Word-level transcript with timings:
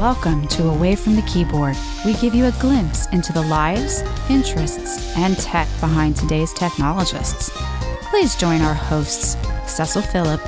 Welcome 0.00 0.48
to 0.48 0.70
Away 0.70 0.96
from 0.96 1.14
the 1.14 1.20
Keyboard. 1.30 1.76
We 2.06 2.14
give 2.14 2.34
you 2.34 2.46
a 2.46 2.52
glimpse 2.52 3.06
into 3.08 3.34
the 3.34 3.42
lives, 3.42 4.00
interests, 4.30 5.14
and 5.14 5.36
tech 5.36 5.68
behind 5.78 6.16
today's 6.16 6.54
technologists. 6.54 7.50
Please 8.08 8.34
join 8.34 8.62
our 8.62 8.72
hosts, 8.72 9.36
Cecil 9.66 10.00
Phillip 10.00 10.40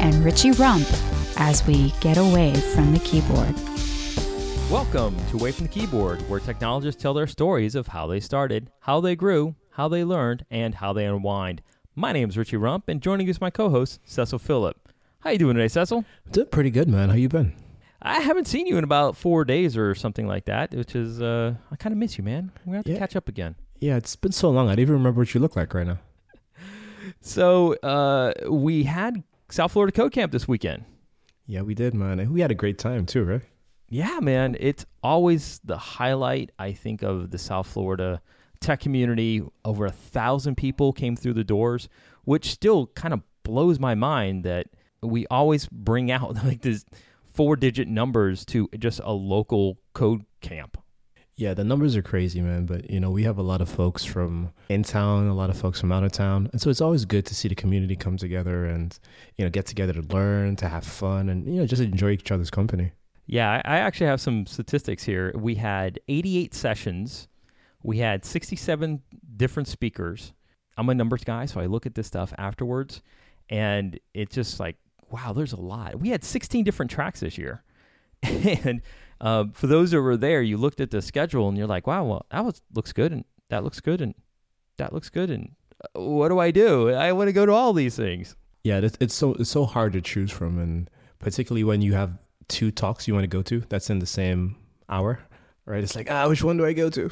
and 0.00 0.24
Richie 0.24 0.50
Rump, 0.50 0.88
as 1.36 1.64
we 1.68 1.92
get 2.00 2.16
away 2.16 2.52
from 2.74 2.90
the 2.90 2.98
keyboard. 2.98 3.54
Welcome 4.68 5.16
to 5.30 5.36
Away 5.36 5.52
from 5.52 5.66
the 5.66 5.72
Keyboard, 5.72 6.28
where 6.28 6.40
technologists 6.40 7.00
tell 7.00 7.14
their 7.14 7.28
stories 7.28 7.76
of 7.76 7.86
how 7.86 8.08
they 8.08 8.18
started, 8.18 8.72
how 8.80 9.00
they 9.00 9.14
grew, 9.14 9.54
how 9.74 9.86
they 9.86 10.02
learned, 10.02 10.44
and 10.50 10.74
how 10.74 10.92
they 10.92 11.04
unwind. 11.04 11.62
My 11.94 12.10
name 12.10 12.28
is 12.28 12.36
Richie 12.36 12.56
Rump, 12.56 12.88
and 12.88 13.00
joining 13.00 13.28
us 13.28 13.36
is 13.36 13.40
my 13.40 13.50
co-host 13.50 14.00
Cecil 14.04 14.40
Phillip. 14.40 14.76
How 15.20 15.30
you 15.30 15.38
doing 15.38 15.54
today, 15.54 15.68
Cecil? 15.68 16.04
Doing 16.32 16.48
pretty 16.48 16.70
good, 16.70 16.88
man. 16.88 17.10
How 17.10 17.14
you 17.14 17.28
been? 17.28 17.65
I 18.02 18.20
haven't 18.20 18.46
seen 18.46 18.66
you 18.66 18.76
in 18.78 18.84
about 18.84 19.16
four 19.16 19.44
days 19.44 19.76
or 19.76 19.94
something 19.94 20.26
like 20.26 20.44
that, 20.46 20.72
which 20.74 20.94
is 20.94 21.20
uh, 21.22 21.54
I 21.70 21.76
kind 21.76 21.92
of 21.92 21.98
miss 21.98 22.18
you, 22.18 22.24
man. 22.24 22.52
We're 22.64 22.64
gonna 22.72 22.76
have 22.78 22.84
to 22.86 22.92
Yeah. 22.92 22.98
catch 22.98 23.16
up 23.16 23.28
again. 23.28 23.56
Yeah, 23.78 23.96
it's 23.96 24.16
been 24.16 24.32
so 24.32 24.50
long. 24.50 24.68
I 24.68 24.72
don't 24.72 24.80
even 24.80 24.94
remember 24.94 25.20
what 25.20 25.34
you 25.34 25.40
look 25.40 25.56
like 25.56 25.74
right 25.74 25.86
now. 25.86 25.98
So 27.20 27.74
uh, 27.82 28.32
we 28.50 28.84
had 28.84 29.22
South 29.50 29.72
Florida 29.72 29.92
Code 29.92 30.12
Camp 30.12 30.32
this 30.32 30.48
weekend. 30.48 30.84
Yeah, 31.46 31.62
we 31.62 31.74
did, 31.74 31.94
man. 31.94 32.32
We 32.32 32.40
had 32.40 32.50
a 32.50 32.54
great 32.54 32.78
time 32.78 33.06
too, 33.06 33.24
right? 33.24 33.42
Yeah, 33.88 34.18
man, 34.20 34.56
it's 34.58 34.84
always 35.02 35.60
the 35.64 35.76
highlight. 35.78 36.50
I 36.58 36.72
think 36.72 37.02
of 37.02 37.30
the 37.30 37.38
South 37.38 37.68
Florida 37.68 38.20
tech 38.60 38.80
community. 38.80 39.42
Over 39.64 39.86
a 39.86 39.92
thousand 39.92 40.56
people 40.56 40.92
came 40.92 41.14
through 41.14 41.34
the 41.34 41.44
doors, 41.44 41.88
which 42.24 42.50
still 42.50 42.88
kind 42.88 43.14
of 43.14 43.20
blows 43.44 43.78
my 43.78 43.94
mind 43.94 44.42
that 44.44 44.66
we 45.02 45.26
always 45.28 45.68
bring 45.68 46.10
out 46.10 46.34
like 46.44 46.62
this 46.62 46.84
four-digit 47.36 47.86
numbers 47.86 48.44
to 48.46 48.68
just 48.78 49.00
a 49.04 49.12
local 49.12 49.78
code 49.92 50.24
camp. 50.40 50.78
Yeah, 51.36 51.52
the 51.52 51.64
numbers 51.64 51.94
are 51.96 52.02
crazy, 52.02 52.40
man. 52.40 52.64
But 52.64 52.90
you 52.90 52.98
know, 52.98 53.10
we 53.10 53.24
have 53.24 53.36
a 53.36 53.42
lot 53.42 53.60
of 53.60 53.68
folks 53.68 54.04
from 54.04 54.52
in 54.70 54.82
town, 54.82 55.28
a 55.28 55.34
lot 55.34 55.50
of 55.50 55.58
folks 55.58 55.78
from 55.78 55.92
out 55.92 56.02
of 56.02 56.12
town, 56.12 56.48
and 56.52 56.60
so 56.60 56.70
it's 56.70 56.80
always 56.80 57.04
good 57.04 57.26
to 57.26 57.34
see 57.34 57.48
the 57.48 57.54
community 57.54 57.94
come 57.94 58.16
together 58.16 58.64
and 58.64 58.98
you 59.36 59.44
know 59.44 59.50
get 59.50 59.66
together 59.66 59.92
to 59.92 60.02
learn, 60.14 60.56
to 60.56 60.68
have 60.68 60.84
fun, 60.84 61.28
and 61.28 61.46
you 61.46 61.60
know 61.60 61.66
just 61.66 61.82
enjoy 61.82 62.10
each 62.10 62.30
other's 62.30 62.50
company. 62.50 62.92
Yeah, 63.26 63.50
I 63.50 63.76
I 63.76 63.78
actually 63.80 64.06
have 64.06 64.20
some 64.20 64.46
statistics 64.46 65.04
here. 65.04 65.32
We 65.36 65.56
had 65.56 66.00
88 66.08 66.54
sessions. 66.54 67.28
We 67.82 67.98
had 67.98 68.24
67 68.24 69.02
different 69.36 69.68
speakers. 69.68 70.32
I'm 70.78 70.88
a 70.88 70.94
numbers 70.94 71.22
guy, 71.24 71.44
so 71.44 71.60
I 71.60 71.66
look 71.66 71.84
at 71.84 71.94
this 71.94 72.06
stuff 72.06 72.32
afterwards, 72.38 73.02
and 73.50 74.00
it's 74.14 74.34
just 74.34 74.58
like, 74.58 74.76
wow, 75.10 75.32
there's 75.32 75.52
a 75.52 75.60
lot. 75.60 76.00
We 76.00 76.10
had 76.10 76.24
16 76.24 76.64
different 76.64 76.90
tracks 76.90 77.20
this 77.20 77.38
year, 77.38 77.62
and 78.22 78.82
uh, 79.20 79.44
for 79.52 79.66
those 79.66 79.90
that 79.90 80.00
were 80.00 80.16
there, 80.16 80.42
you 80.42 80.56
looked 80.56 80.80
at 80.80 80.90
the 80.90 81.02
schedule 81.02 81.48
and 81.48 81.56
you're 81.56 81.66
like, 81.66 81.86
wow, 81.86 82.04
well, 82.04 82.26
that 82.30 82.44
was 82.44 82.60
looks 82.74 82.92
good, 82.92 83.12
and 83.12 83.24
that 83.48 83.64
looks 83.64 83.80
good, 83.80 84.00
and 84.00 84.14
that 84.76 84.92
looks 84.92 85.08
good, 85.08 85.30
and 85.30 85.52
uh, 85.82 86.00
what 86.00 86.28
do 86.28 86.38
I 86.38 86.50
do? 86.50 86.90
I 86.90 87.12
want 87.12 87.28
to 87.28 87.32
go 87.32 87.46
to 87.46 87.52
all 87.52 87.72
these 87.72 87.96
things. 87.96 88.36
Yeah, 88.64 88.78
it's, 88.78 88.96
it's 89.00 89.14
so 89.14 89.34
it's 89.34 89.50
so 89.50 89.64
hard 89.64 89.92
to 89.92 90.00
choose 90.00 90.30
from, 90.30 90.58
and 90.58 90.90
particularly 91.18 91.64
when 91.64 91.82
you 91.82 91.94
have 91.94 92.18
two 92.48 92.70
talks 92.70 93.08
you 93.08 93.14
want 93.14 93.24
to 93.24 93.28
go 93.28 93.42
to 93.42 93.60
that's 93.68 93.90
in 93.90 93.98
the 93.98 94.06
same 94.06 94.56
hour, 94.88 95.20
right? 95.64 95.82
It's 95.82 95.96
like 95.96 96.10
ah, 96.10 96.28
which 96.28 96.42
one 96.42 96.56
do 96.56 96.66
I 96.66 96.72
go 96.72 96.90
to? 96.90 97.10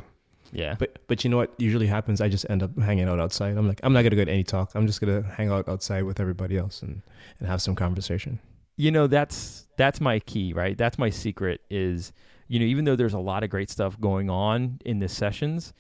Yeah, 0.53 0.77
But 0.79 0.99
but 1.09 1.25
you 1.25 1.31
know 1.31 1.37
what 1.39 1.53
usually 1.59 1.87
happens? 1.87 2.21
I 2.21 2.29
just 2.29 2.47
end 2.49 2.63
up 2.63 2.79
hanging 2.79 3.09
out 3.09 3.19
outside. 3.21 3.57
I'm 3.57 3.67
like, 3.67 3.81
I'm 3.83 3.93
not 3.93 4.03
gonna 4.03 4.17
go 4.17 4.25
to 4.25 4.31
any 4.31 4.45
talk. 4.45 4.71
I'm 4.75 4.87
just 4.87 5.01
gonna 5.01 5.23
hang 5.23 5.51
out 5.51 5.69
outside 5.69 6.05
with 6.05 6.21
everybody 6.21 6.57
else 6.57 6.83
and, 6.83 7.03
and 7.39 7.49
have 7.49 7.61
some 7.61 7.75
conversation. 7.75 8.39
you 8.77 8.91
know 8.91 9.07
that's 9.07 9.67
that's 9.77 10.01
my 10.01 10.19
key 10.21 10.53
right 10.53 10.77
that's 10.77 10.99
my 10.99 11.11
secret 11.11 11.61
is 11.71 12.13
you 12.49 12.59
know 12.59 12.67
even 12.67 12.85
though 12.85 12.97
there's 12.97 13.15
a 13.15 13.19
lot 13.19 13.43
of 13.45 13.51
great 13.51 13.71
stuff 13.71 14.01
going 14.01 14.29
on 14.31 14.81
in 14.85 14.99
the 14.99 15.09
sessions 15.09 15.73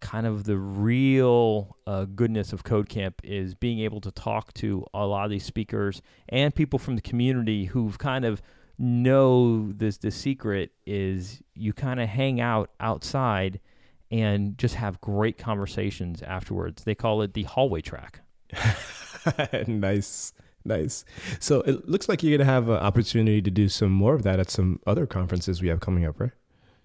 kind 0.00 0.26
of 0.26 0.44
the 0.44 0.56
real 0.56 1.76
uh, 1.86 2.06
goodness 2.06 2.54
of 2.54 2.64
code 2.64 2.88
camp 2.88 3.20
is 3.22 3.54
being 3.54 3.80
able 3.80 4.00
to 4.00 4.10
talk 4.10 4.54
to 4.54 4.84
a 4.94 5.06
lot 5.06 5.24
of 5.26 5.30
these 5.30 5.44
speakers 5.44 6.00
and 6.30 6.54
people 6.54 6.78
from 6.78 6.96
the 6.96 7.02
community 7.02 7.66
who've 7.66 7.98
kind 7.98 8.24
of 8.24 8.40
know 8.78 9.70
this 9.72 9.98
the 9.98 10.10
secret 10.10 10.72
is 10.86 11.42
you 11.54 11.72
kind 11.74 12.00
of 12.00 12.08
hang 12.08 12.40
out 12.40 12.70
outside 12.80 13.60
and 14.10 14.58
just 14.58 14.74
have 14.74 15.00
great 15.00 15.38
conversations 15.38 16.22
afterwards 16.22 16.84
they 16.84 16.94
call 16.94 17.22
it 17.22 17.34
the 17.34 17.44
hallway 17.44 17.80
track 17.80 18.20
nice, 19.66 20.32
nice. 20.64 21.04
So 21.38 21.60
it 21.62 21.88
looks 21.88 22.08
like 22.08 22.22
you're 22.22 22.36
gonna 22.36 22.50
have 22.50 22.68
an 22.68 22.76
opportunity 22.76 23.42
to 23.42 23.50
do 23.50 23.68
some 23.68 23.90
more 23.90 24.14
of 24.14 24.22
that 24.22 24.40
at 24.40 24.50
some 24.50 24.80
other 24.86 25.06
conferences 25.06 25.62
we 25.62 25.68
have 25.68 25.80
coming 25.80 26.04
up, 26.04 26.20
right? 26.20 26.32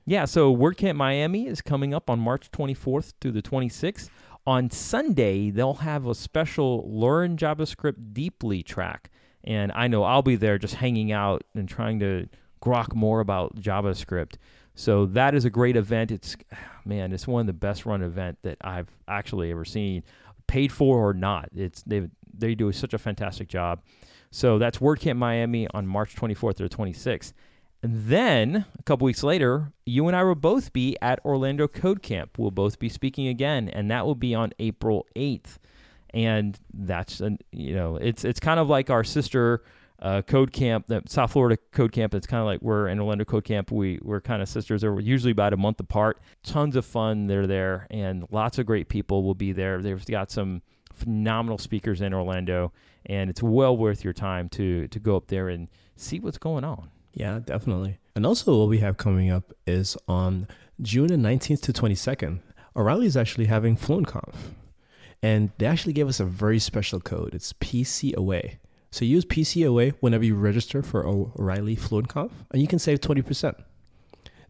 Yeah, 0.05 0.25
so 0.25 0.55
WordCamp 0.55 0.95
Miami 0.95 1.47
is 1.47 1.61
coming 1.61 1.93
up 1.93 2.09
on 2.09 2.19
March 2.19 2.51
24th 2.51 3.13
through 3.19 3.31
the 3.31 3.41
26th. 3.41 4.09
On 4.45 4.69
Sunday, 4.69 5.49
they'll 5.49 5.75
have 5.75 6.05
a 6.05 6.13
special 6.13 6.87
Learn 6.87 7.37
JavaScript 7.37 8.13
Deeply 8.13 8.61
track. 8.61 9.09
And 9.43 9.71
I 9.73 9.87
know 9.87 10.03
I'll 10.03 10.21
be 10.21 10.35
there 10.35 10.59
just 10.59 10.75
hanging 10.75 11.11
out 11.11 11.43
and 11.55 11.67
trying 11.67 11.99
to 11.99 12.27
grok 12.61 12.93
more 12.93 13.19
about 13.19 13.55
JavaScript. 13.55 14.35
So 14.75 15.05
that 15.07 15.33
is 15.33 15.45
a 15.45 15.49
great 15.49 15.75
event. 15.75 16.11
It's, 16.11 16.35
man, 16.85 17.13
it's 17.13 17.27
one 17.27 17.41
of 17.41 17.47
the 17.47 17.53
best 17.53 17.85
run 17.85 18.01
event 18.01 18.37
that 18.43 18.57
I've 18.61 18.89
actually 19.07 19.51
ever 19.51 19.65
seen, 19.65 20.03
paid 20.47 20.71
for 20.71 21.09
or 21.09 21.13
not. 21.13 21.49
It's 21.55 21.81
they 21.83 22.09
they 22.37 22.53
do 22.53 22.71
such 22.71 22.93
a 22.93 22.97
fantastic 22.97 23.47
job. 23.47 23.81
So 24.29 24.59
that's 24.59 24.79
WordCamp 24.79 25.17
Miami 25.17 25.67
on 25.73 25.87
March 25.87 26.15
24th 26.15 26.59
or 26.59 26.67
26th. 26.67 27.31
And 27.81 28.07
then 28.07 28.65
a 28.77 28.83
couple 28.83 29.05
weeks 29.05 29.23
later, 29.23 29.71
you 29.85 30.07
and 30.07 30.15
I 30.15 30.23
will 30.23 30.35
both 30.35 30.73
be 30.73 30.97
at 31.01 31.23
Orlando 31.23 31.67
Code 31.67 32.01
Camp. 32.01 32.37
We'll 32.37 32.51
both 32.51 32.79
be 32.79 32.89
speaking 32.89 33.27
again, 33.27 33.69
and 33.69 33.89
that 33.91 34.05
will 34.05 34.15
be 34.15 34.35
on 34.35 34.51
April 34.59 35.05
8th. 35.15 35.57
And 36.09 36.59
that's 36.73 37.19
an, 37.21 37.39
you 37.51 37.75
know, 37.75 37.97
it's 37.97 38.25
it's 38.25 38.39
kind 38.39 38.59
of 38.59 38.69
like 38.69 38.89
our 38.89 39.03
sister 39.03 39.63
uh, 40.05 40.21
Code 40.21 40.53
Camp, 40.53 40.85
the 40.85 41.01
South 41.07 41.31
Florida 41.31 41.57
Code 41.71 41.91
Camp. 41.91 42.13
It's 42.13 42.27
kind 42.27 42.39
of 42.39 42.45
like 42.45 42.61
we're 42.61 42.87
in 42.87 42.99
Orlando 42.99 43.25
Code 43.25 43.43
Camp. 43.43 43.71
We 43.71 43.99
we're 44.03 44.21
kind 44.21 44.39
of 44.39 44.47
sisters. 44.47 44.81
They're 44.81 44.99
usually 44.99 45.31
about 45.31 45.51
a 45.51 45.57
month 45.57 45.79
apart. 45.79 46.19
Tons 46.43 46.75
of 46.75 46.85
fun. 46.85 47.25
They're 47.25 47.47
there, 47.47 47.87
and 47.89 48.27
lots 48.29 48.59
of 48.59 48.67
great 48.67 48.87
people 48.87 49.23
will 49.23 49.33
be 49.33 49.51
there. 49.51 49.81
They've 49.81 50.05
got 50.05 50.29
some 50.29 50.61
phenomenal 50.93 51.57
speakers 51.57 52.01
in 52.01 52.13
Orlando, 52.13 52.71
and 53.07 53.31
it's 53.31 53.41
well 53.41 53.75
worth 53.75 54.03
your 54.03 54.13
time 54.13 54.47
to 54.49 54.87
to 54.89 54.99
go 54.99 55.17
up 55.17 55.27
there 55.27 55.49
and 55.49 55.69
see 55.95 56.19
what's 56.19 56.37
going 56.37 56.63
on. 56.63 56.91
Yeah, 57.13 57.39
definitely. 57.43 57.97
And 58.15 58.27
also, 58.27 58.59
what 58.59 58.69
we 58.69 58.77
have 58.79 58.97
coming 58.97 59.31
up 59.31 59.53
is 59.65 59.97
on 60.07 60.47
June 60.79 61.07
the 61.07 61.15
19th 61.15 61.61
to 61.63 61.73
22nd. 61.73 62.41
O'Reilly 62.75 63.07
is 63.07 63.17
actually 63.17 63.45
having 63.45 63.75
FluentConf, 63.75 64.35
and 65.23 65.49
they 65.57 65.65
actually 65.65 65.93
gave 65.93 66.07
us 66.07 66.19
a 66.19 66.25
very 66.25 66.59
special 66.59 66.99
code. 66.99 67.33
It's 67.33 67.53
PCOA. 67.53 68.57
So 68.95 69.03
use 69.03 69.25
PCOA 69.25 69.93
whenever 69.99 70.23
you 70.23 70.35
register 70.35 70.81
for 70.81 71.05
O'Reilly 71.05 71.75
FluentConf, 71.75 72.31
and 72.51 72.61
you 72.61 72.67
can 72.69 72.79
save 72.79 73.01
20%. 73.01 73.53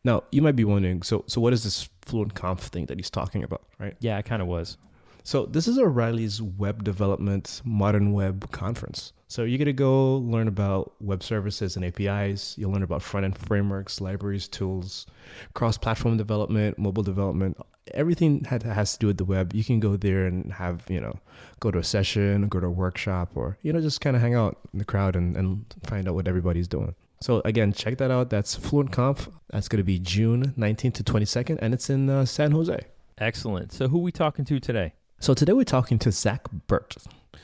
Now, 0.04 0.24
you 0.32 0.44
might 0.44 0.56
be 0.56 0.64
wondering, 0.64 1.02
so 1.02 1.24
so 1.26 1.42
what 1.42 1.52
is 1.52 1.64
this 1.64 1.90
FluentConf 2.06 2.60
thing 2.60 2.86
that 2.86 3.00
he's 3.00 3.10
talking 3.10 3.44
about, 3.44 3.64
right? 3.80 3.96
Yeah, 4.02 4.20
it 4.20 4.26
kind 4.26 4.44
of 4.44 4.48
was. 4.48 4.78
So 5.24 5.48
this 5.48 5.68
is 5.68 5.80
O'Reilly's 5.80 6.44
web 6.44 6.84
development 6.84 7.64
modern 7.66 8.14
web 8.14 8.52
conference. 8.52 9.14
So 9.30 9.46
you're 9.46 9.58
gonna 9.58 9.74
go 9.74 10.18
learn 10.18 10.48
about 10.48 10.94
web 11.02 11.24
services 11.24 11.76
and 11.76 11.84
APIs. 11.84 12.56
You'll 12.56 12.72
learn 12.72 12.84
about 12.84 13.02
front 13.02 13.26
end 13.26 13.36
frameworks, 13.36 14.00
libraries, 14.00 14.48
tools, 14.48 15.08
cross-platform 15.56 16.18
development, 16.18 16.78
mobile 16.78 17.02
development, 17.02 17.58
everything 17.94 18.40
that 18.50 18.64
has 18.64 18.94
to 18.94 19.00
do 19.00 19.08
with 19.08 19.18
the 19.18 19.26
web. 19.26 19.54
You 19.54 19.64
can 19.64 19.80
go 19.80 19.96
there 19.96 20.26
and 20.26 20.52
have 20.54 20.84
you 20.90 21.00
know 21.00 21.20
go 21.60 21.72
to 21.72 21.80
a 21.80 21.84
session, 21.84 22.48
go 22.48 22.60
to 22.60 22.68
a 22.68 22.72
workshop, 22.72 23.32
or 23.36 23.58
you 23.62 23.74
know 23.74 23.82
just 23.82 24.02
kind 24.02 24.16
of 24.16 24.22
hang 24.22 24.36
out 24.36 24.60
in 24.74 24.80
the 24.80 24.86
crowd 24.86 25.16
and, 25.16 25.36
and 25.38 25.66
find 25.84 26.08
out 26.08 26.16
what 26.16 26.28
everybody's 26.28 26.68
doing. 26.68 26.96
So 27.22 27.42
again, 27.46 27.74
check 27.74 27.98
that 27.98 28.12
out. 28.12 28.30
That's 28.30 28.58
FluentConf. 28.58 29.32
That's 29.50 29.68
gonna 29.68 29.84
be 29.84 30.00
June 30.00 30.54
19th 30.58 30.94
to 30.96 31.04
22nd, 31.04 31.60
and 31.62 31.74
it's 31.74 31.90
in 31.90 32.10
uh, 32.10 32.26
San 32.26 32.52
Jose. 32.52 32.80
Excellent. 33.18 33.72
So 33.72 33.88
who 33.88 34.00
we 34.00 34.12
talking 34.12 34.46
to 34.46 34.60
today? 34.60 34.94
So 35.20 35.34
today 35.34 35.54
we're 35.54 35.64
talking 35.64 35.98
to 36.00 36.12
Zack 36.12 36.52
Burt. 36.68 36.96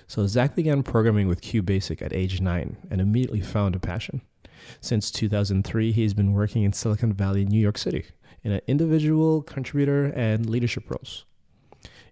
So 0.07 0.27
Zack 0.27 0.56
began 0.56 0.83
programming 0.83 1.30
with 1.30 1.42
QBasic 1.42 2.01
at 2.01 2.12
age 2.12 2.42
nine 2.42 2.75
and 2.89 3.00
immediately 3.00 3.39
found 3.39 3.75
a 3.75 3.80
passion. 3.80 4.21
Since 4.81 5.10
2003, 5.12 5.92
he's 5.94 6.13
been 6.13 6.33
working 6.33 6.63
in 6.63 6.74
Silicon 6.74 7.13
Valley, 7.13 7.45
New 7.45 7.60
York 7.60 7.77
City, 7.77 8.06
in 8.43 8.51
an 8.51 8.61
individual 8.67 9.41
contributor 9.41 10.05
and 10.05 10.49
leadership 10.49 10.89
roles. 10.89 11.25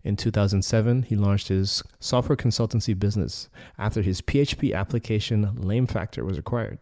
In 0.03 0.15
2007, 0.15 1.03
he 1.03 1.15
launched 1.15 1.49
his 1.49 1.83
software 1.99 2.37
consultancy 2.37 2.97
business 2.97 3.49
after 3.77 4.01
his 4.01 4.21
PHP 4.21 4.73
application 4.73 5.55
Lame 5.55 5.87
Factor 5.87 6.23
was 6.23 6.37
acquired. 6.37 6.79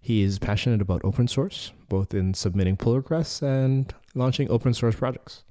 He 0.00 0.22
is 0.22 0.38
passionate 0.38 0.82
about 0.82 1.00
open 1.04 1.28
source, 1.28 1.72
both 1.88 2.12
in 2.12 2.34
submitting 2.34 2.76
pull 2.76 2.96
requests 2.96 3.42
and 3.42 3.94
launching 4.14 4.50
open 4.50 4.74
source 4.74 4.96
projects. 4.96 5.44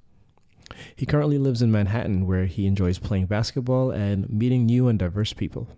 He 0.94 1.06
currently 1.06 1.38
lives 1.38 1.62
in 1.62 1.72
Manhattan, 1.72 2.26
where 2.26 2.46
he 2.46 2.66
enjoys 2.66 2.98
playing 2.98 3.26
basketball 3.26 3.90
and 3.90 4.28
meeting 4.30 4.66
new 4.66 4.88
and 4.88 4.98
diverse 4.98 5.32
people. 5.32 5.68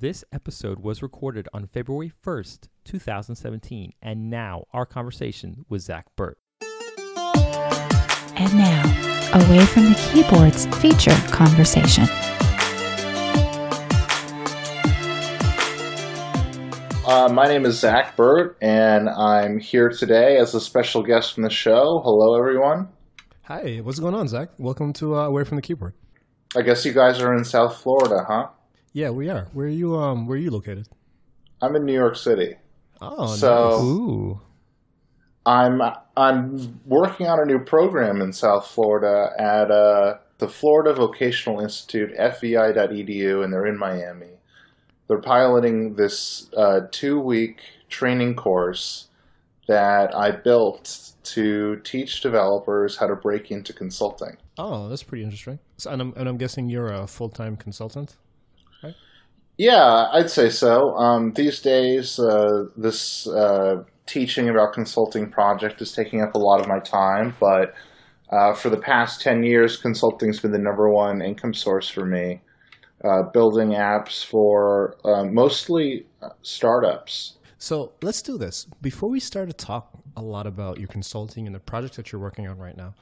This 0.00 0.24
episode 0.32 0.80
was 0.80 1.02
recorded 1.02 1.48
on 1.54 1.68
February 1.68 2.12
1st, 2.24 2.68
2017, 2.84 3.92
and 4.02 4.30
now 4.30 4.64
our 4.72 4.84
conversation 4.84 5.64
with 5.68 5.82
Zack 5.82 6.06
Burt. 6.16 6.38
And 8.36 8.52
now, 8.54 8.82
away 9.34 9.64
from 9.66 9.84
the 9.84 10.10
keyboards 10.12 10.66
feature 10.78 11.14
conversation. 11.30 12.04
Uh, 17.06 17.28
my 17.32 17.44
name 17.46 17.64
is 17.64 17.78
Zack 17.78 18.16
Burt, 18.16 18.56
and 18.60 19.08
I'm 19.08 19.58
here 19.58 19.88
today 19.90 20.38
as 20.38 20.54
a 20.54 20.60
special 20.60 21.02
guest 21.02 21.34
from 21.34 21.42
the 21.44 21.50
show. 21.50 22.00
Hello, 22.02 22.34
everyone. 22.36 22.88
Hi, 23.42 23.80
what's 23.82 23.98
going 24.00 24.14
on, 24.14 24.26
Zack? 24.26 24.48
Welcome 24.58 24.92
to 24.94 25.14
uh, 25.16 25.26
Away 25.26 25.44
from 25.44 25.56
the 25.56 25.62
Keyboard. 25.62 25.92
I 26.56 26.62
guess 26.62 26.84
you 26.84 26.92
guys 26.92 27.20
are 27.20 27.34
in 27.36 27.44
South 27.44 27.76
Florida, 27.76 28.24
huh? 28.26 28.48
Yeah, 28.92 29.10
we 29.10 29.28
are. 29.28 29.48
Where 29.52 29.66
are 29.66 29.70
you? 29.70 29.96
Um, 29.96 30.26
where 30.26 30.36
are 30.36 30.40
you 30.40 30.50
located? 30.50 30.88
I'm 31.60 31.76
in 31.76 31.84
New 31.84 31.92
York 31.92 32.16
City. 32.16 32.56
Oh, 33.00 33.26
So- 33.36 34.38
nice. 34.38 34.40
I'm 35.46 35.82
I'm 36.16 36.80
working 36.86 37.26
on 37.26 37.38
a 37.40 37.44
new 37.44 37.62
program 37.64 38.20
in 38.22 38.32
South 38.32 38.66
Florida 38.66 39.30
at 39.38 39.70
uh, 39.70 40.18
the 40.38 40.48
Florida 40.48 40.94
Vocational 40.94 41.60
Institute, 41.60 42.10
FVI.edu, 42.18 43.08
E 43.10 43.44
and 43.44 43.52
they're 43.52 43.66
in 43.66 43.78
Miami. 43.78 44.38
They're 45.06 45.20
piloting 45.20 45.94
this 45.96 46.50
uh, 46.56 46.80
two 46.90 47.20
week 47.20 47.60
training 47.88 48.36
course 48.36 49.08
that 49.68 50.14
I 50.14 50.30
built 50.30 51.12
to 51.24 51.76
teach 51.84 52.20
developers 52.20 52.96
how 52.96 53.06
to 53.06 53.16
break 53.16 53.50
into 53.50 53.72
consulting. 53.72 54.36
Oh, 54.58 54.88
that's 54.88 55.02
pretty 55.02 55.24
interesting. 55.24 55.58
So, 55.76 55.90
and 55.90 56.00
I'm 56.00 56.14
and 56.16 56.28
I'm 56.28 56.38
guessing 56.38 56.70
you're 56.70 56.92
a 56.92 57.06
full 57.06 57.28
time 57.28 57.56
consultant. 57.56 58.16
Yeah, 59.56 60.08
I'd 60.12 60.30
say 60.30 60.50
so. 60.50 60.96
Um, 60.96 61.32
these 61.32 61.60
days, 61.60 62.18
uh, 62.18 62.64
this 62.76 63.28
uh, 63.28 63.84
teaching 64.06 64.48
about 64.48 64.72
consulting 64.72 65.30
project 65.30 65.80
is 65.80 65.92
taking 65.92 66.22
up 66.22 66.34
a 66.34 66.38
lot 66.38 66.60
of 66.60 66.68
my 66.68 66.78
time, 66.80 67.34
but 67.40 67.74
uh, 68.30 68.54
for 68.54 68.70
the 68.70 68.76
past 68.76 69.20
10 69.20 69.42
years, 69.42 69.76
consulting's 69.76 70.40
been 70.40 70.52
the 70.52 70.58
number 70.58 70.90
one 70.90 71.22
income 71.22 71.54
source 71.54 71.88
for 71.88 72.04
me. 72.04 72.40
Uh, 73.04 73.22
building 73.32 73.70
apps 73.70 74.24
for 74.24 74.96
uh, 75.04 75.24
mostly 75.24 76.06
uh, 76.22 76.30
startups. 76.40 77.36
So 77.58 77.92
let's 78.02 78.22
do 78.22 78.38
this. 78.38 78.66
Before 78.80 79.10
we 79.10 79.20
start 79.20 79.48
to 79.48 79.54
talk 79.54 79.90
a 80.16 80.22
lot 80.22 80.46
about 80.46 80.78
your 80.78 80.88
consulting 80.88 81.46
and 81.46 81.54
the 81.54 81.60
projects 81.60 81.96
that 81.96 82.12
you're 82.12 82.20
working 82.20 82.48
on 82.48 82.58
right 82.58 82.76
now, 82.76 82.94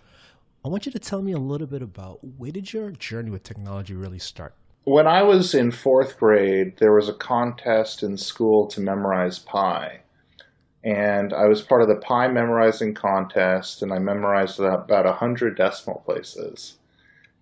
I 0.64 0.69
want 0.69 0.87
you 0.87 0.93
to 0.93 0.99
tell 0.99 1.22
me 1.22 1.32
a 1.32 1.38
little 1.38 1.66
bit 1.66 1.82
about 1.82 2.19
where 2.37 2.52
did 2.52 2.72
your 2.72 2.90
journey 2.90 3.31
with 3.31 3.43
technology 3.43 3.94
really 3.94 4.19
start? 4.19 4.54
When 4.84 5.06
I 5.06 5.22
was 5.22 5.54
in 5.54 5.70
fourth 5.70 6.19
grade, 6.19 6.78
there 6.78 6.93
was 6.93 7.08
a 7.08 7.14
contest 7.14 8.02
in 8.02 8.16
school 8.16 8.66
to 8.69 8.81
memorize 8.81 9.38
pi. 9.38 10.01
And 10.84 11.32
I 11.32 11.46
was 11.46 11.62
part 11.62 11.82
of 11.82 11.88
the 11.88 11.96
pi 11.96 12.26
memorizing 12.29 12.94
contest, 12.94 13.82
and 13.82 13.93
I 13.93 13.99
memorized 13.99 14.58
about 14.58 15.05
100 15.05 15.56
decimal 15.56 16.02
places. 16.05 16.79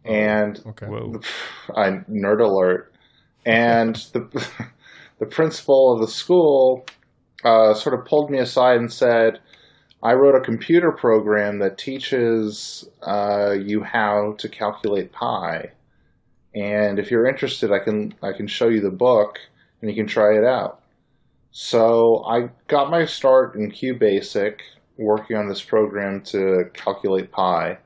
And 0.04 0.62
Okay. 0.66 0.86
Whoa. 0.86 1.20
I 1.76 1.90
nerd 2.10 2.40
alert. 2.40 2.92
And 3.46 3.96
the 4.12 4.46
the 5.18 5.26
principal 5.26 5.92
of 5.94 6.00
the 6.00 6.08
school 6.08 6.86
uh, 7.44 7.74
sort 7.74 7.98
of 7.98 8.04
pulled 8.04 8.30
me 8.30 8.38
aside 8.38 8.78
and 8.78 8.92
said, 8.92 9.40
"I 10.02 10.12
wrote 10.12 10.34
a 10.34 10.40
computer 10.40 10.92
program 10.92 11.58
that 11.60 11.78
teaches 11.78 12.88
uh, 13.02 13.52
you 13.52 13.82
how 13.82 14.34
to 14.38 14.48
calculate 14.48 15.12
pi, 15.12 15.70
and 16.54 16.98
if 16.98 17.10
you're 17.10 17.26
interested, 17.26 17.72
I 17.72 17.78
can 17.78 18.14
I 18.22 18.32
can 18.32 18.46
show 18.46 18.68
you 18.68 18.80
the 18.80 18.90
book 18.90 19.38
and 19.80 19.90
you 19.90 19.96
can 19.96 20.06
try 20.06 20.36
it 20.36 20.44
out." 20.44 20.79
So 21.50 22.24
I 22.24 22.50
got 22.68 22.90
my 22.90 23.04
start 23.04 23.56
in 23.56 23.72
QBasic, 23.72 24.60
working 24.96 25.36
on 25.36 25.48
this 25.48 25.62
program 25.62 26.22
to 26.22 26.70
calculate 26.74 27.32
pi. 27.32 27.78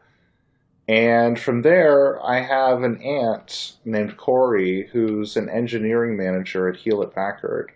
And 0.87 1.39
from 1.39 1.63
there, 1.63 2.23
I 2.23 2.41
have 2.41 2.83
an 2.83 3.01
aunt 3.01 3.77
named 3.87 4.19
Corey 4.19 4.89
who's 4.93 5.37
an 5.37 5.49
engineering 5.49 6.17
manager 6.17 6.69
at 6.69 6.77
Hewlett 6.77 7.15
Packard. 7.15 7.73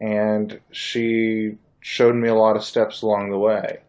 And 0.00 0.60
she 0.70 1.58
showed 1.80 2.14
me 2.14 2.28
a 2.28 2.34
lot 2.34 2.56
of 2.56 2.64
steps 2.64 3.02
along 3.02 3.30
the 3.30 3.38
way. 3.38 3.80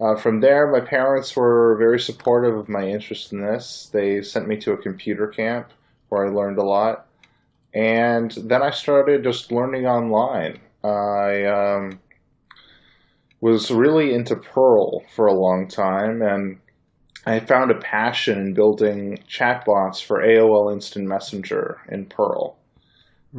Uh, 0.00 0.16
from 0.16 0.40
there, 0.40 0.66
my 0.66 0.80
parents 0.80 1.36
were 1.36 1.76
very 1.78 2.00
supportive 2.00 2.56
of 2.56 2.68
my 2.68 2.88
interest 2.88 3.32
in 3.32 3.42
this. 3.42 3.90
They 3.92 4.22
sent 4.22 4.48
me 4.48 4.56
to 4.58 4.72
a 4.72 4.78
computer 4.78 5.26
camp 5.26 5.70
where 6.08 6.26
I 6.26 6.30
learned 6.30 6.58
a 6.58 6.64
lot. 6.64 7.06
And 7.74 8.30
then 8.44 8.62
I 8.62 8.70
started 8.70 9.24
just 9.24 9.50
learning 9.50 9.86
online. 9.86 10.60
I 10.84 11.44
um, 11.44 11.98
was 13.40 13.70
really 13.70 14.14
into 14.14 14.36
Perl 14.36 15.02
for 15.14 15.26
a 15.26 15.32
long 15.32 15.66
time, 15.66 16.22
and 16.22 16.58
I 17.26 17.40
found 17.40 17.70
a 17.70 17.80
passion 17.80 18.38
in 18.38 18.54
building 18.54 19.18
chatbots 19.28 20.02
for 20.02 20.20
AOL 20.20 20.72
Instant 20.72 21.08
Messenger 21.08 21.78
in 21.88 22.06
Perl. 22.06 22.56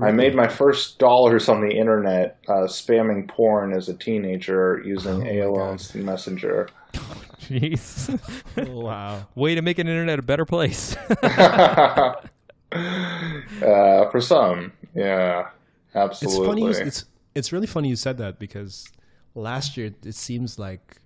I 0.02 0.12
made 0.12 0.36
my 0.36 0.50
first 0.50 1.00
dollars 1.00 1.48
on 1.48 1.62
the 1.62 1.74
internet 1.74 2.38
uh, 2.50 2.68
spamming 2.68 3.30
porn 3.30 3.74
as 3.74 3.88
a 3.88 3.94
teenager 3.94 4.82
using 4.84 5.26
Oh 5.26 5.32
AOL 5.32 5.72
Instant 5.72 6.04
Messenger. 6.04 6.68
Jeez. 7.40 8.20
Oh, 8.58 8.82
wow. 8.82 9.26
Way 9.36 9.56
to 9.56 9.62
make 9.62 9.80
an 9.80 9.88
internet 9.88 10.20
a 10.20 10.22
better 10.22 10.44
place. 10.44 10.98
uh, 12.76 14.10
for 14.12 14.22
some, 14.22 14.72
yeah, 14.94 15.50
It's 15.88 15.96
absolutely. 15.96 16.48
funny. 16.48 16.62
you- 16.80 16.86
It's 16.88 17.06
it's 17.34 17.52
really 17.52 17.68
funny 17.68 17.90
you 17.90 17.96
said 17.98 18.18
that 18.20 18.40
because 18.40 18.86
last 19.34 19.76
year 19.78 19.92
it 20.04 20.16
seems 20.16 20.58
like 20.58 21.02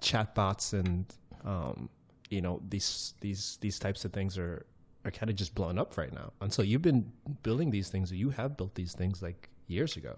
chatbots 0.00 0.72
and 0.72 1.04
um, 1.44 1.88
you 2.30 2.40
know 2.40 2.60
these 2.68 3.14
these 3.20 3.58
these 3.60 3.78
types 3.78 4.04
of 4.04 4.12
things 4.12 4.38
are 4.38 4.64
are 5.04 5.10
kind 5.10 5.28
of 5.30 5.36
just 5.36 5.54
blown 5.54 5.78
up 5.78 5.96
right 5.98 6.12
now. 6.12 6.32
And 6.40 6.52
so 6.52 6.62
you've 6.62 6.82
been 6.82 7.10
building 7.42 7.70
these 7.72 7.88
things. 7.88 8.12
or 8.12 8.14
You 8.16 8.30
have 8.30 8.56
built 8.56 8.74
these 8.76 8.92
things 8.94 9.20
like 9.20 9.48
years 9.66 9.96
ago. 9.96 10.16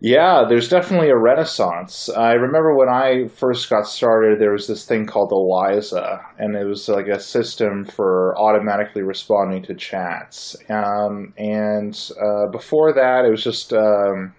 Yeah, 0.00 0.44
there's 0.46 0.68
definitely 0.68 1.08
a 1.08 1.16
renaissance. 1.16 2.10
I 2.10 2.32
remember 2.34 2.76
when 2.76 2.88
I 2.88 3.28
first 3.28 3.70
got 3.70 3.86
started, 3.86 4.38
there 4.38 4.52
was 4.52 4.66
this 4.66 4.84
thing 4.84 5.06
called 5.06 5.32
Eliza, 5.32 6.20
and 6.38 6.54
it 6.54 6.66
was 6.66 6.86
like 6.88 7.06
a 7.06 7.18
system 7.18 7.84
for 7.84 8.36
automatically 8.38 9.02
responding 9.02 9.62
to 9.64 9.74
chats. 9.74 10.54
Um, 10.68 11.32
and 11.38 11.98
uh, 12.22 12.50
before 12.52 12.92
that, 12.92 13.24
it 13.24 13.30
was 13.30 13.42
just 13.42 13.72
um, 13.72 14.34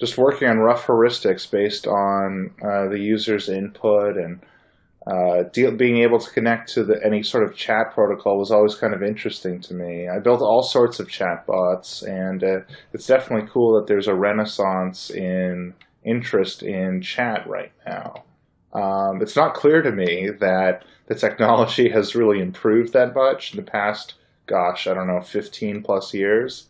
just 0.00 0.18
working 0.18 0.48
on 0.48 0.58
rough 0.58 0.86
heuristics 0.86 1.48
based 1.48 1.86
on 1.86 2.50
uh, 2.60 2.88
the 2.88 2.98
user's 2.98 3.48
input 3.48 4.16
and 4.16 4.40
uh, 5.06 5.44
deal, 5.52 5.70
being 5.70 5.98
able 5.98 6.18
to 6.18 6.30
connect 6.30 6.68
to 6.74 6.82
the, 6.82 6.98
any 7.04 7.22
sort 7.22 7.44
of 7.44 7.54
chat 7.54 7.92
protocol 7.94 8.38
was 8.38 8.50
always 8.50 8.74
kind 8.74 8.92
of 8.92 9.02
interesting 9.02 9.60
to 9.60 9.74
me. 9.74 10.08
I 10.08 10.18
built 10.18 10.40
all 10.40 10.62
sorts 10.62 10.98
of 10.98 11.06
chatbots, 11.06 12.02
and 12.02 12.42
uh, 12.42 12.60
it's 12.92 13.06
definitely 13.06 13.48
cool 13.48 13.76
that 13.76 13.86
there's 13.86 14.08
a 14.08 14.14
renaissance 14.14 15.10
in 15.10 15.74
interest 16.04 16.62
in 16.62 17.00
chat 17.02 17.46
right 17.46 17.72
now. 17.86 18.24
Um, 18.72 19.22
it's 19.22 19.36
not 19.36 19.54
clear 19.54 19.80
to 19.80 19.92
me 19.92 20.30
that 20.40 20.84
the 21.06 21.14
technology 21.14 21.88
has 21.92 22.16
really 22.16 22.40
improved 22.40 22.92
that 22.92 23.14
much 23.14 23.52
in 23.52 23.64
the 23.64 23.70
past, 23.70 24.14
gosh, 24.46 24.88
I 24.88 24.94
don't 24.94 25.06
know, 25.06 25.20
15 25.20 25.82
plus 25.82 26.14
years. 26.14 26.66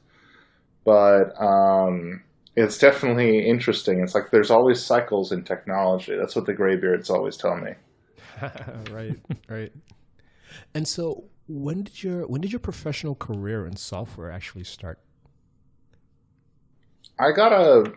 But 0.85 1.33
um, 1.41 2.23
it's 2.55 2.79
definitely 2.79 3.49
interesting. 3.49 4.01
It's 4.01 4.15
like 4.15 4.31
there's 4.31 4.51
always 4.51 4.85
cycles 4.85 5.33
in 5.33 5.43
technology. 5.43 6.15
That's 6.17 6.37
what 6.37 6.47
the 6.47 6.55
graybeards 6.55 7.11
always 7.11 7.37
tell 7.37 7.57
me. 7.57 7.73
right, 8.91 9.19
right. 9.49 9.73
And 10.75 10.87
so 10.87 11.25
when 11.49 11.85
did 11.85 12.03
your 12.03 12.27
when 12.27 12.41
did 12.41 12.53
your 12.53 12.61
professional 12.61 13.15
career 13.15 13.67
in 13.67 13.77
software 13.77 14.31
actually 14.31 14.65
start? 14.65 14.99
I 17.19 17.33
got 17.33 17.53
a 17.53 17.93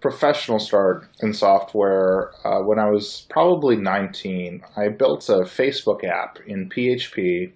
professional 0.00 0.58
start 0.58 1.06
in 1.20 1.34
software 1.34 2.32
uh, 2.46 2.62
when 2.62 2.78
I 2.78 2.88
was 2.90 3.26
probably 3.28 3.76
19. 3.76 4.62
I 4.76 4.88
built 4.88 5.28
a 5.28 5.40
Facebook 5.40 6.04
app 6.04 6.38
in 6.46 6.70
PHP 6.70 7.52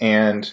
and 0.00 0.50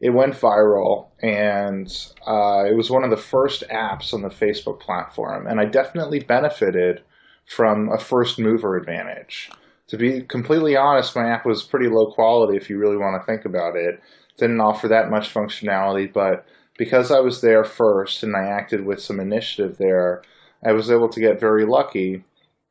it 0.00 0.10
went 0.10 0.34
viral. 0.34 1.08
And 1.22 1.86
uh, 2.26 2.64
it 2.66 2.74
was 2.74 2.90
one 2.90 3.04
of 3.04 3.10
the 3.10 3.16
first 3.16 3.64
apps 3.70 4.14
on 4.14 4.22
the 4.22 4.28
Facebook 4.28 4.80
platform. 4.80 5.46
And 5.46 5.60
I 5.60 5.66
definitely 5.66 6.20
benefited 6.20 7.02
from 7.46 7.90
a 7.92 7.98
first 7.98 8.38
mover 8.38 8.76
advantage. 8.76 9.50
To 9.92 9.98
be 9.98 10.22
completely 10.22 10.74
honest, 10.74 11.14
my 11.14 11.28
app 11.28 11.44
was 11.44 11.62
pretty 11.62 11.86
low 11.86 12.06
quality 12.12 12.56
if 12.56 12.70
you 12.70 12.78
really 12.78 12.96
want 12.96 13.20
to 13.20 13.26
think 13.26 13.44
about 13.44 13.76
it. 13.76 14.00
Didn't 14.38 14.58
offer 14.58 14.88
that 14.88 15.10
much 15.10 15.34
functionality, 15.34 16.10
but 16.10 16.46
because 16.78 17.10
I 17.10 17.20
was 17.20 17.42
there 17.42 17.62
first 17.62 18.22
and 18.22 18.34
I 18.34 18.46
acted 18.46 18.86
with 18.86 19.02
some 19.02 19.20
initiative 19.20 19.76
there, 19.76 20.22
I 20.64 20.72
was 20.72 20.90
able 20.90 21.10
to 21.10 21.20
get 21.20 21.38
very 21.38 21.66
lucky, 21.66 22.24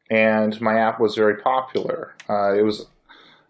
and 0.09 0.59
my 0.59 0.79
app 0.79 0.99
was 0.99 1.13
very 1.13 1.37
popular. 1.37 2.15
Uh, 2.27 2.57
it 2.57 2.63
was 2.63 2.87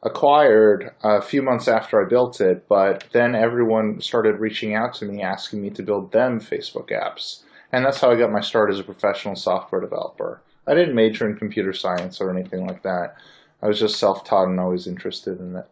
acquired 0.03 0.91
a 1.01 1.21
few 1.21 1.41
months 1.41 1.69
after 1.69 2.03
I 2.03 2.09
built 2.09 2.41
it, 2.41 2.67
but 2.67 3.05
then 3.13 3.35
everyone 3.35 4.01
started 4.01 4.41
reaching 4.41 4.75
out 4.75 4.95
to 4.95 5.05
me 5.05 5.21
asking 5.21 5.61
me 5.61 5.69
to 5.69 5.81
build 5.81 6.11
them 6.11 6.41
Facebook 6.41 6.89
apps. 6.89 7.43
And 7.71 7.85
that's 7.85 8.01
how 8.01 8.11
I 8.11 8.17
got 8.17 8.33
my 8.33 8.41
start 8.41 8.69
as 8.69 8.81
a 8.81 8.83
professional 8.83 9.37
software 9.37 9.79
developer. 9.79 10.41
I 10.67 10.73
didn't 10.73 10.93
major 10.93 11.25
in 11.25 11.37
computer 11.37 11.71
science 11.71 12.19
or 12.19 12.29
anything 12.29 12.67
like 12.67 12.83
that. 12.83 13.15
I 13.61 13.67
was 13.67 13.79
just 13.79 13.97
self 13.97 14.23
taught 14.23 14.47
and 14.47 14.59
always 14.59 14.87
interested 14.87 15.39
in 15.39 15.55
it. 15.55 15.65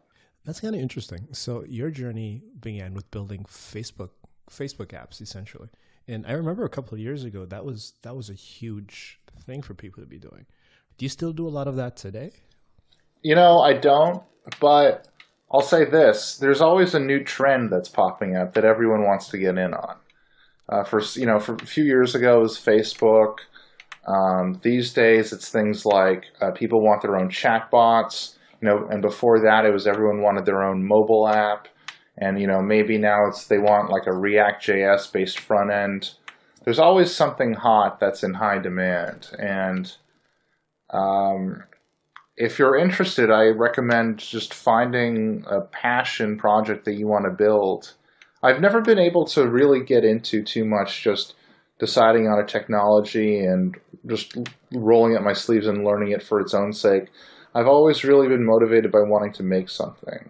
That's 0.46 0.60
kind 0.60 0.76
of 0.76 0.82
interesting. 0.82 1.28
So 1.32 1.64
your 1.68 1.92
journey 1.92 2.44
began 2.60 2.94
with 2.94 3.10
building 3.12 3.46
Facebook 3.48 4.12
Facebook 4.50 4.88
apps 4.88 5.22
essentially. 5.22 5.70
And 6.08 6.26
I 6.26 6.32
remember 6.32 6.66
a 6.66 6.70
couple 6.70 6.96
of 6.96 7.00
years 7.00 7.24
ago 7.24 7.46
that 7.46 7.66
was 7.66 7.94
that 8.02 8.16
was 8.16 8.30
a 8.30 8.34
huge 8.34 9.20
thing 9.46 9.62
for 9.62 9.74
people 9.74 10.02
to 10.04 10.10
be 10.10 10.18
doing. 10.18 10.46
Do 10.98 11.06
you 11.06 11.10
still 11.10 11.32
do 11.32 11.48
a 11.48 11.50
lot 11.50 11.68
of 11.68 11.76
that 11.78 11.96
today? 11.96 12.32
You 13.22 13.36
know, 13.36 13.60
I 13.60 13.74
don't, 13.74 14.24
but 14.60 15.08
I'll 15.52 15.62
say 15.62 15.86
this: 15.86 16.38
there's 16.38 16.62
always 16.62 16.94
a 16.94 17.00
new 17.00 17.24
trend 17.24 17.72
that's 17.72 17.90
popping 17.90 18.36
up 18.36 18.54
that 18.54 18.66
everyone 18.66 19.04
wants 19.04 19.30
to 19.30 19.38
get 19.38 19.58
in 19.58 19.74
on. 19.74 19.96
Uh, 20.68 20.84
for 20.84 21.02
you 21.16 21.26
know, 21.26 21.40
for 21.40 21.56
a 21.56 21.66
few 21.66 21.84
years 21.84 22.16
ago, 22.16 22.40
it 22.40 22.44
was 22.44 22.58
Facebook. 22.58 23.40
Um, 24.10 24.60
these 24.64 24.92
days, 24.92 25.32
it's 25.32 25.50
things 25.50 25.86
like 25.86 26.26
uh, 26.42 26.52
people 26.52 26.82
want 26.82 27.02
their 27.04 27.16
own 27.16 27.30
chatbots. 27.30 28.36
You 28.62 28.68
know, 28.68 28.88
and 28.90 29.02
before 29.02 29.40
that, 29.42 29.66
it 29.66 29.72
was 29.72 29.88
everyone 29.88 30.22
wanted 30.22 30.46
their 30.46 30.64
own 30.64 30.86
mobile 30.86 31.28
app, 31.28 31.68
and 32.18 32.42
you 32.42 32.48
know, 32.48 32.62
maybe 32.62 32.98
now 32.98 33.28
it's 33.28 33.48
they 33.48 33.60
want 33.60 33.92
like 33.92 34.08
a 34.08 34.18
React 34.18 34.66
JS 34.66 35.14
based 35.14 35.40
front 35.40 35.72
end. 35.72 36.16
There's 36.66 36.80
always 36.80 37.14
something 37.14 37.54
hot 37.54 38.00
that's 38.00 38.24
in 38.24 38.34
high 38.34 38.60
demand, 38.60 39.30
and 39.38 39.96
um, 40.90 41.64
if 42.36 42.58
you're 42.58 42.78
interested, 42.78 43.30
I 43.30 43.48
recommend 43.48 44.18
just 44.18 44.54
finding 44.54 45.46
a 45.48 45.62
passion 45.62 46.38
project 46.38 46.86
that 46.86 46.96
you 46.96 47.08
want 47.08 47.26
to 47.26 47.32
build. 47.32 47.94
I've 48.42 48.62
never 48.62 48.82
been 48.82 48.98
able 48.98 49.26
to 49.28 49.48
really 49.48 49.84
get 49.84 50.04
into 50.04 50.42
too 50.42 50.66
much 50.66 51.04
just 51.04 51.36
deciding 51.80 52.28
on 52.28 52.40
a 52.40 52.46
technology 52.46 53.40
and 53.40 53.76
just 54.08 54.38
rolling 54.74 55.16
up 55.16 55.24
my 55.24 55.34
sleeves 55.34 55.68
and 55.68 55.86
learning 55.86 56.12
it 56.12 56.22
for 56.22 56.40
its 56.40 56.54
own 56.54 56.74
sake. 56.74 57.06
I've 57.56 57.68
always 57.68 58.04
really 58.04 58.28
been 58.28 58.46
motivated 58.46 58.92
by 58.92 59.00
wanting 59.02 59.34
to 59.34 59.44
make 59.44 59.70
something. 59.70 60.30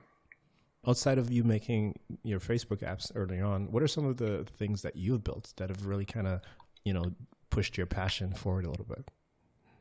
Outside 0.87 1.17
of 1.17 1.31
you 1.31 1.43
making 1.43 1.99
your 2.23 2.39
Facebook 2.39 2.81
apps 2.81 3.11
early 3.13 3.41
on, 3.41 3.71
what 3.71 3.83
are 3.83 3.87
some 3.87 4.05
of 4.05 4.17
the 4.17 4.45
things 4.57 4.81
that 4.83 4.95
you've 4.95 5.23
built 5.23 5.53
that 5.57 5.69
have 5.69 5.85
really 5.85 6.05
kind 6.05 6.27
of, 6.27 6.41
you 6.85 6.93
know, 6.93 7.03
pushed 7.49 7.77
your 7.77 7.87
passion 7.87 8.33
forward 8.33 8.65
a 8.65 8.69
little 8.69 8.85
bit? 8.85 9.11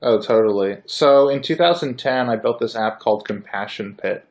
Oh, 0.01 0.21
totally. 0.21 0.79
So 0.87 1.29
in 1.29 1.43
2010, 1.43 2.29
I 2.29 2.37
built 2.37 2.59
this 2.59 2.77
app 2.77 2.99
called 2.99 3.27
Compassion 3.27 3.97
Pit. 4.01 4.25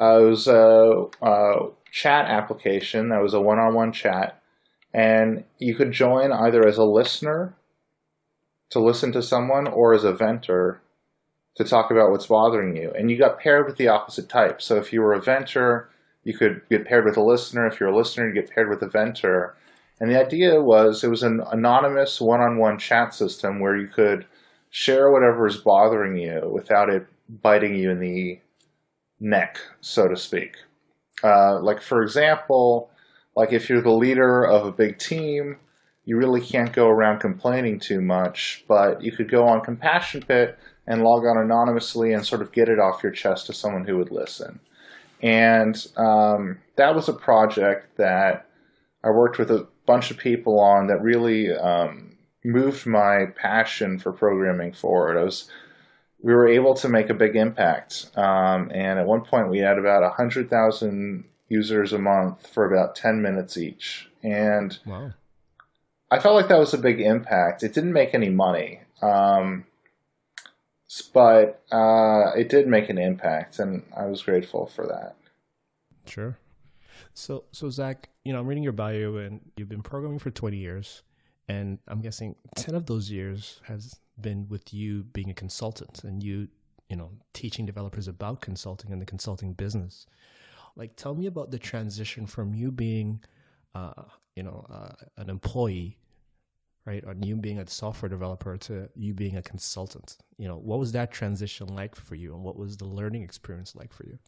Uh, 0.00 0.20
it 0.20 0.30
was 0.30 0.48
a, 0.48 1.06
a 1.20 1.68
chat 1.90 2.26
application 2.26 3.10
that 3.10 3.22
was 3.22 3.34
a 3.34 3.40
one 3.40 3.58
on 3.58 3.74
one 3.74 3.92
chat. 3.92 4.41
And 4.94 5.44
you 5.58 5.74
could 5.74 5.92
join 5.92 6.32
either 6.32 6.66
as 6.66 6.76
a 6.76 6.84
listener 6.84 7.54
to 8.70 8.80
listen 8.80 9.12
to 9.12 9.22
someone 9.22 9.66
or 9.66 9.94
as 9.94 10.04
a 10.04 10.12
venter 10.12 10.80
to 11.54 11.64
talk 11.64 11.90
about 11.90 12.10
what's 12.10 12.26
bothering 12.26 12.76
you. 12.76 12.92
And 12.96 13.10
you 13.10 13.18
got 13.18 13.38
paired 13.38 13.66
with 13.66 13.76
the 13.76 13.88
opposite 13.88 14.28
type. 14.28 14.62
So 14.62 14.76
if 14.76 14.92
you 14.92 15.02
were 15.02 15.12
a 15.12 15.20
venter, 15.20 15.90
you 16.24 16.36
could 16.36 16.62
get 16.70 16.86
paired 16.86 17.04
with 17.04 17.16
a 17.16 17.22
listener. 17.22 17.66
If 17.66 17.80
you're 17.80 17.90
a 17.90 17.96
listener, 17.96 18.28
you 18.28 18.34
get 18.34 18.50
paired 18.50 18.68
with 18.68 18.82
a 18.82 18.88
venter. 18.88 19.54
And 20.00 20.10
the 20.10 20.18
idea 20.18 20.60
was 20.60 21.04
it 21.04 21.10
was 21.10 21.22
an 21.22 21.42
anonymous 21.50 22.20
one 22.20 22.40
on 22.40 22.58
one 22.58 22.78
chat 22.78 23.14
system 23.14 23.60
where 23.60 23.76
you 23.76 23.88
could 23.88 24.26
share 24.70 25.10
whatever 25.10 25.46
is 25.46 25.58
bothering 25.58 26.16
you 26.16 26.50
without 26.52 26.88
it 26.88 27.06
biting 27.28 27.76
you 27.76 27.90
in 27.90 28.00
the 28.00 28.40
neck, 29.20 29.58
so 29.80 30.08
to 30.08 30.16
speak. 30.16 30.56
Uh, 31.22 31.60
like, 31.60 31.80
for 31.80 32.02
example, 32.02 32.90
like 33.34 33.52
if 33.52 33.68
you're 33.68 33.82
the 33.82 33.90
leader 33.90 34.44
of 34.44 34.66
a 34.66 34.72
big 34.72 34.98
team, 34.98 35.56
you 36.04 36.16
really 36.16 36.40
can't 36.40 36.72
go 36.72 36.88
around 36.88 37.20
complaining 37.20 37.78
too 37.78 38.00
much, 38.00 38.64
but 38.68 39.02
you 39.02 39.12
could 39.12 39.30
go 39.30 39.46
on 39.46 39.60
Compassion 39.60 40.22
Pit 40.22 40.58
and 40.86 41.02
log 41.02 41.24
on 41.24 41.38
anonymously 41.38 42.12
and 42.12 42.26
sort 42.26 42.42
of 42.42 42.52
get 42.52 42.68
it 42.68 42.78
off 42.78 43.02
your 43.02 43.12
chest 43.12 43.46
to 43.46 43.52
someone 43.52 43.84
who 43.84 43.96
would 43.96 44.10
listen. 44.10 44.58
And 45.22 45.86
um, 45.96 46.58
that 46.76 46.94
was 46.94 47.08
a 47.08 47.12
project 47.12 47.96
that 47.96 48.48
I 49.04 49.10
worked 49.10 49.38
with 49.38 49.50
a 49.50 49.68
bunch 49.86 50.10
of 50.10 50.18
people 50.18 50.58
on 50.58 50.88
that 50.88 51.00
really 51.00 51.52
um, 51.52 52.16
moved 52.44 52.86
my 52.86 53.26
passion 53.36 53.98
for 53.98 54.12
programming 54.12 54.72
forward. 54.72 55.16
I 55.16 55.24
was 55.24 55.48
we 56.20 56.32
were 56.32 56.48
able 56.48 56.74
to 56.74 56.88
make 56.88 57.10
a 57.10 57.14
big 57.14 57.34
impact, 57.34 58.06
um, 58.16 58.70
and 58.72 58.98
at 59.00 59.06
one 59.06 59.22
point 59.22 59.50
we 59.50 59.58
had 59.58 59.76
about 59.78 60.12
hundred 60.14 60.48
thousand 60.48 61.24
users 61.52 61.92
a 61.92 61.98
month 61.98 62.46
for 62.46 62.64
about 62.64 62.96
ten 62.96 63.22
minutes 63.22 63.56
each, 63.56 64.08
and 64.22 64.78
wow. 64.86 65.12
I 66.10 66.18
felt 66.18 66.34
like 66.34 66.48
that 66.48 66.58
was 66.58 66.74
a 66.74 66.78
big 66.78 67.00
impact. 67.00 67.62
It 67.62 67.74
didn't 67.74 67.92
make 67.92 68.14
any 68.14 68.28
money, 68.28 68.80
um, 69.00 69.64
but 71.12 71.62
uh, 71.70 72.32
it 72.36 72.48
did 72.48 72.66
make 72.66 72.88
an 72.88 72.98
impact, 72.98 73.58
and 73.58 73.82
I 73.96 74.06
was 74.06 74.22
grateful 74.22 74.66
for 74.66 74.86
that. 74.86 75.16
Sure. 76.06 76.38
So, 77.14 77.44
so 77.52 77.70
Zack, 77.70 78.08
you 78.24 78.32
know, 78.32 78.40
I'm 78.40 78.46
reading 78.46 78.64
your 78.64 78.72
bio, 78.72 79.16
and 79.16 79.40
you've 79.56 79.68
been 79.68 79.82
programming 79.82 80.18
for 80.18 80.30
20 80.30 80.56
years. 80.56 81.02
And 81.48 81.78
I'm 81.88 82.00
guessing 82.00 82.36
10 82.56 82.74
of 82.74 82.86
those 82.86 83.10
years 83.10 83.60
has 83.64 84.00
been 84.20 84.48
with 84.48 84.72
you 84.72 85.02
being 85.02 85.30
a 85.30 85.34
consultant 85.34 86.04
and 86.04 86.22
you, 86.22 86.48
you 86.88 86.96
know, 86.96 87.10
teaching 87.32 87.66
developers 87.66 88.08
about 88.08 88.40
consulting 88.40 88.92
and 88.92 89.02
the 89.02 89.06
consulting 89.06 89.52
business. 89.52 90.06
Like, 90.76 90.96
tell 90.96 91.14
me 91.14 91.26
about 91.26 91.50
the 91.50 91.58
transition 91.58 92.26
from 92.26 92.54
you 92.54 92.70
being, 92.70 93.20
uh, 93.74 94.04
you 94.36 94.42
know, 94.42 94.64
uh, 94.70 94.92
an 95.18 95.28
employee, 95.28 95.98
right, 96.86 97.04
or 97.06 97.14
you 97.22 97.36
being 97.36 97.58
a 97.58 97.66
software 97.66 98.08
developer 98.08 98.56
to 98.56 98.88
you 98.94 99.14
being 99.14 99.36
a 99.36 99.42
consultant. 99.42 100.16
You 100.38 100.48
know, 100.48 100.56
what 100.56 100.78
was 100.78 100.92
that 100.92 101.12
transition 101.12 101.68
like 101.68 101.94
for 101.94 102.14
you, 102.14 102.34
and 102.34 102.42
what 102.42 102.58
was 102.58 102.76
the 102.76 102.86
learning 102.86 103.22
experience 103.22 103.74
like 103.76 103.92
for 103.92 104.04
you? 104.06 104.18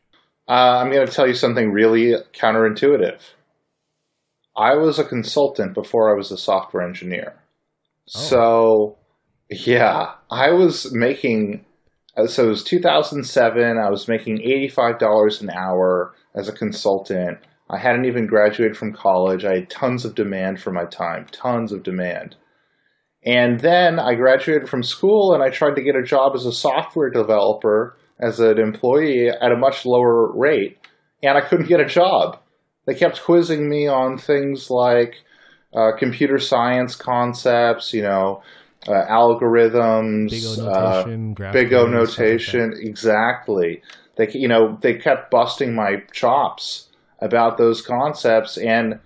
Uh, 0.46 0.78
I'm 0.78 0.92
going 0.92 1.06
to 1.06 1.12
tell 1.12 1.26
you 1.26 1.34
something 1.34 1.72
really 1.72 2.14
counterintuitive. 2.34 3.20
I 4.56 4.74
was 4.74 4.98
a 4.98 5.04
consultant 5.04 5.74
before 5.74 6.12
I 6.12 6.16
was 6.16 6.30
a 6.30 6.38
software 6.38 6.86
engineer. 6.86 7.34
Oh. 8.14 8.20
So, 8.20 8.98
yeah, 9.50 10.12
I 10.30 10.50
was 10.50 10.92
making. 10.92 11.64
Uh, 12.16 12.26
so 12.26 12.46
it 12.46 12.48
was 12.48 12.64
2007. 12.64 13.78
I 13.78 13.90
was 13.90 14.08
making 14.08 14.38
$85 14.38 15.40
an 15.40 15.50
hour 15.50 16.14
as 16.34 16.48
a 16.48 16.52
consultant. 16.52 17.38
I 17.70 17.78
hadn't 17.78 18.04
even 18.04 18.26
graduated 18.26 18.76
from 18.76 18.92
college. 18.92 19.44
I 19.44 19.56
had 19.56 19.70
tons 19.70 20.04
of 20.04 20.14
demand 20.14 20.60
for 20.60 20.70
my 20.70 20.84
time, 20.84 21.26
tons 21.30 21.72
of 21.72 21.82
demand. 21.82 22.36
And 23.24 23.60
then 23.60 23.98
I 23.98 24.14
graduated 24.14 24.68
from 24.68 24.82
school 24.82 25.32
and 25.32 25.42
I 25.42 25.48
tried 25.48 25.76
to 25.76 25.82
get 25.82 25.96
a 25.96 26.02
job 26.02 26.32
as 26.34 26.44
a 26.44 26.52
software 26.52 27.10
developer 27.10 27.96
as 28.20 28.38
an 28.38 28.58
employee 28.58 29.28
at 29.28 29.50
a 29.50 29.56
much 29.56 29.84
lower 29.84 30.30
rate, 30.36 30.78
and 31.22 31.36
I 31.36 31.40
couldn't 31.40 31.66
get 31.68 31.80
a 31.80 31.86
job 31.86 32.38
they 32.86 32.94
kept 32.94 33.22
quizzing 33.22 33.68
me 33.68 33.86
on 33.86 34.18
things 34.18 34.70
like 34.70 35.22
uh, 35.74 35.92
computer 35.98 36.38
science 36.38 36.94
concepts, 36.94 37.92
you 37.92 38.02
know, 38.02 38.42
uh, 38.88 39.06
algorithms, 39.10 40.30
big 40.30 40.44
O 40.44 40.54
notation, 40.56 41.34
uh, 41.40 41.52
big 41.52 41.72
o 41.72 41.86
notation 41.86 42.70
like 42.70 42.80
exactly. 42.84 43.82
They, 44.16 44.28
you 44.32 44.48
know, 44.48 44.78
they 44.80 44.94
kept 44.94 45.30
busting 45.30 45.74
my 45.74 46.02
chops 46.12 46.88
about 47.20 47.58
those 47.58 47.82
concepts, 47.82 48.56
and 48.56 49.00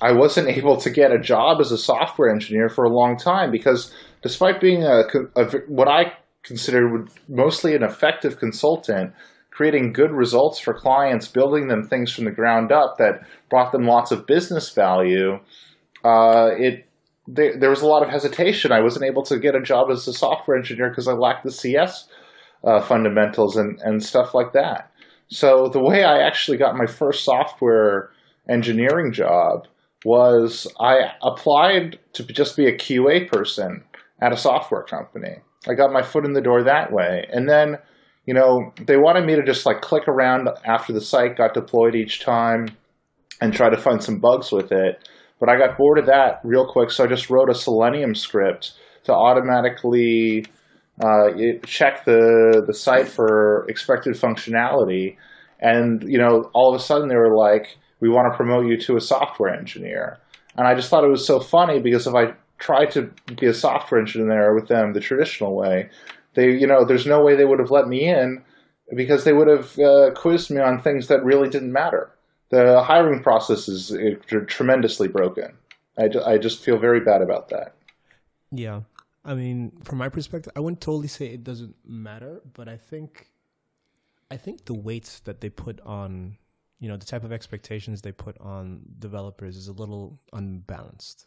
I 0.00 0.12
wasn't 0.12 0.48
able 0.56 0.76
to 0.78 0.90
get 0.90 1.12
a 1.12 1.18
job 1.18 1.60
as 1.60 1.72
a 1.72 1.78
software 1.78 2.30
engineer 2.30 2.68
for 2.68 2.84
a 2.84 2.94
long 2.94 3.16
time 3.16 3.50
because, 3.50 3.92
despite 4.22 4.60
being 4.60 4.82
a, 4.84 5.04
a 5.36 5.44
what 5.68 5.88
I 5.88 6.12
considered 6.42 7.08
mostly 7.28 7.74
an 7.74 7.82
effective 7.82 8.38
consultant, 8.38 9.12
creating 9.50 9.92
good 9.92 10.12
results 10.12 10.60
for 10.60 10.74
clients, 10.74 11.26
building 11.26 11.68
them 11.68 11.82
things 11.82 12.12
from 12.12 12.24
the 12.24 12.30
ground 12.30 12.70
up 12.70 12.96
that 12.98 13.26
brought 13.48 13.72
them 13.72 13.84
lots 13.84 14.12
of 14.12 14.26
business 14.26 14.70
value, 14.70 15.38
uh, 16.04 16.50
it 16.58 16.85
there, 17.26 17.58
there 17.58 17.70
was 17.70 17.82
a 17.82 17.86
lot 17.86 18.02
of 18.02 18.08
hesitation. 18.08 18.72
I 18.72 18.80
wasn't 18.80 19.04
able 19.04 19.22
to 19.24 19.38
get 19.38 19.54
a 19.54 19.60
job 19.60 19.90
as 19.90 20.06
a 20.06 20.12
software 20.12 20.56
engineer 20.56 20.90
because 20.90 21.08
I 21.08 21.12
lacked 21.12 21.44
the 21.44 21.50
CS 21.50 22.08
uh, 22.64 22.80
fundamentals 22.80 23.56
and, 23.56 23.78
and 23.82 24.02
stuff 24.02 24.34
like 24.34 24.52
that. 24.52 24.90
So 25.28 25.68
the 25.72 25.82
way 25.82 26.04
I 26.04 26.20
actually 26.20 26.56
got 26.56 26.76
my 26.76 26.86
first 26.86 27.24
software 27.24 28.10
engineering 28.48 29.12
job 29.12 29.66
was 30.04 30.72
I 30.78 31.12
applied 31.22 31.98
to 32.12 32.24
just 32.24 32.56
be 32.56 32.66
a 32.66 32.76
QA 32.76 33.28
person 33.28 33.82
at 34.22 34.32
a 34.32 34.36
software 34.36 34.84
company. 34.84 35.36
I 35.68 35.74
got 35.74 35.92
my 35.92 36.02
foot 36.02 36.24
in 36.24 36.32
the 36.32 36.40
door 36.40 36.62
that 36.62 36.92
way. 36.92 37.26
And 37.32 37.48
then 37.48 37.78
you 38.26 38.34
know, 38.34 38.72
they 38.86 38.96
wanted 38.96 39.24
me 39.24 39.36
to 39.36 39.44
just 39.44 39.64
like 39.64 39.80
click 39.80 40.08
around 40.08 40.48
after 40.64 40.92
the 40.92 41.00
site 41.00 41.36
got 41.36 41.54
deployed 41.54 41.94
each 41.94 42.20
time 42.20 42.66
and 43.40 43.54
try 43.54 43.70
to 43.70 43.76
find 43.76 44.02
some 44.02 44.18
bugs 44.18 44.50
with 44.50 44.72
it. 44.72 45.08
But 45.38 45.48
I 45.48 45.58
got 45.58 45.76
bored 45.76 45.98
of 45.98 46.06
that 46.06 46.40
real 46.44 46.66
quick, 46.66 46.90
so 46.90 47.04
I 47.04 47.06
just 47.06 47.28
wrote 47.28 47.50
a 47.50 47.54
Selenium 47.54 48.14
script 48.14 48.72
to 49.04 49.12
automatically 49.12 50.46
uh, 51.02 51.28
check 51.64 52.04
the 52.04 52.64
the 52.66 52.72
site 52.72 53.06
for 53.06 53.66
expected 53.68 54.14
functionality, 54.14 55.16
and 55.60 56.02
you 56.06 56.18
know 56.18 56.50
all 56.54 56.74
of 56.74 56.80
a 56.80 56.82
sudden 56.82 57.08
they 57.08 57.16
were 57.16 57.36
like, 57.36 57.76
"We 58.00 58.08
want 58.08 58.32
to 58.32 58.36
promote 58.36 58.66
you 58.66 58.78
to 58.78 58.96
a 58.96 59.00
software 59.00 59.54
engineer," 59.54 60.18
and 60.56 60.66
I 60.66 60.74
just 60.74 60.88
thought 60.88 61.04
it 61.04 61.10
was 61.10 61.26
so 61.26 61.38
funny 61.38 61.80
because 61.80 62.06
if 62.06 62.14
I 62.14 62.32
tried 62.58 62.90
to 62.92 63.10
be 63.38 63.46
a 63.46 63.52
software 63.52 64.00
engineer 64.00 64.54
with 64.54 64.68
them 64.68 64.94
the 64.94 65.00
traditional 65.00 65.54
way, 65.54 65.90
they 66.34 66.52
you 66.52 66.66
know 66.66 66.86
there's 66.86 67.06
no 67.06 67.22
way 67.22 67.36
they 67.36 67.44
would 67.44 67.60
have 67.60 67.70
let 67.70 67.88
me 67.88 68.08
in 68.08 68.42
because 68.96 69.24
they 69.24 69.32
would 69.34 69.48
have 69.48 69.78
uh, 69.78 70.12
quizzed 70.14 70.50
me 70.50 70.62
on 70.62 70.80
things 70.80 71.08
that 71.08 71.24
really 71.24 71.50
didn't 71.50 71.72
matter. 71.72 72.10
The 72.50 72.82
hiring 72.82 73.22
process 73.22 73.68
is 73.68 73.96
tremendously 74.46 75.08
broken. 75.08 75.52
I, 75.98 76.10
I 76.24 76.38
just 76.38 76.62
feel 76.62 76.78
very 76.78 77.00
bad 77.00 77.22
about 77.22 77.48
that. 77.48 77.74
Yeah. 78.52 78.82
I 79.24 79.34
mean, 79.34 79.72
from 79.82 79.98
my 79.98 80.08
perspective, 80.08 80.52
I 80.54 80.60
wouldn't 80.60 80.80
totally 80.80 81.08
say 81.08 81.26
it 81.26 81.42
doesn't 81.42 81.74
matter, 81.84 82.42
but 82.54 82.68
I 82.68 82.76
think 82.76 83.32
I 84.30 84.36
think 84.36 84.64
the 84.64 84.74
weights 84.74 85.20
that 85.20 85.40
they 85.40 85.48
put 85.48 85.80
on, 85.80 86.36
you 86.78 86.88
know, 86.88 86.96
the 86.96 87.06
type 87.06 87.24
of 87.24 87.32
expectations 87.32 88.02
they 88.02 88.12
put 88.12 88.38
on 88.38 88.82
developers 88.98 89.56
is 89.56 89.68
a 89.68 89.72
little 89.72 90.20
unbalanced. 90.32 91.26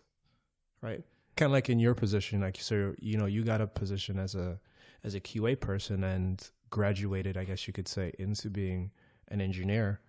Right? 0.81 1.03
Kind 1.35 1.47
of 1.47 1.51
like 1.51 1.69
in 1.69 1.79
your 1.79 1.93
position, 1.93 2.39
like 2.39 2.57
so 2.59 2.93
you 2.99 3.17
know, 3.17 3.25
you 3.25 3.43
got 3.43 3.59
a 3.59 3.67
position 3.67 4.17
as 4.17 4.35
a 4.35 4.59
as 5.03 5.15
a 5.15 5.19
QA 5.19 5.59
person 5.59 6.03
and 6.05 6.49
graduated, 6.69 7.35
I 7.35 7.43
guess 7.43 7.67
you 7.67 7.73
could 7.73 7.87
say, 7.87 8.13
into 8.17 8.49
being 8.49 8.91
an 9.27 9.41
engineer. 9.41 9.99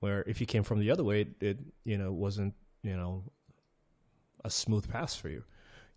Where 0.00 0.22
if 0.26 0.40
you 0.40 0.46
came 0.46 0.62
from 0.62 0.80
the 0.80 0.90
other 0.90 1.04
way, 1.04 1.22
it, 1.22 1.28
it 1.40 1.58
you 1.84 1.96
know 1.98 2.12
wasn't 2.12 2.54
you 2.82 2.96
know 2.96 3.24
a 4.44 4.50
smooth 4.50 4.88
pass 4.88 5.14
for 5.16 5.28
you. 5.28 5.42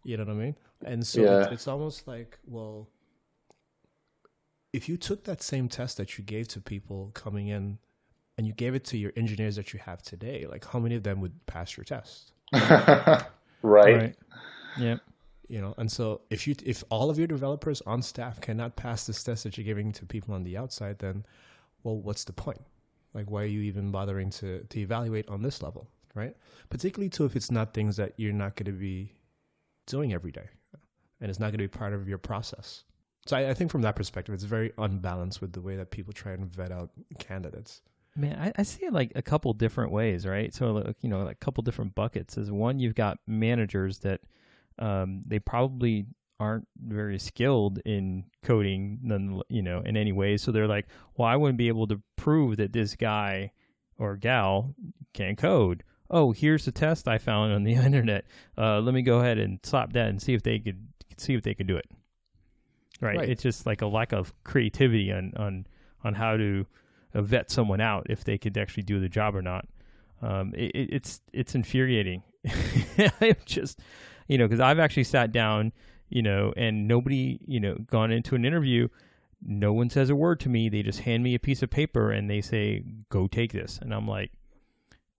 You 0.04 0.18
know 0.18 0.24
what 0.24 0.32
I 0.32 0.36
mean? 0.36 0.56
And 0.86 1.06
so 1.06 1.22
Yeah. 1.22 1.44
it's, 1.44 1.52
it's 1.52 1.68
almost 1.68 2.08
like, 2.08 2.40
well, 2.48 2.88
if 4.72 4.88
you 4.88 4.98
took 4.98 5.24
that 5.26 5.42
same 5.42 5.68
test 5.68 5.98
that 5.98 6.18
you 6.18 6.24
gave 6.24 6.48
to 6.50 6.62
people 6.62 7.12
coming 7.14 7.48
in 7.50 7.78
and 8.38 8.48
you 8.48 8.54
gave 8.54 8.76
it 8.76 8.86
to 8.86 8.98
your 8.98 9.12
engineers 9.18 9.56
that 9.58 9.74
you 9.74 9.80
have 9.80 10.02
today, 10.02 10.46
like 10.50 10.66
how 10.66 10.80
many 10.80 10.96
of 10.96 11.04
them 11.04 11.20
would 11.22 11.46
pass 11.48 11.76
your 11.76 11.84
test? 11.84 12.32
right? 13.62 14.16
Yeah. 14.78 14.98
You 15.50 15.62
know, 15.62 15.74
and 15.78 15.92
so 15.92 16.22
if 16.30 16.48
you 16.48 16.56
if 16.64 16.84
all 16.90 17.10
of 17.10 17.18
your 17.18 17.28
developers 17.28 17.82
on 17.82 18.02
staff 18.04 18.40
cannot 18.40 18.76
pass 18.76 19.08
this 19.08 19.24
test 19.24 19.44
that 19.44 19.58
you're 19.58 19.66
giving 19.66 19.92
to 19.94 20.06
people 20.06 20.34
on 20.36 20.44
the 20.44 20.56
outside, 20.56 21.00
then 21.00 21.26
well, 21.84 21.98
what's 21.98 22.24
the 22.24 22.34
point? 22.34 22.62
Like, 23.14 23.30
why 23.30 23.44
are 23.44 23.48
you 23.48 23.62
even 23.62 23.92
bothering 23.92 24.30
to 24.32 24.64
to 24.64 24.80
evaluate 24.80 25.28
on 25.30 25.42
this 25.42 25.62
level, 25.62 25.90
right? 26.14 26.36
Particularly 26.70 27.10
too 27.10 27.26
if 27.26 27.36
it's 27.36 27.52
not 27.52 27.74
things 27.74 27.98
that 27.98 28.14
you're 28.18 28.34
not 28.34 28.56
going 28.56 28.66
to 28.66 28.80
be 28.80 29.14
doing 29.88 30.14
every 30.14 30.32
day, 30.32 30.50
and 31.20 31.30
it's 31.30 31.40
not 31.40 31.48
going 31.48 31.60
to 31.60 31.64
be 31.64 31.68
part 31.68 31.94
of 31.94 32.08
your 32.08 32.20
process. 32.20 32.84
So 33.26 33.38
I, 33.38 33.50
I 33.50 33.54
think 33.54 33.72
from 33.72 33.82
that 33.82 33.96
perspective, 33.96 34.34
it's 34.34 34.44
very 34.44 34.72
unbalanced 34.78 35.42
with 35.42 35.54
the 35.54 35.62
way 35.62 35.76
that 35.76 35.92
people 35.92 36.14
try 36.14 36.34
and 36.34 36.46
vet 36.46 36.72
out 36.72 36.92
candidates. 37.20 37.82
Man, 38.16 38.38
I, 38.40 38.52
I 38.58 38.64
see 38.64 38.86
it 38.86 38.94
like 38.94 39.12
a 39.16 39.22
couple 39.22 39.54
different 39.54 39.92
ways, 39.92 40.26
right? 40.26 40.54
So, 40.54 40.72
like, 40.74 40.96
you 41.02 41.10
know, 41.10 41.24
like 41.24 41.36
a 41.36 41.46
couple 41.46 41.62
different 41.64 41.96
buckets. 41.96 42.38
Is 42.38 42.52
one, 42.52 42.80
you've 42.80 42.96
got 42.96 43.20
managers 43.28 44.00
that 44.00 44.22
um, 44.80 45.22
they 45.26 45.40
probably 45.40 46.06
aren't 46.40 46.68
very 46.78 47.20
skilled 47.20 47.80
in 47.86 48.24
coding, 48.44 49.00
none, 49.04 49.42
you 49.50 49.62
know, 49.62 49.82
in 49.82 49.98
any 49.98 50.12
way. 50.12 50.38
So 50.38 50.52
they're 50.52 50.68
like, 50.68 50.88
well, 51.18 51.28
I 51.28 51.36
wouldn't 51.36 51.58
be 51.58 51.68
able 51.68 51.88
to 51.88 52.02
prove 52.16 52.58
that 52.58 52.72
this 52.74 52.96
guy 52.96 53.52
or 53.98 54.16
gal 54.16 54.74
can 55.14 55.36
code. 55.36 55.84
Oh, 56.10 56.32
here's 56.32 56.66
the 56.66 56.72
test 56.72 57.08
I 57.08 57.18
found 57.18 57.52
on 57.54 57.64
the 57.64 57.74
internet. 57.86 58.26
Uh, 58.58 58.80
let 58.80 58.94
me 58.94 59.02
go 59.02 59.20
ahead 59.20 59.38
and 59.38 59.60
slap 59.64 59.94
that 59.94 60.08
and 60.08 60.22
see 60.22 60.34
if 60.34 60.42
they 60.44 60.60
could 60.60 60.88
see 61.18 61.34
if 61.34 61.44
they 61.44 61.54
could 61.54 61.68
do 61.68 61.76
it. 61.78 61.86
Right. 63.02 63.18
Right. 63.18 63.30
It's 63.30 63.44
just 63.44 63.66
like 63.66 63.82
a 63.82 63.88
lack 63.88 64.12
of 64.14 64.34
creativity 64.44 65.12
on 65.12 65.34
on 65.38 65.68
on 66.04 66.14
how 66.14 66.38
to 66.38 66.66
uh, 67.14 67.22
vet 67.22 67.52
someone 67.52 67.82
out 67.82 68.08
if 68.10 68.24
they 68.24 68.38
could 68.38 68.58
actually 68.58 68.84
do 68.84 69.00
the 69.00 69.10
job 69.10 69.36
or 69.36 69.42
not. 69.42 69.66
Um, 70.22 70.54
it- 70.56 70.72
it's 70.94 71.22
it's 71.34 71.56
infuriating. 71.56 72.24
I'm 73.22 73.36
just, 73.46 73.80
you 74.28 74.38
know, 74.38 74.48
because 74.48 74.60
I've 74.62 74.80
actually 74.80 75.04
sat 75.04 75.32
down, 75.34 75.72
you 76.10 76.22
know, 76.22 76.54
and 76.58 76.88
nobody, 76.88 77.40
you 77.46 77.60
know, 77.60 77.76
gone 77.76 78.12
into 78.12 78.36
an 78.36 78.46
interview. 78.46 78.88
No 79.42 79.72
one 79.72 79.90
says 79.90 80.10
a 80.10 80.16
word 80.16 80.40
to 80.42 80.50
me. 80.50 80.70
They 80.70 80.84
just 80.84 81.02
hand 81.02 81.24
me 81.24 81.34
a 81.36 81.40
piece 81.40 81.62
of 81.62 81.70
paper 81.70 82.12
and 82.12 82.30
they 82.30 82.42
say, 82.42 82.84
"Go 83.10 83.28
take 83.28 83.54
this," 83.54 83.80
and 83.82 83.94
I'm 83.94 84.08
like, 84.08 84.32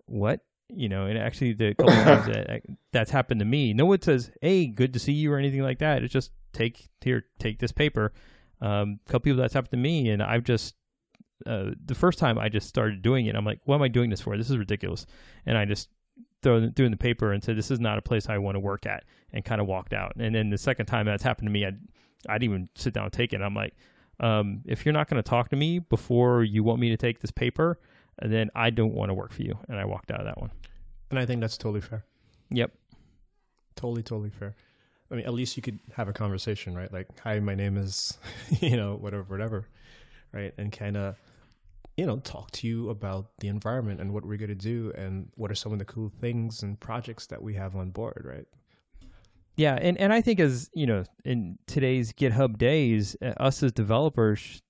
"What?" 0.06 0.40
You 0.68 0.88
know, 0.88 1.06
and 1.06 1.18
actually, 1.18 1.54
the 1.54 1.74
couple 1.74 1.94
times 1.94 2.26
that 2.34 2.62
that's 2.92 3.10
happened 3.10 3.40
to 3.40 3.46
me, 3.46 3.72
no 3.72 3.86
one 3.86 4.02
says, 4.02 4.30
"Hey, 4.42 4.66
good 4.66 4.92
to 4.92 4.98
see 4.98 5.12
you" 5.12 5.32
or 5.32 5.38
anything 5.38 5.62
like 5.62 5.78
that. 5.78 6.02
It's 6.02 6.12
just 6.12 6.32
take 6.52 6.88
here, 7.00 7.24
take 7.38 7.58
this 7.58 7.72
paper. 7.72 8.12
Um, 8.60 9.00
a 9.06 9.12
couple 9.12 9.20
people 9.20 9.40
that's 9.40 9.54
happened 9.54 9.70
to 9.70 9.78
me, 9.78 10.10
and 10.10 10.22
I've 10.22 10.44
just 10.44 10.74
uh, 11.46 11.70
the 11.84 11.94
first 11.94 12.18
time 12.18 12.38
I 12.38 12.48
just 12.48 12.68
started 12.68 13.02
doing 13.02 13.26
it, 13.26 13.34
I'm 13.34 13.44
like, 13.44 13.60
what 13.64 13.76
am 13.76 13.82
I 13.82 13.88
doing 13.88 14.10
this 14.10 14.20
for? 14.20 14.36
This 14.36 14.50
is 14.50 14.58
ridiculous. 14.58 15.06
And 15.46 15.56
I 15.56 15.64
just 15.64 15.88
throw 16.42 16.70
threw 16.70 16.86
in 16.86 16.92
the 16.92 16.96
paper 16.96 17.32
and 17.32 17.42
said, 17.42 17.56
this 17.56 17.70
is 17.70 17.80
not 17.80 17.98
a 17.98 18.02
place 18.02 18.28
I 18.28 18.38
want 18.38 18.56
to 18.56 18.60
work 18.60 18.86
at, 18.86 19.04
and 19.32 19.44
kind 19.44 19.60
of 19.60 19.66
walked 19.66 19.92
out. 19.92 20.14
And 20.18 20.34
then 20.34 20.50
the 20.50 20.58
second 20.58 20.86
time 20.86 21.06
that's 21.06 21.22
happened 21.22 21.46
to 21.46 21.52
me, 21.52 21.66
I 21.66 21.72
I 22.28 22.34
didn't 22.34 22.44
even 22.44 22.68
sit 22.74 22.94
down 22.94 23.04
and 23.04 23.12
take 23.12 23.32
it. 23.32 23.40
I'm 23.40 23.54
like, 23.54 23.74
um, 24.20 24.62
if 24.66 24.84
you're 24.84 24.92
not 24.92 25.08
going 25.08 25.22
to 25.22 25.28
talk 25.28 25.48
to 25.50 25.56
me 25.56 25.78
before 25.78 26.44
you 26.44 26.62
want 26.62 26.80
me 26.80 26.90
to 26.90 26.96
take 26.96 27.20
this 27.20 27.30
paper, 27.30 27.78
then 28.22 28.50
I 28.54 28.70
don't 28.70 28.94
want 28.94 29.08
to 29.08 29.14
work 29.14 29.32
for 29.32 29.42
you. 29.42 29.58
And 29.68 29.78
I 29.78 29.84
walked 29.86 30.10
out 30.10 30.20
of 30.20 30.26
that 30.26 30.38
one. 30.38 30.50
And 31.10 31.18
I 31.18 31.26
think 31.26 31.40
that's 31.40 31.56
totally 31.56 31.80
fair. 31.80 32.04
Yep. 32.50 32.72
Totally, 33.76 34.02
totally 34.02 34.30
fair. 34.30 34.54
I 35.10 35.16
mean, 35.16 35.24
at 35.24 35.32
least 35.32 35.56
you 35.56 35.62
could 35.62 35.80
have 35.94 36.08
a 36.08 36.12
conversation, 36.12 36.74
right? 36.74 36.92
Like, 36.92 37.08
hi, 37.20 37.40
my 37.40 37.54
name 37.54 37.76
is, 37.76 38.18
you 38.60 38.76
know, 38.76 38.94
whatever, 38.94 39.24
whatever, 39.24 39.66
right? 40.32 40.52
And 40.58 40.70
kind 40.70 40.96
of, 40.96 41.16
you 42.00 42.06
know, 42.06 42.16
talk 42.20 42.50
to 42.50 42.66
you 42.66 42.88
about 42.88 43.26
the 43.40 43.48
environment 43.48 44.00
and 44.00 44.14
what 44.14 44.24
we're 44.24 44.38
going 44.38 44.48
to 44.48 44.54
do 44.54 44.90
and 44.96 45.28
what 45.34 45.50
are 45.50 45.54
some 45.54 45.70
of 45.70 45.78
the 45.78 45.84
cool 45.84 46.10
things 46.18 46.62
and 46.62 46.80
projects 46.80 47.26
that 47.26 47.42
we 47.42 47.52
have 47.52 47.76
on 47.76 47.90
board, 47.90 48.22
right? 48.24 48.46
Yeah, 49.56 49.78
and, 49.78 49.98
and 49.98 50.10
I 50.10 50.22
think 50.22 50.40
as 50.40 50.70
you 50.72 50.86
know, 50.86 51.04
in 51.26 51.58
today's 51.66 52.14
GitHub 52.14 52.56
days, 52.56 53.16
uh, 53.20 53.34
us 53.36 53.62
as 53.62 53.72
developers, 53.72 54.62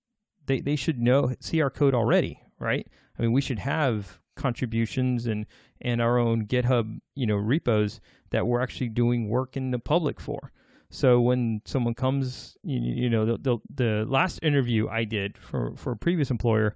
they 0.46 0.60
they 0.60 0.74
should 0.74 0.98
know 0.98 1.32
see 1.38 1.62
our 1.62 1.70
code 1.70 1.94
already, 1.94 2.42
right? 2.58 2.84
I 3.16 3.22
mean, 3.22 3.30
we 3.30 3.40
should 3.40 3.60
have 3.60 4.18
contributions 4.34 5.28
and 5.28 5.46
and 5.80 6.02
our 6.02 6.18
own 6.18 6.46
GitHub 6.46 6.98
you 7.14 7.26
know 7.28 7.36
repos 7.36 8.00
that 8.30 8.48
we're 8.48 8.60
actually 8.60 8.88
doing 8.88 9.28
work 9.28 9.56
in 9.56 9.70
the 9.70 9.78
public 9.78 10.20
for. 10.20 10.50
So 10.88 11.20
when 11.20 11.62
someone 11.64 11.94
comes, 11.94 12.56
you, 12.64 12.80
you 12.80 13.08
know, 13.08 13.24
the, 13.24 13.38
the 13.38 13.58
the 13.72 14.06
last 14.08 14.40
interview 14.42 14.88
I 14.88 15.04
did 15.04 15.38
for 15.38 15.76
for 15.76 15.92
a 15.92 15.96
previous 15.96 16.32
employer, 16.32 16.74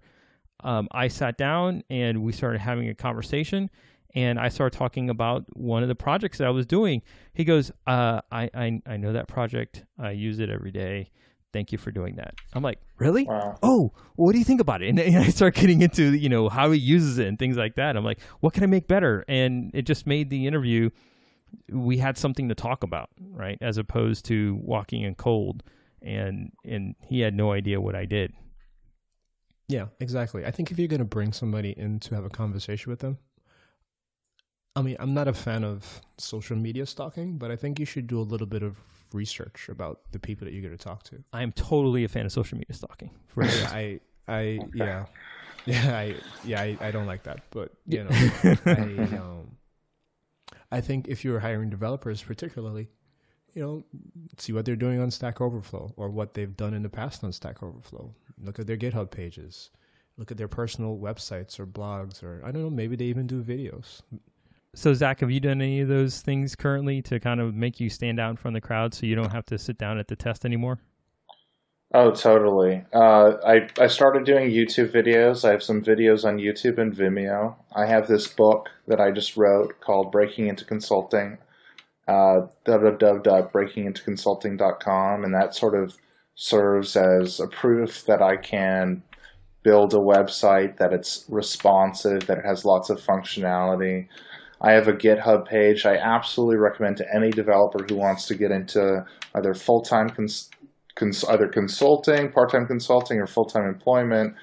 um, 0.62 0.88
I 0.92 1.08
sat 1.08 1.36
down 1.36 1.82
and 1.90 2.22
we 2.22 2.32
started 2.32 2.60
having 2.60 2.88
a 2.88 2.94
conversation, 2.94 3.70
and 4.14 4.38
I 4.38 4.48
started 4.48 4.76
talking 4.76 5.10
about 5.10 5.44
one 5.56 5.82
of 5.82 5.88
the 5.88 5.94
projects 5.94 6.38
that 6.38 6.46
I 6.46 6.50
was 6.50 6.66
doing. 6.66 7.02
He 7.32 7.44
goes, 7.44 7.70
uh, 7.86 8.20
I, 8.30 8.50
I 8.54 8.80
I 8.86 8.96
know 8.96 9.12
that 9.12 9.28
project. 9.28 9.84
I 9.98 10.12
use 10.12 10.38
it 10.38 10.50
every 10.50 10.70
day. 10.70 11.10
Thank 11.52 11.70
you 11.70 11.78
for 11.78 11.92
doing 11.92 12.16
that. 12.16 12.34
I'm 12.52 12.64
like, 12.64 12.80
really? 12.98 13.24
Wow. 13.24 13.58
Oh, 13.62 13.92
what 14.16 14.32
do 14.32 14.38
you 14.38 14.44
think 14.44 14.60
about 14.60 14.82
it? 14.82 14.88
And, 14.88 14.98
and 15.00 15.18
I 15.18 15.28
start 15.28 15.54
getting 15.54 15.82
into 15.82 16.14
you 16.16 16.28
know 16.28 16.48
how 16.48 16.70
he 16.70 16.78
uses 16.78 17.18
it 17.18 17.26
and 17.26 17.38
things 17.38 17.56
like 17.56 17.74
that. 17.76 17.96
I'm 17.96 18.04
like, 18.04 18.20
what 18.40 18.52
can 18.54 18.62
I 18.62 18.66
make 18.66 18.88
better? 18.88 19.24
And 19.28 19.70
it 19.74 19.82
just 19.82 20.06
made 20.06 20.30
the 20.30 20.46
interview. 20.46 20.90
We 21.70 21.98
had 21.98 22.18
something 22.18 22.48
to 22.48 22.54
talk 22.54 22.82
about, 22.82 23.10
right? 23.30 23.58
As 23.60 23.78
opposed 23.78 24.24
to 24.26 24.58
walking 24.60 25.02
in 25.02 25.14
cold, 25.14 25.62
and 26.02 26.52
and 26.64 26.94
he 27.00 27.20
had 27.20 27.34
no 27.34 27.52
idea 27.52 27.80
what 27.80 27.94
I 27.94 28.04
did. 28.04 28.32
Yeah, 29.68 29.86
exactly. 30.00 30.44
I 30.44 30.50
think 30.50 30.70
if 30.70 30.78
you're 30.78 30.88
going 30.88 30.98
to 30.98 31.04
bring 31.04 31.32
somebody 31.32 31.70
in 31.70 32.00
to 32.00 32.14
have 32.14 32.24
a 32.24 32.30
conversation 32.30 32.90
with 32.90 33.00
them, 33.00 33.18
I 34.76 34.82
mean, 34.82 34.96
I'm 34.98 35.14
not 35.14 35.28
a 35.28 35.32
fan 35.32 35.64
of 35.64 36.00
social 36.18 36.56
media 36.56 36.84
stalking, 36.86 37.38
but 37.38 37.50
I 37.50 37.56
think 37.56 37.78
you 37.78 37.86
should 37.86 38.06
do 38.06 38.18
a 38.18 38.22
little 38.22 38.46
bit 38.46 38.62
of 38.62 38.80
research 39.12 39.68
about 39.68 40.00
the 40.10 40.18
people 40.18 40.44
that 40.44 40.52
you're 40.52 40.62
going 40.62 40.76
to 40.76 40.84
talk 40.84 41.04
to. 41.04 41.22
I 41.32 41.42
am 41.42 41.52
totally 41.52 42.04
a 42.04 42.08
fan 42.08 42.26
of 42.26 42.32
social 42.32 42.58
media 42.58 42.74
stalking. 42.74 43.10
For 43.28 43.44
Yeah, 43.44 43.70
I, 43.70 44.00
I, 44.26 44.60
yeah, 44.74 45.06
yeah, 45.66 45.96
I, 45.96 46.14
yeah, 46.44 46.60
I, 46.60 46.76
I 46.80 46.90
don't 46.90 47.06
like 47.06 47.22
that, 47.22 47.42
but 47.50 47.70
you 47.86 48.04
know, 48.04 48.10
I, 48.10 49.16
um, 49.16 49.56
I 50.72 50.80
think 50.80 51.06
if 51.08 51.24
you're 51.24 51.38
hiring 51.38 51.70
developers, 51.70 52.22
particularly, 52.22 52.88
you 53.54 53.62
know, 53.62 53.84
see 54.38 54.52
what 54.52 54.64
they're 54.64 54.76
doing 54.76 55.00
on 55.00 55.10
Stack 55.10 55.40
Overflow 55.40 55.92
or 55.96 56.10
what 56.10 56.34
they've 56.34 56.56
done 56.56 56.74
in 56.74 56.82
the 56.82 56.88
past 56.88 57.24
on 57.24 57.32
Stack 57.32 57.62
Overflow. 57.62 58.12
Look 58.42 58.58
at 58.58 58.66
their 58.66 58.76
GitHub 58.76 59.10
pages. 59.10 59.70
Look 60.16 60.30
at 60.30 60.36
their 60.36 60.48
personal 60.48 60.96
websites 60.96 61.58
or 61.58 61.66
blogs, 61.66 62.22
or 62.22 62.40
I 62.44 62.52
don't 62.52 62.62
know, 62.62 62.70
maybe 62.70 62.96
they 62.96 63.06
even 63.06 63.26
do 63.26 63.42
videos. 63.42 64.02
So 64.74 64.92
Zack, 64.92 65.20
have 65.20 65.30
you 65.30 65.40
done 65.40 65.62
any 65.62 65.80
of 65.80 65.88
those 65.88 66.20
things 66.20 66.56
currently 66.56 67.00
to 67.02 67.20
kind 67.20 67.40
of 67.40 67.54
make 67.54 67.80
you 67.80 67.88
stand 67.88 68.20
out 68.20 68.30
in 68.30 68.36
front 68.36 68.56
of 68.56 68.62
the 68.62 68.66
crowd, 68.66 68.94
so 68.94 69.06
you 69.06 69.14
don't 69.14 69.32
have 69.32 69.46
to 69.46 69.58
sit 69.58 69.78
down 69.78 69.98
at 69.98 70.08
the 70.08 70.16
test 70.16 70.44
anymore? 70.44 70.80
Oh, 71.92 72.10
totally. 72.10 72.84
Uh, 72.92 73.34
I 73.46 73.68
I 73.80 73.86
started 73.86 74.24
doing 74.24 74.50
YouTube 74.50 74.90
videos. 74.90 75.44
I 75.44 75.52
have 75.52 75.62
some 75.62 75.80
videos 75.80 76.24
on 76.24 76.38
YouTube 76.38 76.78
and 76.78 76.92
Vimeo. 76.92 77.54
I 77.72 77.86
have 77.86 78.08
this 78.08 78.26
book 78.26 78.70
that 78.88 79.00
I 79.00 79.12
just 79.12 79.36
wrote 79.36 79.80
called 79.80 80.10
Breaking 80.10 80.48
into 80.48 80.64
Consulting, 80.64 81.38
uh, 82.06 82.48
www.breakingintoconsulting.com, 82.66 85.24
and 85.24 85.34
that 85.34 85.54
sort 85.54 85.82
of 85.82 85.96
serves 86.34 86.96
as 86.96 87.40
a 87.40 87.46
proof 87.46 88.04
that 88.06 88.20
I 88.20 88.36
can 88.36 89.02
build 89.62 89.94
a 89.94 89.98
website, 89.98 90.78
that 90.78 90.92
it's 90.92 91.24
responsive, 91.28 92.26
that 92.26 92.38
it 92.38 92.44
has 92.44 92.64
lots 92.64 92.90
of 92.90 93.00
functionality. 93.00 94.08
I 94.60 94.72
have 94.72 94.88
a 94.88 94.92
GitHub 94.92 95.46
page. 95.46 95.86
I 95.86 95.96
absolutely 95.96 96.56
recommend 96.56 96.96
to 96.98 97.06
any 97.14 97.30
developer 97.30 97.84
who 97.88 97.94
wants 97.96 98.26
to 98.26 98.34
get 98.34 98.50
into 98.50 99.04
either 99.34 99.54
full 99.54 99.82
time 99.82 100.10
cons- 100.10 100.50
cons- 100.94 101.24
either 101.24 101.48
consulting, 101.48 102.30
part 102.30 102.52
time 102.52 102.66
consulting, 102.66 103.18
or 103.18 103.26
full 103.26 103.46
time 103.46 103.66
employment 103.66 104.34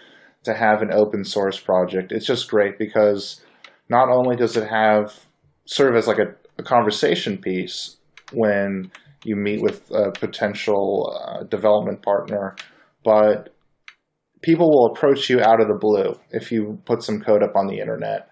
to 0.43 0.54
have 0.54 0.82
an 0.82 0.91
open 0.91 1.24
source 1.24 1.60
project. 1.60 2.12
It's 2.12 2.26
just 2.26 2.50
great 2.50 2.78
because 2.78 3.41
not 3.89 4.10
only 4.10 4.36
does 4.36 4.58
it 4.58 4.67
have 4.67 5.19
serve 5.65 5.95
as 5.95 6.08
like 6.08 6.19
a, 6.19 6.36
a 6.62 6.63
conversation 6.63 7.38
piece 7.38 7.97
when 8.32 8.91
you 9.24 9.36
meet 9.36 9.62
with 9.62 9.91
a 9.91 10.12
potential 10.12 11.13
uh, 11.13 11.43
development 11.43 12.02
partner, 12.02 12.56
but 13.04 13.54
people 14.41 14.69
will 14.69 14.93
approach 14.93 15.30
you 15.30 15.39
out 15.41 15.62
of 15.62 15.67
the 15.67 15.78
blue 15.80 16.15
if 16.32 16.52
you 16.52 16.80
put 16.86 17.04
some 17.04 17.19
code 17.19 17.43
up 17.43 17.56
on 17.56 17.67
the 17.67 17.80
internet. 17.80 18.30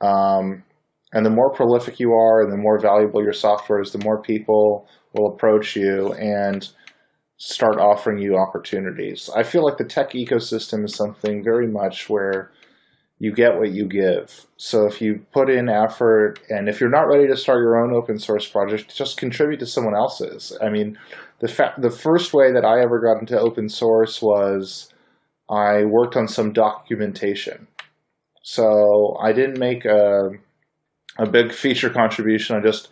Um, 0.00 0.64
and 1.12 1.26
the 1.26 1.30
more 1.30 1.52
prolific 1.52 2.00
you 2.00 2.12
are 2.12 2.42
and 2.42 2.52
the 2.52 2.56
more 2.56 2.78
valuable 2.80 3.22
your 3.22 3.34
software 3.34 3.80
is, 3.80 3.92
the 3.92 4.02
more 4.02 4.22
people 4.22 4.88
will 5.12 5.34
approach 5.34 5.76
you 5.76 6.14
and 6.14 6.68
start 7.36 7.78
offering 7.78 8.18
you 8.18 8.36
opportunities. 8.36 9.28
I 9.36 9.42
feel 9.42 9.64
like 9.64 9.76
the 9.76 9.84
tech 9.84 10.12
ecosystem 10.12 10.84
is 10.84 10.94
something 10.94 11.42
very 11.44 11.66
much 11.66 12.08
where 12.08 12.50
you 13.22 13.32
get 13.32 13.56
what 13.56 13.70
you 13.70 13.86
give. 13.86 14.48
So 14.56 14.84
if 14.84 15.00
you 15.00 15.24
put 15.32 15.48
in 15.48 15.68
effort 15.68 16.40
and 16.50 16.68
if 16.68 16.80
you're 16.80 16.90
not 16.90 17.06
ready 17.06 17.28
to 17.28 17.36
start 17.36 17.60
your 17.60 17.80
own 17.80 17.94
open 17.94 18.18
source 18.18 18.48
project, 18.48 18.92
just 18.92 19.16
contribute 19.16 19.60
to 19.60 19.66
someone 19.66 19.94
else's. 19.94 20.58
I 20.60 20.70
mean, 20.70 20.98
the 21.38 21.46
fa- 21.46 21.74
the 21.78 21.92
first 21.92 22.34
way 22.34 22.50
that 22.50 22.64
I 22.64 22.80
ever 22.80 22.98
got 22.98 23.20
into 23.20 23.38
open 23.38 23.68
source 23.68 24.20
was 24.20 24.92
I 25.48 25.84
worked 25.84 26.16
on 26.16 26.26
some 26.26 26.52
documentation. 26.52 27.68
So 28.42 29.16
I 29.22 29.32
didn't 29.32 29.60
make 29.60 29.84
a 29.84 30.30
a 31.16 31.30
big 31.30 31.52
feature 31.62 31.90
contribution. 31.90 32.56
I 32.56 32.60
just 32.60 32.88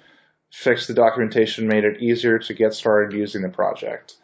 fixed 0.52 0.86
the 0.86 0.94
documentation, 0.94 1.66
made 1.66 1.82
it 1.82 2.00
easier 2.00 2.38
to 2.38 2.54
get 2.54 2.72
started 2.72 3.18
using 3.18 3.42
the 3.42 3.48
project. 3.48 4.14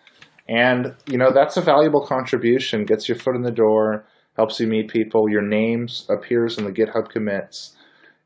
And 0.49 0.95
you 1.11 1.19
know, 1.19 1.33
that's 1.33 1.57
a 1.57 1.63
valuable 1.63 2.07
contribution, 2.07 2.85
gets 2.85 3.09
your 3.09 3.19
foot 3.19 3.35
in 3.35 3.43
the 3.43 3.51
door 3.51 4.07
helps 4.37 4.61
you 4.61 4.67
meet 4.67 4.89
people. 4.89 5.29
Your 5.29 5.43
name 5.43 5.89
appears 6.09 6.59
in 6.59 6.65
the 6.65 6.73
GitHub 6.73 7.09
commits, 7.09 7.75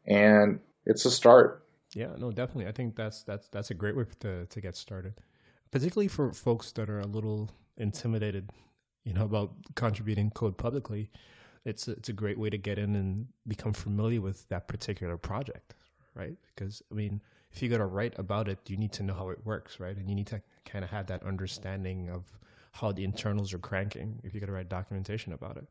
and 0.06 0.60
it's 0.84 1.04
a 1.04 1.10
start. 1.10 1.64
Yeah, 1.94 2.14
no, 2.18 2.30
definitely. 2.30 2.66
I 2.66 2.72
think 2.72 2.96
that's 2.96 3.22
that's 3.22 3.48
that's 3.48 3.70
a 3.70 3.74
great 3.74 3.96
way 3.96 4.04
to 4.20 4.46
to 4.46 4.60
get 4.60 4.76
started, 4.76 5.14
particularly 5.70 6.08
for 6.08 6.32
folks 6.32 6.72
that 6.72 6.90
are 6.90 7.00
a 7.00 7.06
little 7.06 7.50
intimidated, 7.76 8.50
you 9.04 9.12
know, 9.12 9.24
about 9.24 9.52
contributing 9.74 10.30
code 10.30 10.56
publicly. 10.56 11.10
It's 11.64 11.88
a, 11.88 11.92
it's 11.92 12.08
a 12.08 12.14
great 12.14 12.38
way 12.38 12.48
to 12.48 12.56
get 12.56 12.78
in 12.78 12.96
and 12.96 13.26
become 13.46 13.72
familiar 13.72 14.20
with 14.20 14.48
that 14.48 14.66
particular 14.66 15.16
project, 15.18 15.74
right? 16.14 16.36
Because 16.54 16.82
I 16.90 16.94
mean, 16.94 17.20
if 17.52 17.60
you're 17.60 17.70
gonna 17.70 17.86
write 17.86 18.18
about 18.18 18.48
it, 18.48 18.58
you 18.68 18.76
need 18.76 18.92
to 18.92 19.02
know 19.02 19.14
how 19.14 19.30
it 19.30 19.44
works, 19.44 19.78
right? 19.78 19.96
And 19.96 20.08
you 20.08 20.14
need 20.14 20.28
to 20.28 20.40
kind 20.64 20.84
of 20.84 20.90
have 20.90 21.06
that 21.08 21.22
understanding 21.24 22.08
of 22.08 22.24
how 22.72 22.92
the 22.92 23.04
internals 23.04 23.52
are 23.52 23.58
cranking 23.58 24.20
if 24.22 24.32
you're 24.32 24.40
gonna 24.40 24.52
write 24.52 24.68
documentation 24.68 25.32
about 25.32 25.56
it. 25.56 25.66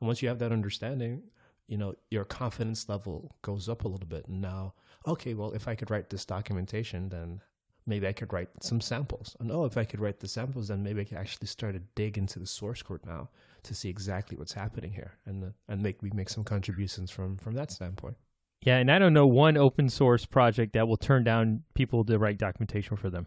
And 0.00 0.06
once 0.06 0.22
you 0.22 0.28
have 0.28 0.38
that 0.38 0.52
understanding, 0.52 1.22
you 1.66 1.76
know, 1.76 1.94
your 2.10 2.24
confidence 2.24 2.88
level 2.88 3.36
goes 3.42 3.68
up 3.68 3.84
a 3.84 3.88
little 3.88 4.06
bit. 4.06 4.26
And 4.26 4.40
now, 4.40 4.74
okay, 5.06 5.34
well, 5.34 5.52
if 5.52 5.68
I 5.68 5.74
could 5.74 5.90
write 5.90 6.10
this 6.10 6.24
documentation, 6.24 7.08
then 7.08 7.40
maybe 7.86 8.06
I 8.06 8.12
could 8.12 8.32
write 8.32 8.48
some 8.62 8.80
samples. 8.80 9.36
And 9.40 9.50
oh, 9.50 9.64
if 9.64 9.76
I 9.76 9.84
could 9.84 10.00
write 10.00 10.20
the 10.20 10.28
samples, 10.28 10.68
then 10.68 10.82
maybe 10.82 11.00
I 11.00 11.04
could 11.04 11.18
actually 11.18 11.46
start 11.46 11.74
to 11.74 11.80
dig 11.94 12.18
into 12.18 12.38
the 12.38 12.46
source 12.46 12.82
code 12.82 13.04
now 13.04 13.30
to 13.64 13.74
see 13.74 13.88
exactly 13.88 14.36
what's 14.36 14.52
happening 14.52 14.92
here 14.92 15.14
and 15.26 15.44
uh, 15.44 15.48
and 15.68 15.82
make 15.82 16.00
we 16.02 16.10
make 16.10 16.28
some 16.28 16.44
contributions 16.44 17.10
from 17.10 17.36
from 17.38 17.54
that 17.54 17.70
standpoint. 17.70 18.16
Yeah, 18.62 18.76
and 18.76 18.90
I 18.90 18.98
don't 18.98 19.14
know 19.14 19.26
one 19.26 19.56
open 19.56 19.88
source 19.88 20.26
project 20.26 20.72
that 20.74 20.86
will 20.86 20.96
turn 20.96 21.24
down 21.24 21.62
people 21.74 22.04
to 22.04 22.18
write 22.18 22.38
documentation 22.38 22.96
for 22.96 23.08
them. 23.10 23.26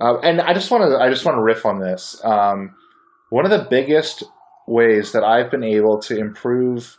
Uh, 0.00 0.18
and 0.20 0.40
I 0.40 0.54
just 0.54 0.70
want 0.70 0.90
to 0.90 0.98
I 0.98 1.08
just 1.08 1.24
want 1.24 1.36
to 1.36 1.42
riff 1.42 1.64
on 1.64 1.78
this. 1.78 2.20
Um, 2.24 2.74
one 3.30 3.44
of 3.44 3.50
the 3.50 3.66
biggest 3.70 4.24
ways 4.66 5.12
that 5.12 5.24
I've 5.24 5.50
been 5.50 5.64
able 5.64 5.98
to 6.00 6.16
improve 6.16 6.96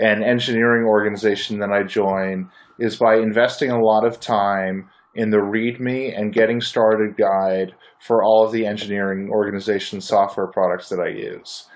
an 0.00 0.22
engineering 0.22 0.86
organization 0.86 1.58
that 1.58 1.70
I 1.70 1.82
join 1.82 2.50
is 2.78 2.96
by 2.96 3.16
investing 3.16 3.70
a 3.70 3.80
lot 3.80 4.06
of 4.06 4.20
time 4.20 4.88
in 5.14 5.30
the 5.30 5.38
README 5.38 6.16
and 6.16 6.32
getting 6.32 6.60
started 6.60 7.16
guide 7.16 7.74
for 8.00 8.22
all 8.22 8.44
of 8.44 8.52
the 8.52 8.64
engineering 8.64 9.28
organization 9.30 10.00
software 10.00 10.46
products 10.46 10.88
that 10.90 11.00
I 11.00 11.08
use. 11.08 11.66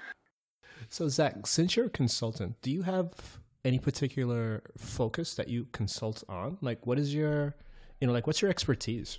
So, 0.89 1.09
Zack, 1.09 1.47
since 1.47 1.75
you're 1.75 1.87
a 1.87 1.91
consultant, 1.91 2.61
do 2.63 2.71
you 2.71 2.83
have 2.83 3.11
any 3.65 3.79
particular 3.79 4.63
focus 4.77 5.35
that 5.35 5.49
you 5.49 5.67
consult 5.73 6.23
on? 6.29 6.59
Like, 6.61 6.87
what 6.87 6.99
is 6.99 7.15
your, 7.15 7.57
you 8.01 8.07
know, 8.07 8.13
like, 8.13 8.27
what's 8.27 8.43
your 8.43 8.51
expertise? 8.51 9.19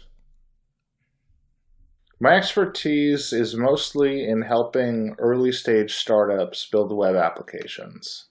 My 2.23 2.37
expertise 2.37 3.33
is 3.33 3.53
mostly 3.53 4.29
in 4.29 4.43
helping 4.43 5.13
early 5.19 5.51
stage 5.51 5.93
startups 5.95 6.65
build 6.71 6.95
web 6.95 7.17
applications. 7.17 8.27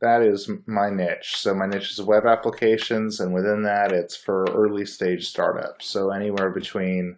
That 0.00 0.22
is 0.22 0.50
my 0.66 0.90
niche. 0.90 1.36
So 1.36 1.54
my 1.54 1.66
niche 1.66 1.92
is 1.92 2.02
web 2.02 2.26
applications, 2.26 3.20
and 3.20 3.32
within 3.32 3.62
that, 3.62 3.92
it's 3.92 4.16
for 4.16 4.44
early 4.52 4.84
stage 4.84 5.28
startups. 5.28 5.86
So 5.86 6.10
anywhere 6.10 6.50
between 6.50 7.16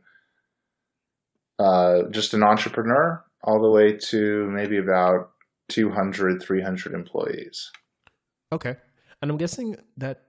uh, 1.59 2.03
just 2.11 2.35
an 2.35 2.43
entrepreneur 2.43 3.25
all 3.43 3.62
the 3.62 3.71
way 3.71 3.97
to 4.11 4.51
maybe 4.51 4.77
about 4.77 5.31
200, 5.71 6.43
300 6.43 6.93
employees. 6.93 7.73
Okay. 8.53 8.77
And 9.23 9.31
I'm 9.31 9.38
guessing 9.38 9.77
that 9.97 10.25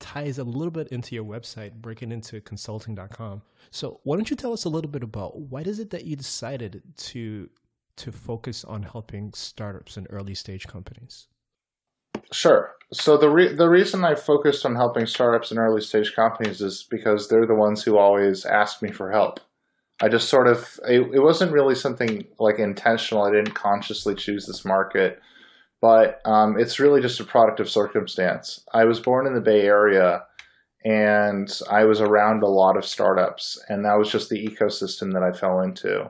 ties 0.00 0.38
a 0.38 0.44
little 0.44 0.70
bit 0.70 0.88
into 0.88 1.14
your 1.14 1.24
website, 1.24 1.74
breaking 1.74 2.12
into 2.12 2.40
consulting.com. 2.40 3.42
So 3.70 4.00
why 4.04 4.16
don't 4.16 4.30
you 4.30 4.36
tell 4.36 4.52
us 4.52 4.64
a 4.64 4.68
little 4.68 4.90
bit 4.90 5.02
about 5.02 5.38
why 5.38 5.62
is 5.62 5.78
it 5.78 5.90
that 5.90 6.04
you 6.04 6.16
decided 6.16 6.82
to 6.96 7.50
to 7.96 8.12
focus 8.12 8.64
on 8.64 8.84
helping 8.84 9.32
startups 9.32 9.96
and 9.96 10.06
early 10.10 10.34
stage 10.34 10.68
companies? 10.68 11.26
Sure. 12.32 12.74
So 12.92 13.16
the 13.16 13.28
re- 13.28 13.54
the 13.54 13.68
reason 13.68 14.04
I 14.04 14.14
focused 14.14 14.64
on 14.64 14.76
helping 14.76 15.06
startups 15.06 15.50
and 15.50 15.58
early 15.58 15.80
stage 15.80 16.14
companies 16.14 16.60
is 16.60 16.86
because 16.88 17.28
they're 17.28 17.46
the 17.46 17.54
ones 17.54 17.82
who 17.82 17.98
always 17.98 18.44
ask 18.44 18.82
me 18.82 18.92
for 18.92 19.10
help. 19.10 19.40
I 20.00 20.08
just 20.08 20.28
sort 20.28 20.46
of 20.46 20.78
it, 20.88 21.00
it 21.12 21.20
wasn't 21.20 21.52
really 21.52 21.74
something 21.74 22.24
like 22.38 22.58
intentional. 22.58 23.24
I 23.24 23.32
didn't 23.32 23.54
consciously 23.54 24.14
choose 24.14 24.46
this 24.46 24.64
market 24.64 25.20
but 25.80 26.20
um, 26.24 26.58
it's 26.58 26.78
really 26.78 27.00
just 27.00 27.20
a 27.20 27.24
product 27.24 27.60
of 27.60 27.70
circumstance. 27.70 28.64
I 28.72 28.84
was 28.84 29.00
born 29.00 29.26
in 29.26 29.34
the 29.34 29.40
Bay 29.40 29.62
Area 29.62 30.22
and 30.84 31.60
I 31.70 31.84
was 31.84 32.00
around 32.00 32.42
a 32.42 32.48
lot 32.48 32.76
of 32.76 32.84
startups, 32.84 33.62
and 33.68 33.84
that 33.84 33.98
was 33.98 34.10
just 34.10 34.30
the 34.30 34.46
ecosystem 34.46 35.12
that 35.12 35.22
I 35.22 35.36
fell 35.36 35.60
into. 35.60 36.08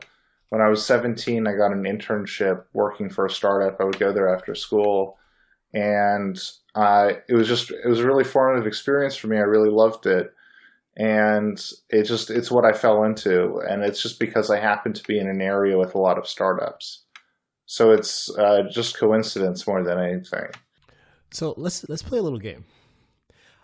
When 0.51 0.61
I 0.61 0.69
was 0.69 0.85
17, 0.85 1.47
I 1.47 1.53
got 1.53 1.73
an 1.73 1.85
internship 1.85 2.65
working 2.73 3.11
for 3.11 3.27
a 3.27 3.31
startup. 3.31 3.81
I 3.81 3.85
would 3.85 3.99
go 3.99 4.13
there 4.13 4.35
after 4.35 4.55
school, 4.55 5.19
and 5.73 6.39
uh, 6.75 7.13
it 7.29 7.35
was 7.35 7.49
just 7.49 7.71
it 7.71 7.87
was 7.87 8.01
a 8.01 8.07
really 8.07 8.25
formative 8.25 8.67
experience 8.67 9.17
for 9.17 9.29
me. 9.29 9.39
I 9.39 9.41
really 9.41 9.71
loved 9.71 10.07
it, 10.07 10.33
and 10.97 11.61
it 11.91 12.05
just 12.05 12.31
it's 12.31 12.51
what 12.51 12.65
I 12.65 12.73
fell 12.73 13.05
into, 13.05 13.61
and 13.69 13.83
it's 13.83 14.03
just 14.03 14.21
because 14.21 14.51
I 14.51 14.61
happened 14.61 14.97
to 14.97 15.09
be 15.09 15.19
in 15.19 15.29
an 15.29 15.41
area 15.41 15.79
with 15.79 15.95
a 15.95 15.99
lot 15.99 16.19
of 16.19 16.29
startups. 16.29 17.05
So 17.71 17.91
it's 17.91 18.31
uh, 18.31 18.63
just 18.71 18.97
coincidence 18.97 19.67
more 19.67 19.85
than 19.85 19.99
anything. 19.99 20.49
So 21.31 21.53
let's 21.59 21.87
let's 21.87 22.03
play 22.03 22.19
a 22.19 22.23
little 22.23 22.39
game. 22.39 22.65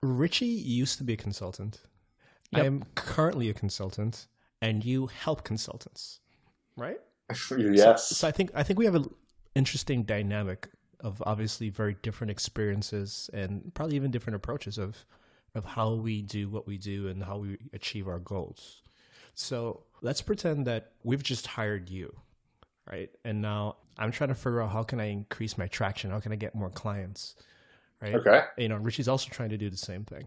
Richie 0.02 0.44
used 0.44 0.98
to 0.98 1.04
be 1.04 1.14
a 1.14 1.16
consultant. 1.16 1.80
Yep. 2.52 2.62
I 2.62 2.66
am 2.66 2.84
currently 2.96 3.48
a 3.48 3.54
consultant, 3.54 4.26
and 4.60 4.84
you 4.84 5.06
help 5.06 5.42
consultants, 5.42 6.20
right? 6.76 7.00
yes. 7.58 8.08
So, 8.08 8.14
so 8.14 8.28
I 8.28 8.30
think 8.30 8.50
I 8.54 8.62
think 8.62 8.78
we 8.78 8.84
have 8.84 8.94
an 8.94 9.08
interesting 9.54 10.02
dynamic 10.02 10.68
of 11.00 11.22
obviously 11.24 11.70
very 11.70 11.96
different 12.02 12.30
experiences 12.30 13.30
and 13.32 13.72
probably 13.72 13.96
even 13.96 14.10
different 14.10 14.36
approaches 14.36 14.76
of 14.76 15.06
of 15.54 15.64
how 15.64 15.94
we 15.94 16.20
do 16.20 16.50
what 16.50 16.66
we 16.66 16.76
do 16.76 17.08
and 17.08 17.24
how 17.24 17.38
we 17.38 17.56
achieve 17.72 18.06
our 18.06 18.18
goals. 18.18 18.82
So 19.34 19.84
let's 20.02 20.20
pretend 20.20 20.66
that 20.66 20.92
we've 21.04 21.22
just 21.22 21.46
hired 21.46 21.88
you, 21.88 22.14
right? 22.86 23.08
And 23.24 23.40
now 23.40 23.76
I'm 23.98 24.10
trying 24.12 24.28
to 24.28 24.34
figure 24.34 24.62
out 24.62 24.70
how 24.70 24.82
can 24.82 25.00
I 25.00 25.06
increase 25.06 25.56
my 25.56 25.66
traction? 25.66 26.10
How 26.10 26.20
can 26.20 26.32
I 26.32 26.36
get 26.36 26.54
more 26.54 26.70
clients? 26.70 27.36
Right. 28.00 28.14
Okay. 28.14 28.40
You 28.58 28.68
know, 28.68 28.76
Richie's 28.76 29.08
also 29.08 29.28
trying 29.30 29.50
to 29.50 29.56
do 29.56 29.70
the 29.70 29.76
same 29.76 30.04
thing. 30.04 30.26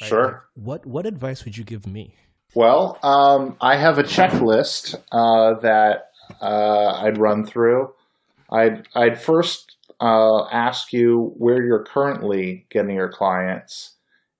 Right? 0.00 0.08
Sure. 0.08 0.24
Like, 0.24 0.42
what 0.54 0.86
What 0.86 1.06
advice 1.06 1.44
would 1.44 1.56
you 1.56 1.64
give 1.64 1.86
me? 1.86 2.14
Well, 2.54 2.98
um, 3.02 3.56
I 3.60 3.76
have 3.76 3.98
a 3.98 4.02
checklist 4.02 4.96
uh, 5.12 5.60
that 5.60 6.10
uh, 6.40 7.00
I'd 7.02 7.18
run 7.18 7.44
through. 7.44 7.92
I'd 8.50 8.88
I'd 8.94 9.20
first 9.20 9.76
uh, 10.00 10.46
ask 10.50 10.92
you 10.92 11.32
where 11.36 11.62
you're 11.62 11.84
currently 11.84 12.66
getting 12.70 12.96
your 12.96 13.10
clients, 13.10 13.94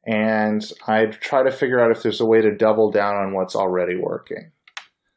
and 0.04 0.64
I'd 0.88 1.12
try 1.12 1.44
to 1.44 1.52
figure 1.52 1.78
out 1.78 1.90
if 1.90 2.02
there's 2.02 2.20
a 2.20 2.26
way 2.26 2.40
to 2.40 2.54
double 2.54 2.90
down 2.90 3.14
on 3.14 3.32
what's 3.34 3.54
already 3.54 3.96
working. 3.96 4.50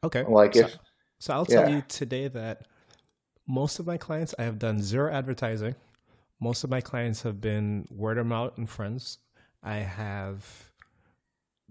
Okay. 0.04 0.22
Like 0.28 0.54
so, 0.54 0.60
if 0.60 0.78
so 1.18 1.34
I'll 1.34 1.46
tell 1.46 1.68
yeah. 1.68 1.76
you 1.76 1.82
today 1.88 2.28
that 2.28 2.66
most 3.46 3.78
of 3.78 3.86
my 3.86 3.96
clients 3.96 4.34
I 4.38 4.42
have 4.44 4.58
done 4.58 4.82
zero 4.82 5.12
advertising. 5.12 5.74
Most 6.40 6.64
of 6.64 6.70
my 6.70 6.80
clients 6.80 7.22
have 7.22 7.40
been 7.40 7.86
word 7.90 8.18
of 8.18 8.26
mouth 8.26 8.56
and 8.56 8.68
friends. 8.68 9.18
I 9.62 9.76
have 9.76 10.70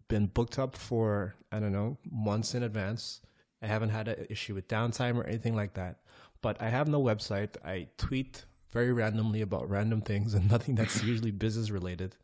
been 0.07 0.27
booked 0.27 0.59
up 0.59 0.75
for 0.75 1.35
I 1.51 1.59
don't 1.59 1.71
know 1.71 1.97
months 2.09 2.55
in 2.55 2.63
advance. 2.63 3.21
I 3.61 3.67
haven't 3.67 3.89
had 3.89 4.07
an 4.07 4.27
issue 4.29 4.55
with 4.55 4.67
downtime 4.67 5.15
or 5.17 5.25
anything 5.25 5.55
like 5.55 5.73
that. 5.75 5.99
But 6.41 6.61
I 6.61 6.69
have 6.69 6.87
no 6.87 7.01
website. 7.01 7.55
I 7.63 7.87
tweet 7.97 8.45
very 8.71 8.91
randomly 8.91 9.41
about 9.41 9.69
random 9.69 10.01
things 10.01 10.33
and 10.33 10.49
nothing 10.51 10.75
that's 10.75 11.03
usually 11.03 11.31
business 11.31 11.69
related. 11.69 12.15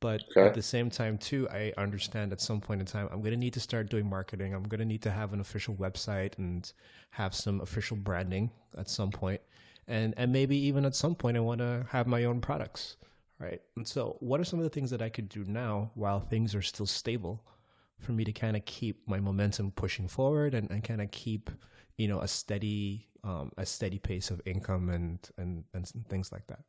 But 0.00 0.22
Okay. 0.30 0.46
at 0.46 0.54
the 0.54 0.62
same 0.62 0.90
time, 0.90 1.18
too, 1.18 1.48
I 1.50 1.72
understand 1.76 2.32
at 2.32 2.40
some 2.40 2.60
point 2.60 2.80
in 2.80 2.86
time, 2.86 3.08
I'm 3.12 3.20
going 3.20 3.32
to 3.32 3.36
need 3.36 3.52
to 3.54 3.60
start 3.60 3.90
doing 3.90 4.08
marketing. 4.08 4.54
I'm 4.54 4.62
going 4.64 4.78
to 4.80 4.86
need 4.86 5.02
to 5.02 5.10
have 5.10 5.32
an 5.34 5.40
official 5.40 5.74
website 5.74 6.38
and 6.38 6.70
have 7.10 7.34
some 7.34 7.60
official 7.60 7.96
branding 7.96 8.50
at 8.78 8.88
some 8.88 9.10
point. 9.10 9.40
And, 9.86 10.14
and 10.16 10.32
maybe 10.32 10.56
even 10.56 10.84
at 10.86 10.94
some 10.94 11.14
point, 11.14 11.36
I 11.36 11.40
want 11.40 11.60
to 11.60 11.86
have 11.90 12.06
my 12.06 12.24
own 12.24 12.40
products. 12.40 12.96
Right. 13.38 13.60
And 13.76 13.86
so, 13.88 14.16
what 14.20 14.38
are 14.40 14.44
some 14.44 14.58
of 14.58 14.64
the 14.64 14.70
things 14.70 14.90
that 14.90 15.00
I 15.02 15.08
could 15.08 15.28
do 15.28 15.44
now 15.44 15.90
while 15.94 16.20
things 16.20 16.54
are 16.54 16.62
still 16.62 16.86
stable 16.86 17.42
for 17.98 18.12
me 18.12 18.24
to 18.24 18.32
kind 18.32 18.56
of 18.56 18.64
keep 18.66 19.06
my 19.08 19.18
momentum 19.20 19.70
pushing 19.72 20.08
forward 20.08 20.54
and, 20.54 20.70
and 20.70 20.84
kind 20.84 21.00
of 21.00 21.10
keep, 21.10 21.50
you 21.96 22.06
know, 22.08 22.20
a 22.20 22.28
steady, 22.28 23.08
um, 23.24 23.50
a 23.56 23.64
steady 23.66 23.98
pace 23.98 24.30
of 24.30 24.40
income 24.46 24.90
and, 24.90 25.30
and, 25.38 25.64
and 25.74 25.90
things 26.08 26.32
like 26.32 26.46
that? 26.48 26.60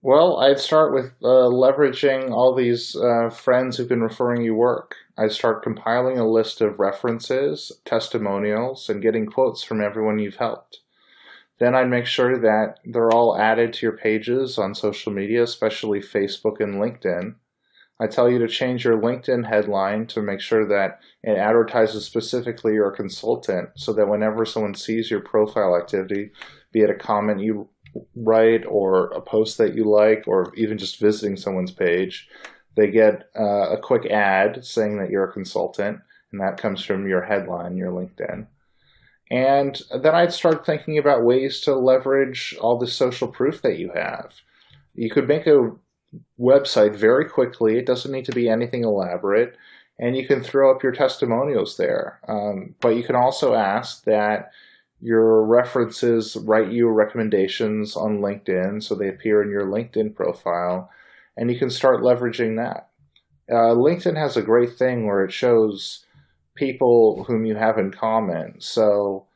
Well, 0.00 0.36
I'd 0.36 0.60
start 0.60 0.94
with 0.94 1.14
uh, 1.24 1.50
leveraging 1.50 2.30
all 2.30 2.54
these 2.54 2.94
uh, 2.94 3.30
friends 3.30 3.76
who've 3.76 3.88
been 3.88 4.02
referring 4.02 4.42
you 4.42 4.54
work. 4.54 4.94
I'd 5.16 5.32
start 5.32 5.64
compiling 5.64 6.18
a 6.18 6.28
list 6.28 6.60
of 6.60 6.78
references, 6.78 7.72
testimonials, 7.84 8.88
and 8.88 9.02
getting 9.02 9.26
quotes 9.26 9.64
from 9.64 9.82
everyone 9.82 10.20
you've 10.20 10.36
helped. 10.36 10.82
Then 11.58 11.74
I'd 11.74 11.90
make 11.90 12.06
sure 12.06 12.38
that 12.38 12.76
they're 12.84 13.10
all 13.10 13.36
added 13.36 13.72
to 13.74 13.86
your 13.86 13.96
pages 13.96 14.56
on 14.56 14.76
social 14.76 15.12
media, 15.12 15.42
especially 15.42 15.98
Facebook 15.98 16.60
and 16.60 16.76
LinkedIn. 16.76 17.34
I 18.00 18.06
tell 18.06 18.30
you 18.30 18.38
to 18.38 18.46
change 18.46 18.84
your 18.84 18.96
LinkedIn 18.96 19.48
headline 19.48 20.06
to 20.08 20.22
make 20.22 20.40
sure 20.40 20.64
that 20.68 21.00
it 21.24 21.36
advertises 21.36 22.04
specifically 22.04 22.74
your 22.74 22.92
consultant 22.92 23.70
so 23.74 23.92
that 23.94 24.08
whenever 24.08 24.44
someone 24.44 24.76
sees 24.76 25.10
your 25.10 25.18
profile 25.20 25.76
activity, 25.76 26.30
be 26.70 26.82
it 26.82 26.90
a 26.90 26.94
comment 26.94 27.40
you 27.40 27.68
write 28.14 28.64
or 28.66 29.06
a 29.08 29.20
post 29.20 29.58
that 29.58 29.74
you 29.74 29.84
like 29.84 30.24
or 30.26 30.52
even 30.56 30.78
just 30.78 31.00
visiting 31.00 31.36
someone's 31.36 31.72
page, 31.72 32.28
they 32.76 32.90
get 32.90 33.28
uh, 33.38 33.70
a 33.70 33.78
quick 33.78 34.06
ad 34.06 34.64
saying 34.64 34.98
that 34.98 35.10
you're 35.10 35.28
a 35.28 35.32
consultant, 35.32 36.00
and 36.30 36.40
that 36.40 36.58
comes 36.58 36.84
from 36.84 37.08
your 37.08 37.22
headline, 37.22 37.76
your 37.76 37.90
LinkedIn. 37.90 38.46
And 39.30 39.82
then 39.90 40.14
I'd 40.14 40.32
start 40.32 40.64
thinking 40.64 40.96
about 40.96 41.24
ways 41.24 41.60
to 41.62 41.74
leverage 41.74 42.56
all 42.60 42.78
the 42.78 42.86
social 42.86 43.28
proof 43.28 43.60
that 43.62 43.78
you 43.78 43.92
have. 43.94 44.32
You 44.94 45.10
could 45.10 45.28
make 45.28 45.46
a 45.46 45.72
website 46.40 46.94
very 46.94 47.28
quickly. 47.28 47.76
It 47.76 47.86
doesn't 47.86 48.10
need 48.10 48.24
to 48.26 48.32
be 48.32 48.48
anything 48.48 48.84
elaborate. 48.84 49.56
And 49.98 50.16
you 50.16 50.26
can 50.26 50.42
throw 50.42 50.74
up 50.74 50.82
your 50.82 50.92
testimonials 50.92 51.76
there. 51.76 52.20
Um, 52.28 52.74
but 52.80 52.90
you 52.90 53.02
can 53.02 53.16
also 53.16 53.54
ask 53.54 54.04
that 54.04 54.50
your 55.00 55.44
references 55.44 56.36
write 56.36 56.72
you 56.72 56.88
recommendations 56.88 57.96
on 57.96 58.18
LinkedIn 58.18 58.82
so 58.82 58.94
they 58.94 59.08
appear 59.08 59.42
in 59.42 59.50
your 59.50 59.66
LinkedIn 59.66 60.14
profile. 60.14 60.90
And 61.36 61.50
you 61.50 61.58
can 61.58 61.70
start 61.70 62.00
leveraging 62.00 62.56
that. 62.56 62.88
Uh, 63.50 63.74
LinkedIn 63.74 64.16
has 64.16 64.36
a 64.36 64.42
great 64.42 64.76
thing 64.76 65.06
where 65.06 65.24
it 65.24 65.32
shows 65.32 66.04
people 66.56 67.24
whom 67.24 67.46
you 67.46 67.54
have 67.54 67.78
in 67.78 67.92
common. 67.92 68.60
So 68.60 69.26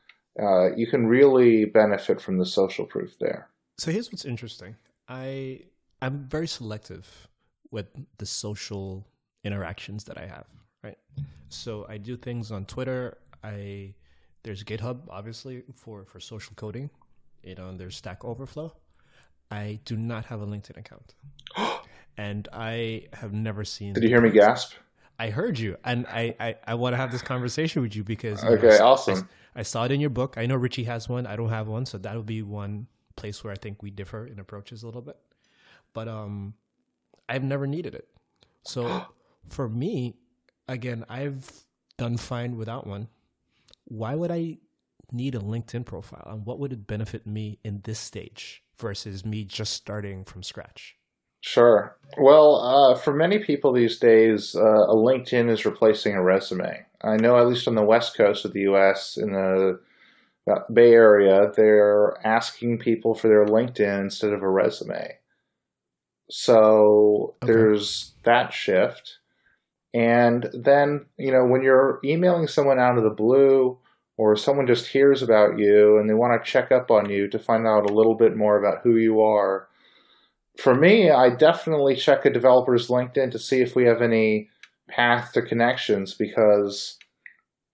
uh, 0.41 0.75
you 0.75 0.85
can 0.85 1.07
really 1.07 1.65
benefit 1.65 2.21
from 2.21 2.37
the 2.37 2.45
social 2.45 2.85
proof 2.85 3.17
there. 3.19 3.49
So 3.77 3.91
here's 3.91 4.11
what's 4.11 4.25
interesting. 4.25 4.75
I 5.07 5.61
I'm 6.01 6.27
very 6.27 6.47
selective 6.47 7.29
with 7.71 7.87
the 8.17 8.25
social 8.25 9.07
interactions 9.43 10.03
that 10.05 10.17
I 10.17 10.27
have, 10.27 10.45
right? 10.83 10.97
So 11.47 11.85
I 11.89 11.97
do 11.97 12.17
things 12.17 12.51
on 12.51 12.65
Twitter. 12.65 13.17
I 13.43 13.93
there's 14.43 14.63
GitHub 14.63 15.01
obviously 15.09 15.63
for 15.73 16.05
for 16.05 16.19
social 16.19 16.53
coding. 16.55 16.89
You 17.43 17.55
know, 17.55 17.69
and 17.69 17.79
there's 17.79 17.97
Stack 17.97 18.23
Overflow. 18.23 18.73
I 19.51 19.79
do 19.85 19.97
not 19.97 20.25
have 20.25 20.41
a 20.41 20.47
LinkedIn 20.47 20.77
account. 20.77 21.13
and 22.17 22.47
I 22.53 23.07
have 23.13 23.33
never 23.33 23.65
seen 23.65 23.93
Did 23.93 24.03
you 24.03 24.09
hear 24.09 24.21
me 24.21 24.29
gasp? 24.29 24.73
I 25.19 25.29
heard 25.29 25.59
you, 25.59 25.77
and 25.85 26.07
I, 26.07 26.35
I, 26.39 26.55
I 26.65 26.73
want 26.75 26.93
to 26.93 26.97
have 26.97 27.11
this 27.11 27.21
conversation 27.21 27.81
with 27.81 27.95
you 27.95 28.03
because 28.03 28.41
you 28.43 28.49
know, 28.49 28.55
Okay, 28.55 28.77
I- 28.77 28.83
awesome. 28.83 29.29
I, 29.55 29.59
I 29.59 29.63
saw 29.63 29.83
it 29.85 29.91
in 29.91 29.99
your 30.01 30.09
book. 30.09 30.35
I 30.37 30.45
know 30.47 30.55
Richie 30.55 30.85
has 30.85 31.07
one. 31.07 31.27
I 31.27 31.35
don't 31.35 31.49
have 31.49 31.67
one, 31.67 31.85
so 31.85 31.97
that'll 31.99 32.23
be 32.23 32.41
one 32.41 32.87
place 33.15 33.43
where 33.43 33.53
I 33.53 33.55
think 33.55 33.83
we 33.83 33.91
differ 33.91 34.25
in 34.25 34.39
approaches 34.39 34.81
a 34.81 34.87
little 34.87 35.01
bit. 35.03 35.17
But 35.93 36.07
um, 36.07 36.55
I've 37.29 37.43
never 37.43 37.67
needed 37.67 37.93
it. 37.93 38.07
So 38.63 39.05
for 39.49 39.69
me, 39.69 40.15
again, 40.67 41.05
I've 41.09 41.47
done 41.97 42.17
fine 42.17 42.57
without 42.57 42.87
one. 42.87 43.07
Why 43.85 44.15
would 44.15 44.31
I 44.31 44.57
need 45.11 45.35
a 45.35 45.39
LinkedIn 45.39 45.85
profile, 45.85 46.23
and 46.27 46.45
what 46.45 46.59
would 46.59 46.73
it 46.73 46.87
benefit 46.87 47.27
me 47.27 47.59
in 47.63 47.81
this 47.83 47.99
stage 47.99 48.63
versus 48.77 49.25
me 49.25 49.43
just 49.45 49.73
starting 49.73 50.23
from 50.25 50.43
scratch? 50.43 50.95
Sure. 51.41 51.97
Well, 52.17 52.55
uh, 52.61 52.95
for 52.95 53.13
many 53.13 53.39
people 53.39 53.73
these 53.73 53.99
days, 53.99 54.55
uh, 54.55 54.61
a 54.61 54.95
LinkedIn 54.95 55.49
is 55.49 55.65
replacing 55.65 56.13
a 56.15 56.23
resume. 56.23 56.85
I 57.01 57.17
know, 57.17 57.37
at 57.37 57.47
least 57.47 57.67
on 57.67 57.75
the 57.75 57.83
west 57.83 58.15
coast 58.15 58.45
of 58.45 58.53
the 58.53 58.61
U.S., 58.61 59.17
in 59.17 59.33
the 59.33 59.79
Bay 60.71 60.91
Area, 60.93 61.51
they're 61.55 62.15
asking 62.25 62.79
people 62.79 63.13
for 63.13 63.27
their 63.27 63.45
LinkedIn 63.45 64.01
instead 64.01 64.31
of 64.31 64.41
a 64.41 64.49
resume. 64.49 65.17
So 66.29 67.35
Okay. 67.43 67.51
there's 67.51 68.13
that 68.23 68.53
shift. 68.53 69.19
And 69.93 70.49
then, 70.53 71.05
you 71.17 71.31
know, 71.31 71.45
when 71.45 71.61
you're 71.61 71.99
emailing 72.03 72.47
someone 72.47 72.79
out 72.79 72.97
of 72.97 73.03
the 73.03 73.09
blue, 73.09 73.77
or 74.17 74.35
someone 74.35 74.67
just 74.67 74.87
hears 74.87 75.23
about 75.23 75.57
you 75.57 75.97
and 75.97 76.09
they 76.09 76.13
want 76.13 76.43
to 76.43 76.51
check 76.51 76.71
up 76.71 76.91
on 76.91 77.09
you 77.09 77.27
to 77.27 77.39
find 77.39 77.65
out 77.65 77.89
a 77.89 77.93
little 77.93 78.15
bit 78.15 78.37
more 78.37 78.57
about 78.57 78.81
who 78.83 78.95
you 78.95 79.21
are, 79.21 79.67
for 80.61 80.75
me, 80.75 81.09
I 81.09 81.35
definitely 81.35 81.95
check 81.95 82.25
a 82.25 82.29
developer's 82.29 82.87
LinkedIn 82.87 83.31
to 83.31 83.39
see 83.39 83.61
if 83.61 83.75
we 83.75 83.85
have 83.85 84.01
any 84.01 84.49
path 84.87 85.31
to 85.33 85.41
connections 85.41 86.13
because 86.13 86.97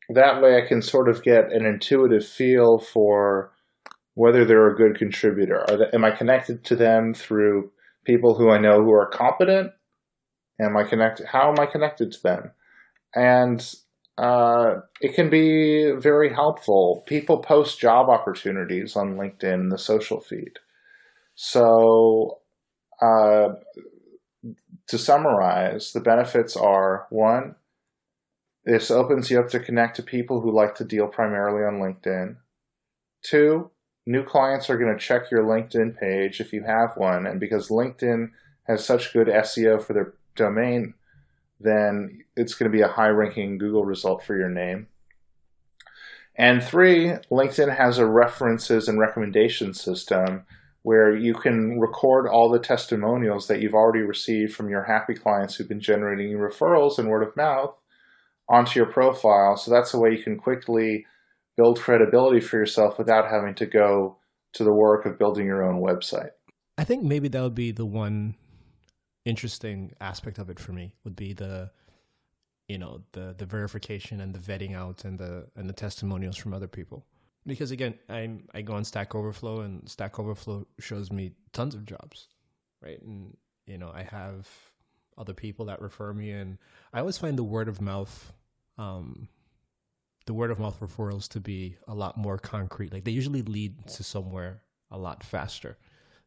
that 0.10 0.41
way 0.41 0.58
I 0.58 0.67
can 0.67 0.82
sort 0.82 1.10
of 1.10 1.23
get 1.23 1.51
an 1.51 1.65
intuitive 1.65 2.25
feel 2.25 2.79
for 2.79 3.51
whether 4.13 4.45
they're 4.45 4.69
a 4.69 4.75
good 4.75 4.97
contributor. 4.97 5.65
They, 5.67 5.89
am 5.93 6.05
I 6.05 6.12
connected 6.12 6.63
to 6.65 6.75
them 6.75 7.13
through 7.13 7.71
people 8.05 8.36
who 8.36 8.49
I 8.49 8.60
know 8.60 8.82
who 8.82 8.91
are 8.91 9.10
competent? 9.10 9.71
Am 10.60 10.76
I 10.76 10.84
connected? 10.84 11.28
How 11.28 11.50
am 11.50 11.60
I 11.60 11.65
connected 11.65 12.12
to 12.12 12.24
them? 12.24 12.52
And 13.15 13.76
uh, 14.17 14.82
it 15.02 15.13
can 15.15 15.30
be 15.30 15.91
very 15.91 16.34
helpful. 16.34 17.04
People 17.08 17.38
post 17.38 17.80
job 17.80 18.10
opportunities 18.10 18.95
on 18.95 19.15
LinkedIn 19.15 19.54
in 19.54 19.69
the 19.69 19.78
social 19.78 20.19
feed. 20.19 20.60
So 21.36 22.39
uh, 23.02 23.54
to 24.88 24.98
summarize, 24.98 25.93
the 25.93 26.02
benefits 26.02 26.58
are 26.58 27.08
one, 27.10 27.56
this 28.65 28.91
opens 28.91 29.32
you 29.32 29.39
up 29.39 29.50
to 29.50 29.60
connect 29.60 29.95
to 29.95 30.04
people 30.04 30.41
who 30.41 30.52
like 30.52 30.76
to 30.76 30.84
deal 30.84 31.08
primarily 31.08 31.63
on 31.63 31.80
LinkedIn. 31.80 32.36
Two, 33.24 33.72
new 34.06 34.24
clients 34.24 34.69
are 34.69 34.78
going 34.78 34.93
to 34.93 35.04
check 35.04 35.32
your 35.32 35.43
LinkedIn 35.43 35.98
page 35.98 36.41
if 36.41 36.52
you 36.52 36.63
have 36.63 36.98
one, 36.98 37.26
and 37.26 37.39
because 37.39 37.69
LinkedIn 37.69 38.32
has 38.67 38.86
such 38.86 39.13
good 39.13 39.28
SEO 39.28 39.82
for 39.82 39.93
their 39.93 40.13
domain, 40.36 40.94
then 41.60 42.24
it's 42.36 42.56
going 42.56 42.72
to 42.72 42.76
be 42.76 42.84
a 42.84 42.88
high 42.88 43.10
ranking 43.10 43.58
Google 43.58 43.86
result 43.86 44.24
for 44.24 44.38
your 44.38 44.50
name. 44.50 44.88
And 46.36 46.63
three, 46.63 47.13
LinkedIn 47.30 47.76
has 47.76 47.98
a 47.98 48.06
references 48.06 48.88
and 48.88 49.00
recommendation 49.00 49.74
system 49.74 50.46
where 50.84 51.13
you 51.13 51.34
can 51.34 51.80
record 51.80 52.28
all 52.28 52.50
the 52.50 52.60
testimonials 52.60 53.48
that 53.48 53.62
you've 53.62 53.74
already 53.74 54.00
received 54.00 54.56
from 54.56 54.70
your 54.70 54.84
happy 54.84 55.13
clients 55.13 55.56
who've 55.56 55.68
been 55.68 55.82
generating 55.82 56.38
referrals 56.38 56.98
and 56.98 57.10
word 57.10 57.28
of 57.28 57.36
mouth 57.36 57.76
onto 58.48 58.80
your 58.80 58.89
profile. 58.89 59.58
So 59.58 59.70
that's 59.70 59.94
a 59.94 60.00
way 60.00 60.12
you 60.12 60.24
can 60.24 60.38
quickly 60.38 61.06
build 61.58 61.82
credibility 61.82 62.39
for 62.39 62.58
yourself 62.58 62.98
without 62.98 63.30
having 63.30 63.54
to 63.56 63.65
go 63.65 64.18
to 64.54 64.63
the 64.63 64.74
work 64.74 65.06
of 65.06 65.20
building 65.20 65.46
your 65.46 65.63
own 65.63 65.82
website. 65.82 66.32
I 66.78 66.86
think 66.86 67.04
maybe 67.04 67.28
that 67.28 67.42
would 67.42 67.56
be 67.56 67.72
the 67.74 67.86
one 67.86 68.36
interesting 69.25 69.93
aspect 69.99 70.38
of 70.38 70.49
it 70.49 70.60
for 70.60 70.71
me 70.71 70.93
would 71.03 71.15
be 71.15 71.34
the 71.34 71.71
you 72.67 72.77
know 72.77 73.01
the 73.13 73.36
the 73.38 73.45
verification 73.45 74.21
and 74.21 74.34
the 74.34 74.39
vetting 74.39 74.75
out 74.75 75.05
and 75.05 75.19
the 75.19 75.47
and 75.55 75.69
the 75.69 75.73
testimonials 75.73 76.38
from 76.38 76.53
other 76.53 76.67
people 76.67 77.05
because 77.45 77.71
again 77.71 77.93
i'm 78.10 78.47
i 78.53 78.62
go 78.62 78.73
on 78.73 78.84
stack 78.84 79.15
overflow 79.15 79.62
and 79.62 79.88
stack 79.89 80.19
overflow 80.19 80.65
shows 80.79 81.12
me 81.12 81.32
tons 81.51 81.75
of 81.75 81.86
jobs 81.86 82.27
right 82.82 83.01
and 83.01 83.36
you 83.65 83.77
know 83.77 83.91
i 83.93 84.03
have 84.03 84.47
other 85.17 85.34
people 85.34 85.65
that 85.65 85.82
refer 85.82 86.13
me 86.13 86.32
and 86.32 86.58
i 86.93 86.99
always 86.99 87.17
find 87.17 87.38
the 87.38 87.43
word 87.43 87.67
of 87.67 87.82
mouth 87.82 88.32
um 88.77 89.27
the 90.29 90.34
word 90.36 90.51
of 90.51 90.60
mouth 90.60 90.79
referrals 90.79 91.27
to 91.27 91.39
be 91.39 91.75
a 91.88 91.95
lot 91.95 92.15
more 92.15 92.38
concrete. 92.38 92.93
Like 92.93 93.03
they 93.03 93.10
usually 93.10 93.41
lead 93.41 93.88
to 93.88 94.03
somewhere 94.03 94.62
a 94.91 94.97
lot 94.99 95.23
faster 95.23 95.75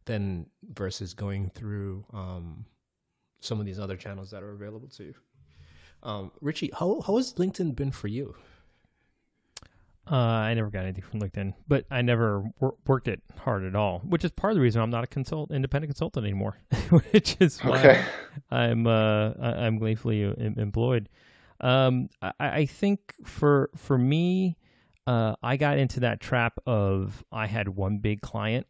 than 0.07 0.47
versus 0.73 1.15
going 1.15 1.51
through 1.51 2.05
um, 2.13 2.67
some 3.43 3.61
of 3.61 3.67
these 3.67 3.79
other 3.79 3.97
channels 3.97 4.31
that 4.31 4.43
are 4.43 4.53
available 4.53 4.89
to 4.89 5.05
you. 5.05 5.15
Um, 6.03 6.33
Richie, 6.41 6.71
how 6.79 7.01
how 7.07 7.17
has 7.17 7.35
LinkedIn 7.35 7.77
been 7.77 7.91
for 7.93 8.09
you? 8.09 8.35
Uh, 10.11 10.17
I 10.17 10.55
never 10.55 10.69
got 10.69 10.83
anything 10.85 11.05
from 11.05 11.21
LinkedIn, 11.21 11.55
but 11.69 11.87
I 11.89 12.03
never 12.03 12.45
wor- 12.59 12.75
worked 12.89 13.07
it 13.07 13.23
hard 13.39 13.63
at 13.65 13.77
all, 13.77 14.01
which 14.01 14.25
is 14.25 14.33
part 14.33 14.51
of 14.51 14.57
the 14.57 14.61
reason 14.61 14.83
I'm 14.83 14.91
not 14.91 15.05
a 15.05 15.07
consult 15.07 15.53
independent 15.53 15.91
consultant 15.91 16.27
anymore, 16.27 16.57
which 17.13 17.37
is 17.39 17.61
why 17.61 17.79
Okay. 17.79 18.05
I'm 18.51 18.87
uh, 18.89 19.31
I- 19.41 19.65
I'm 19.67 19.79
gleefully 19.79 20.23
employed. 20.23 21.09
Um, 21.61 22.09
I, 22.21 22.33
I 22.41 22.67
think 22.67 23.15
for 23.25 23.71
for 23.77 23.97
me, 23.97 24.59
uh, 25.07 25.37
I 25.41 25.57
got 25.57 25.79
into 25.79 26.01
that 26.01 26.21
trap 26.21 26.59
of 26.67 27.25
I 27.31 27.47
had 27.47 27.69
one 27.69 27.99
big 27.99 28.23
client, 28.23 28.67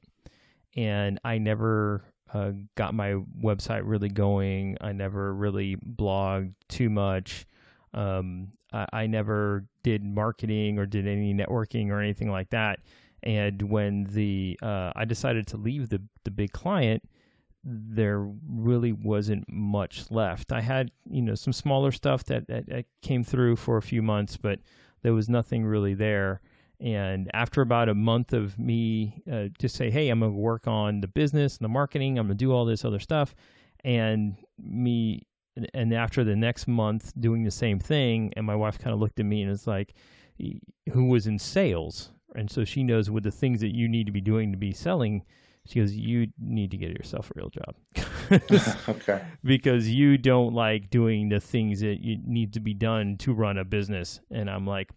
and 0.76 1.18
I 1.24 1.38
never 1.38 2.04
uh, 2.32 2.52
got 2.76 2.94
my 2.94 3.16
website 3.40 3.82
really 3.84 4.08
going. 4.08 4.76
I 4.80 4.92
never 4.92 5.34
really 5.34 5.76
blogged 5.76 6.54
too 6.68 6.88
much. 6.88 7.46
Um, 7.94 8.52
I, 8.72 8.86
I 8.92 9.06
never 9.06 9.66
did 9.82 10.04
marketing 10.04 10.78
or 10.78 10.86
did 10.86 11.06
any 11.06 11.34
networking 11.34 11.90
or 11.90 12.00
anything 12.00 12.30
like 12.30 12.50
that. 12.50 12.80
And 13.22 13.62
when 13.62 14.04
the 14.04 14.58
uh, 14.62 14.92
I 14.96 15.04
decided 15.04 15.46
to 15.48 15.56
leave 15.56 15.90
the 15.90 16.02
the 16.24 16.30
big 16.30 16.52
client, 16.52 17.08
there 17.64 18.18
really 18.48 18.92
wasn't 18.92 19.44
much 19.48 20.10
left. 20.10 20.52
I 20.52 20.60
had 20.60 20.90
you 21.08 21.22
know 21.22 21.34
some 21.34 21.52
smaller 21.52 21.92
stuff 21.92 22.24
that, 22.24 22.48
that, 22.48 22.66
that 22.68 22.86
came 23.02 23.22
through 23.22 23.56
for 23.56 23.76
a 23.76 23.82
few 23.82 24.02
months, 24.02 24.36
but 24.36 24.58
there 25.02 25.14
was 25.14 25.28
nothing 25.28 25.64
really 25.64 25.94
there. 25.94 26.40
And 26.82 27.30
after 27.32 27.62
about 27.62 27.88
a 27.88 27.94
month 27.94 28.32
of 28.32 28.58
me 28.58 29.22
uh, 29.30 29.44
just 29.58 29.76
say, 29.76 29.88
hey, 29.88 30.08
I'm 30.08 30.18
going 30.20 30.32
to 30.32 30.36
work 30.38 30.66
on 30.66 31.00
the 31.00 31.06
business 31.06 31.56
and 31.56 31.64
the 31.64 31.68
marketing, 31.68 32.18
I'm 32.18 32.26
going 32.26 32.36
to 32.36 32.44
do 32.44 32.52
all 32.52 32.64
this 32.64 32.84
other 32.84 32.98
stuff, 32.98 33.34
and 33.84 34.36
me 34.58 35.26
and 35.74 35.92
after 35.92 36.24
the 36.24 36.34
next 36.34 36.66
month 36.66 37.12
doing 37.20 37.44
the 37.44 37.50
same 37.50 37.78
thing 37.78 38.32
and 38.36 38.46
my 38.46 38.56
wife 38.56 38.78
kind 38.78 38.94
of 38.94 39.00
looked 39.00 39.20
at 39.20 39.26
me 39.26 39.42
and 39.42 39.50
was 39.50 39.66
like 39.66 39.94
who 40.92 41.04
was 41.04 41.26
in 41.26 41.38
sales? 41.38 42.10
And 42.34 42.50
so 42.50 42.64
she 42.64 42.82
knows 42.82 43.10
what 43.10 43.22
the 43.22 43.30
things 43.30 43.60
that 43.60 43.74
you 43.74 43.86
need 43.86 44.06
to 44.06 44.12
be 44.12 44.22
doing 44.22 44.50
to 44.50 44.58
be 44.58 44.72
selling. 44.72 45.22
She 45.66 45.78
goes 45.78 45.94
you 45.94 46.28
need 46.40 46.70
to 46.70 46.76
get 46.78 46.90
yourself 46.90 47.30
a 47.30 47.34
real 47.36 47.50
job. 47.50 47.76
Okay. 48.88 49.22
because 49.44 49.88
you 49.88 50.16
don't 50.16 50.54
like 50.54 50.90
doing 50.90 51.28
the 51.28 51.38
things 51.38 51.80
that 51.80 52.00
you 52.00 52.18
need 52.24 52.54
to 52.54 52.60
be 52.60 52.72
done 52.74 53.18
to 53.18 53.32
run 53.34 53.58
a 53.58 53.64
business. 53.64 54.20
And 54.30 54.48
i'm 54.50 54.66
like 54.66 54.90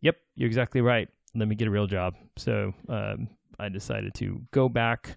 yep 0.00 0.16
you're 0.36 0.46
exactly 0.46 0.80
right 0.80 1.08
let 1.36 1.48
me 1.48 1.54
get 1.54 1.68
a 1.68 1.70
real 1.70 1.86
job 1.86 2.14
so 2.36 2.72
um, 2.88 3.28
i 3.58 3.68
decided 3.68 4.14
to 4.14 4.40
go 4.52 4.68
back 4.68 5.16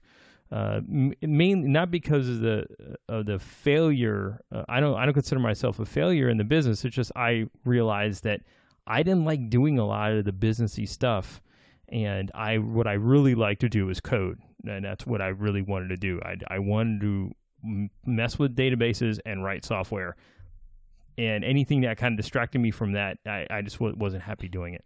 uh, 0.52 0.82
mainly 1.22 1.68
not 1.68 1.92
because 1.92 2.28
of 2.28 2.40
the 2.40 2.66
of 3.08 3.28
the 3.28 3.38
failure. 3.38 4.42
Uh, 4.52 4.64
I 4.68 4.80
don't 4.80 4.98
I 4.98 5.06
don't 5.06 5.14
consider 5.14 5.40
myself 5.40 5.80
a 5.80 5.86
failure 5.86 6.28
in 6.28 6.38
the 6.38 6.44
business. 6.44 6.84
It's 6.84 6.96
just 6.96 7.12
I 7.16 7.46
realized 7.66 8.24
that 8.24 8.42
I 8.88 9.04
didn't 9.04 9.26
like 9.26 9.52
doing 9.52 9.78
a 9.78 9.86
lot 9.86 10.12
of 10.14 10.26
the 10.26 10.32
businessy 10.32 10.90
stuff, 10.90 11.40
and 11.90 12.32
I 12.34 12.58
what 12.58 12.88
I 12.88 12.94
really 12.94 13.36
like 13.36 13.60
to 13.60 13.70
do 13.70 13.90
is 13.90 14.00
code, 14.00 14.40
and 14.68 14.84
that's 14.84 15.06
what 15.06 15.22
I 15.22 15.28
really 15.28 15.62
wanted 15.62 15.90
to 15.90 15.98
do. 15.98 16.20
I 16.24 16.38
I 16.48 16.58
wanted 16.58 17.02
to 17.02 17.32
mess 18.08 18.40
with 18.40 18.56
databases 18.56 19.20
and 19.28 19.44
write 19.44 19.64
software, 19.64 20.16
and 21.16 21.44
anything 21.44 21.82
that 21.82 22.00
kind 22.00 22.14
of 22.14 22.18
distracted 22.18 22.58
me 22.58 22.72
from 22.72 22.94
that, 22.94 23.20
I 23.28 23.46
I 23.52 23.62
just 23.62 23.78
w- 23.78 23.96
wasn't 23.96 24.24
happy 24.24 24.48
doing 24.48 24.74
it. 24.74 24.84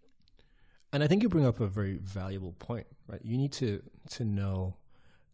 And 0.94 1.04
I 1.04 1.08
think 1.08 1.24
you 1.24 1.30
bring 1.30 1.46
up 1.46 1.60
a 1.60 1.68
very 1.68 1.98
valuable 1.98 2.54
point, 2.60 2.86
right? 3.08 3.20
You 3.24 3.36
need 3.36 3.52
to 3.54 3.82
to 4.12 4.24
know 4.24 4.76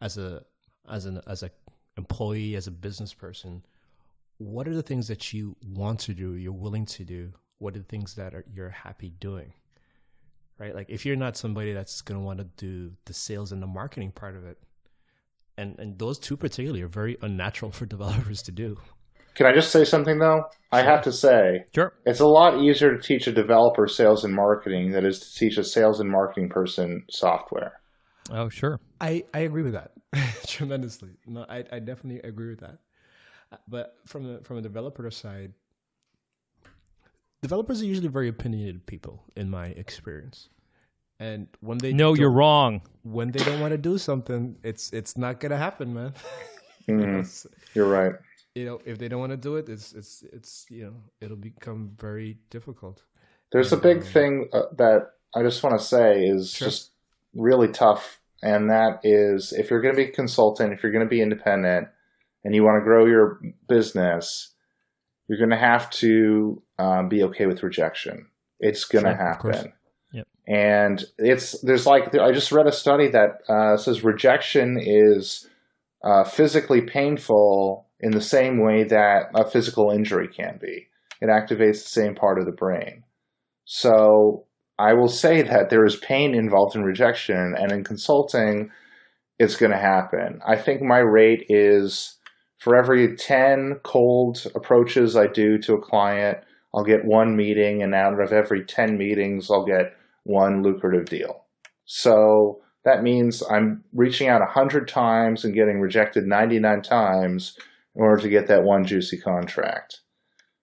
as 0.02 0.17
a 0.17 0.43
as 0.89 1.06
an 1.06 1.22
as 1.28 1.43
a 1.43 1.52
employee, 1.98 2.56
as 2.56 2.65
a 2.65 2.72
business 2.72 3.13
person, 3.13 3.65
what 4.38 4.67
are 4.69 4.74
the 4.74 4.82
things 4.82 5.08
that 5.10 5.34
you 5.34 5.58
want 5.67 6.00
to 6.00 6.13
do, 6.13 6.36
you're 6.36 6.54
willing 6.54 6.86
to 6.86 7.04
do? 7.04 7.34
What 7.58 7.76
are 7.76 7.80
the 7.80 7.86
things 7.86 8.15
that 8.15 8.34
are, 8.34 8.45
you're 8.52 8.69
happy 8.69 9.10
doing? 9.19 9.52
Right? 10.58 10.74
Like 10.74 10.89
if 10.89 11.06
you're 11.06 11.17
not 11.17 11.36
somebody 11.36 11.74
that's 11.74 12.02
going 12.02 12.19
to 12.19 12.26
want 12.26 12.39
to 12.39 12.45
do 12.45 12.93
the 13.06 13.13
sales 13.13 13.52
and 13.52 13.62
the 13.62 13.67
marketing 13.67 14.12
part 14.12 14.38
of 14.38 14.45
it, 14.45 14.58
and 15.58 15.78
and 15.78 16.00
those 16.00 16.17
two 16.17 16.38
particularly 16.38 16.82
are 16.82 16.88
very 16.88 17.17
unnatural 17.22 17.72
for 17.78 17.86
developers 17.86 18.41
to 18.43 18.52
do. 18.52 18.80
Can 19.39 19.47
I 19.47 19.54
just 19.54 19.71
say 19.71 19.86
something 19.86 20.19
though? 20.19 20.43
I 20.69 20.82
have 20.82 21.02
to 21.04 21.13
say, 21.13 21.63
Sure. 21.73 21.93
it's 22.06 22.19
a 22.19 22.28
lot 22.28 22.60
easier 22.62 22.93
to 22.93 23.02
teach 23.02 23.25
a 23.25 23.32
developer 23.32 23.88
sales 23.88 24.25
and 24.25 24.36
marketing 24.36 24.91
than 24.91 25.06
it 25.06 25.08
is 25.08 25.21
to 25.21 25.39
teach 25.39 25.58
a 25.58 25.63
sales 25.63 26.02
and 26.02 26.12
marketing 26.12 26.49
person 26.49 27.06
software. 27.10 27.80
Oh, 28.32 28.49
sure. 28.49 28.82
I, 28.99 29.23
I 29.34 29.39
agree 29.39 29.63
with 29.63 29.71
that 29.71 29.93
tremendously. 30.45 31.12
No, 31.25 31.45
I, 31.47 31.63
I 31.71 31.80
definitely 31.80 32.19
agree 32.30 32.49
with 32.49 32.60
that. 32.60 32.80
Uh, 33.54 33.56
But 33.65 33.95
from 34.06 34.23
the 34.25 34.43
from 34.43 34.58
a 34.58 34.62
developer 34.62 35.10
side, 35.10 35.54
developers 37.41 37.82
are 37.82 37.86
usually 37.86 38.10
very 38.10 38.28
opinionated 38.28 38.86
people, 38.88 39.23
in 39.38 39.49
my 39.49 39.67
experience. 39.67 40.49
And 41.17 41.47
when 41.62 41.78
they 41.78 41.93
No, 41.93 42.13
you're 42.13 42.30
wrong. 42.30 42.82
when 43.04 43.32
they 43.32 43.39
don't 43.43 43.62
want 43.62 43.71
to 43.71 43.78
do 43.78 43.97
something, 43.97 44.58
it's 44.63 44.91
it's 44.91 45.17
not 45.17 45.39
gonna 45.39 45.56
happen, 45.58 45.93
man. 45.93 46.13
You 46.88 46.97
know, 46.97 47.06
Mhm. 47.21 47.47
You're 47.73 47.88
right. 47.88 48.15
You 48.56 48.66
know, 48.66 48.80
if 48.86 48.98
they 48.98 49.08
don't 49.08 49.20
want 49.20 49.32
to 49.32 49.38
do 49.38 49.56
it, 49.56 49.70
it's 49.70 49.94
it's 49.94 50.24
it's 50.34 50.66
you 50.70 50.86
know, 50.86 50.96
it'll 51.22 51.38
become 51.38 51.92
very 52.00 52.38
difficult. 52.50 53.04
There's 53.52 53.72
a 53.74 53.78
big 53.78 54.04
thing 54.04 54.50
uh, 54.54 54.64
that 54.78 55.12
I 55.36 55.42
just 55.44 55.64
want 55.64 55.80
to 55.80 55.86
say 55.86 56.26
is 56.26 56.52
Sure. 56.52 56.68
just 56.68 56.92
really 57.34 57.68
tough, 57.68 58.20
and 58.42 58.70
that 58.70 59.00
is 59.04 59.54
if 59.54 59.70
you're 59.70 59.82
going 59.82 59.96
to 59.96 60.02
be 60.04 60.10
a 60.10 60.12
consultant, 60.12 60.74
if 60.74 60.84
you're 60.84 60.92
going 60.92 61.06
to 61.06 61.10
be 61.10 61.22
independent, 61.22 61.88
and 62.44 62.56
you 62.56 62.64
want 62.64 62.80
to 62.80 62.84
grow 62.84 63.06
your 63.06 63.40
business, 63.68 64.54
you're 65.28 65.38
going 65.38 65.50
to 65.52 65.58
have 65.58 65.90
to 65.92 66.62
um, 66.78 67.10
be 67.10 67.24
okay 67.24 67.46
with 67.46 67.64
rejection. 67.64 68.28
It's 68.60 68.86
going 68.86 69.06
to 69.06 69.12
Sure, 69.12 69.18
happen. 69.18 69.74
Yep. 70.12 70.28
And 70.48 71.06
it's 71.18 71.60
there's 71.62 71.86
like 71.86 72.16
I 72.16 72.32
just 72.32 72.52
read 72.52 72.68
a 72.68 72.72
study 72.72 73.10
that 73.10 73.42
uh, 73.48 73.78
says 73.78 74.04
rejection 74.04 74.78
is 74.82 75.48
uh, 76.04 76.24
physically 76.24 76.82
painful 76.82 77.86
in 78.00 78.12
the 78.12 78.22
same 78.22 78.64
way 78.64 78.84
that 78.84 79.32
a 79.36 79.50
physical 79.50 79.92
injury 79.92 80.28
can 80.28 80.58
be. 80.62 80.88
It 81.22 81.28
activates 81.28 81.84
the 81.84 81.90
same 81.90 82.16
part 82.16 82.40
of 82.40 82.46
the 82.46 82.52
brain. 82.52 83.04
So 83.66 84.46
I 84.78 84.94
will 84.94 85.10
say 85.10 85.42
that 85.42 85.70
there 85.70 85.86
is 85.86 85.98
pain 85.98 86.34
involved 86.34 86.76
in 86.76 86.84
rejection, 86.84 87.56
and 87.58 87.72
in 87.72 87.84
consulting, 87.84 88.72
it's 89.38 89.58
going 89.58 89.72
to 89.72 89.78
happen. 89.78 90.40
I 90.48 90.56
think 90.56 90.82
my 90.82 91.00
rate 91.00 91.46
is 91.50 92.16
for 92.58 92.76
every 92.76 93.16
10 93.16 93.82
cold 93.84 94.46
approaches 94.56 95.16
I 95.16 95.28
do 95.28 95.58
to 95.60 95.74
a 95.74 95.82
client, 95.82 96.40
I'll 96.74 96.84
get 96.84 97.06
one 97.06 97.36
meeting, 97.36 97.82
and 97.82 97.94
out 97.94 98.20
of 98.20 98.32
every 98.32 98.64
10 98.64 98.98
meetings, 98.98 99.50
I'll 99.52 99.66
get 99.66 99.96
one 100.24 100.62
lucrative 100.62 101.06
deal. 101.06 101.46
So 101.86 102.62
that 102.86 103.04
means 103.04 103.44
I'm 103.50 103.84
reaching 103.94 104.30
out 104.30 104.42
100 104.42 104.88
times 104.88 105.44
and 105.44 105.54
getting 105.54 105.80
rejected 105.80 106.26
99 106.26 106.82
times 106.82 107.58
in 108.00 108.06
order 108.06 108.22
to 108.22 108.30
get 108.30 108.48
that 108.48 108.64
one 108.64 108.86
juicy 108.86 109.18
contract. 109.18 110.00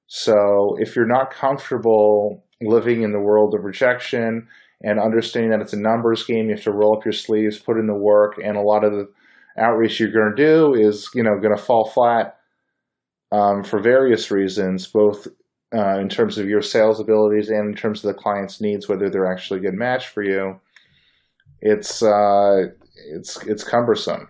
So 0.07 0.77
if 0.79 0.97
you're 0.97 1.07
not 1.07 1.31
comfortable 1.31 2.47
living 2.63 3.03
in 3.03 3.13
the 3.13 3.21
world 3.21 3.55
of 3.55 3.63
rejection 3.63 4.49
and 4.83 4.99
understanding 4.99 5.51
that 5.51 5.61
it's 5.61 5.75
a 5.75 5.79
numbers 5.79 6.25
game, 6.25 6.47
you 6.47 6.55
have 6.55 6.65
to 6.65 6.73
roll 6.73 6.97
up 6.97 7.05
your 7.05 7.13
sleeves, 7.13 7.59
put 7.59 7.79
in 7.79 7.85
the 7.85 7.95
work, 7.95 8.37
and 8.43 8.57
a 8.57 8.63
lot 8.63 8.85
of 8.85 8.93
the 8.93 9.09
outreach 9.59 10.01
you're 10.01 10.11
going 10.11 10.35
to 10.35 10.43
do 10.43 10.75
is, 10.75 11.11
you 11.15 11.23
know, 11.23 11.39
going 11.39 11.55
to 11.55 11.63
fall 11.63 11.91
flat 11.91 12.39
um, 13.33 13.63
for 13.63 13.81
various 13.83 14.31
reasons, 14.31 14.87
both 14.87 15.27
uh, 15.75 15.99
in 15.99 16.09
terms 16.09 16.39
of 16.39 16.49
your 16.49 16.63
sales 16.63 17.01
abilities 17.01 17.51
and 17.51 17.69
in 17.69 17.75
terms 17.75 18.03
of 18.03 18.15
the 18.15 18.23
client's 18.23 18.63
needs, 18.63 18.89
whether 18.89 19.11
they're 19.11 19.31
actually 19.31 19.59
a 19.61 19.63
good 19.63 19.75
match 19.75 20.09
for 20.09 20.23
you. 20.23 20.59
It's 21.61 22.03
uh, 22.03 22.69
it's 23.13 23.43
it's 23.45 23.65
cumbersome, 23.65 24.29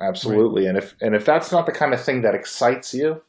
absolutely. 0.00 0.66
And 0.66 0.78
if 0.78 0.94
and 1.00 1.14
if 1.14 1.24
that's 1.24 1.52
not 1.52 1.66
the 1.66 1.72
kind 1.72 1.94
of 1.94 2.02
thing 2.02 2.22
that 2.22 2.34
excites 2.34 2.94
you, 2.94 3.22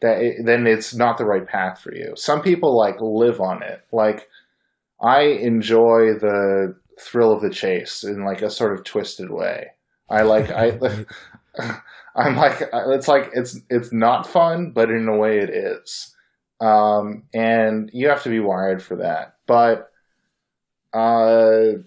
that 0.00 0.20
it, 0.20 0.44
then 0.44 0.66
it's 0.66 0.94
not 0.94 1.18
the 1.18 1.24
right 1.24 1.46
path 1.46 1.80
for 1.80 1.94
you. 1.94 2.14
Some 2.16 2.42
people 2.42 2.76
like 2.76 3.00
live 3.00 3.40
on 3.40 3.62
it. 3.62 3.84
Like 3.92 4.28
I 5.00 5.22
enjoy 5.22 6.14
the 6.14 6.76
thrill 7.00 7.32
of 7.32 7.42
the 7.42 7.50
chase 7.50 8.04
in 8.04 8.24
like 8.24 8.42
a 8.42 8.50
sort 8.50 8.72
of 8.72 8.84
twisted 8.84 9.30
way. 9.30 9.68
I 10.08 10.22
like 10.22 10.50
I 10.50 10.78
I'm 12.16 12.36
like 12.36 12.68
it's 12.72 13.08
like 13.08 13.30
it's 13.34 13.58
it's 13.68 13.92
not 13.92 14.26
fun, 14.26 14.72
but 14.72 14.90
in 14.90 15.08
a 15.08 15.16
way 15.16 15.38
it 15.38 15.50
is. 15.50 16.14
Um, 16.60 17.24
and 17.32 17.90
you 17.92 18.08
have 18.08 18.22
to 18.24 18.28
be 18.28 18.40
wired 18.40 18.82
for 18.82 18.96
that. 18.96 19.36
But 19.46 19.90
uh, 20.92 21.80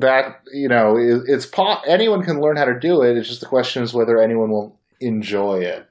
that 0.00 0.42
you 0.52 0.68
know 0.68 0.96
it, 0.96 1.22
it's 1.26 1.46
po- 1.46 1.80
anyone 1.86 2.22
can 2.22 2.40
learn 2.40 2.56
how 2.56 2.64
to 2.64 2.78
do 2.78 3.02
it. 3.02 3.16
It's 3.16 3.28
just 3.28 3.40
the 3.40 3.46
question 3.46 3.82
is 3.82 3.94
whether 3.94 4.20
anyone 4.20 4.50
will 4.50 4.78
enjoy 5.00 5.60
it. 5.60 5.88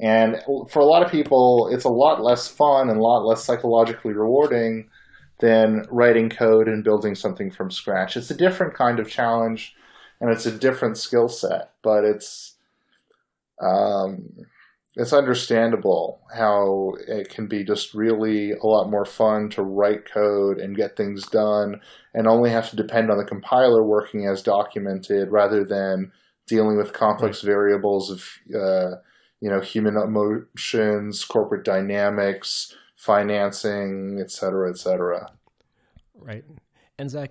And 0.00 0.42
for 0.70 0.80
a 0.80 0.86
lot 0.86 1.04
of 1.04 1.10
people, 1.10 1.68
it's 1.70 1.84
a 1.84 1.90
lot 1.90 2.22
less 2.22 2.48
fun 2.48 2.88
and 2.88 2.98
a 2.98 3.02
lot 3.02 3.26
less 3.26 3.44
psychologically 3.44 4.14
rewarding 4.14 4.88
than 5.40 5.86
writing 5.90 6.30
code 6.30 6.68
and 6.68 6.84
building 6.84 7.14
something 7.14 7.50
from 7.50 7.70
scratch. 7.70 8.16
It's 8.16 8.30
a 8.30 8.36
different 8.36 8.74
kind 8.74 8.98
of 8.98 9.10
challenge 9.10 9.74
and 10.20 10.30
it's 10.30 10.46
a 10.46 10.50
different 10.50 10.96
skill 10.96 11.28
set, 11.28 11.72
but 11.82 12.04
it's 12.04 12.56
um, 13.60 14.22
it's 14.96 15.12
understandable 15.12 16.20
how 16.36 16.92
it 17.06 17.28
can 17.28 17.46
be 17.46 17.64
just 17.64 17.94
really 17.94 18.52
a 18.52 18.66
lot 18.66 18.90
more 18.90 19.04
fun 19.04 19.48
to 19.50 19.62
write 19.62 20.10
code 20.10 20.58
and 20.58 20.76
get 20.76 20.96
things 20.96 21.26
done 21.28 21.80
and 22.12 22.26
only 22.26 22.50
have 22.50 22.68
to 22.70 22.76
depend 22.76 23.10
on 23.10 23.18
the 23.18 23.24
compiler 23.24 23.84
working 23.84 24.26
as 24.26 24.42
documented 24.42 25.30
rather 25.30 25.64
than 25.64 26.10
dealing 26.48 26.76
with 26.76 26.92
complex 26.92 27.44
right. 27.44 27.52
variables 27.52 28.10
of 28.10 28.24
uh, 28.54 28.96
you 29.40 29.48
know 29.48 29.60
human 29.60 29.96
emotions 29.96 31.24
corporate 31.24 31.64
dynamics 31.64 32.74
financing 32.96 34.18
et 34.20 34.30
cetera 34.30 34.68
et 34.68 34.76
cetera. 34.76 35.30
Right. 36.14 36.44
And 36.98 37.08
zack 37.08 37.30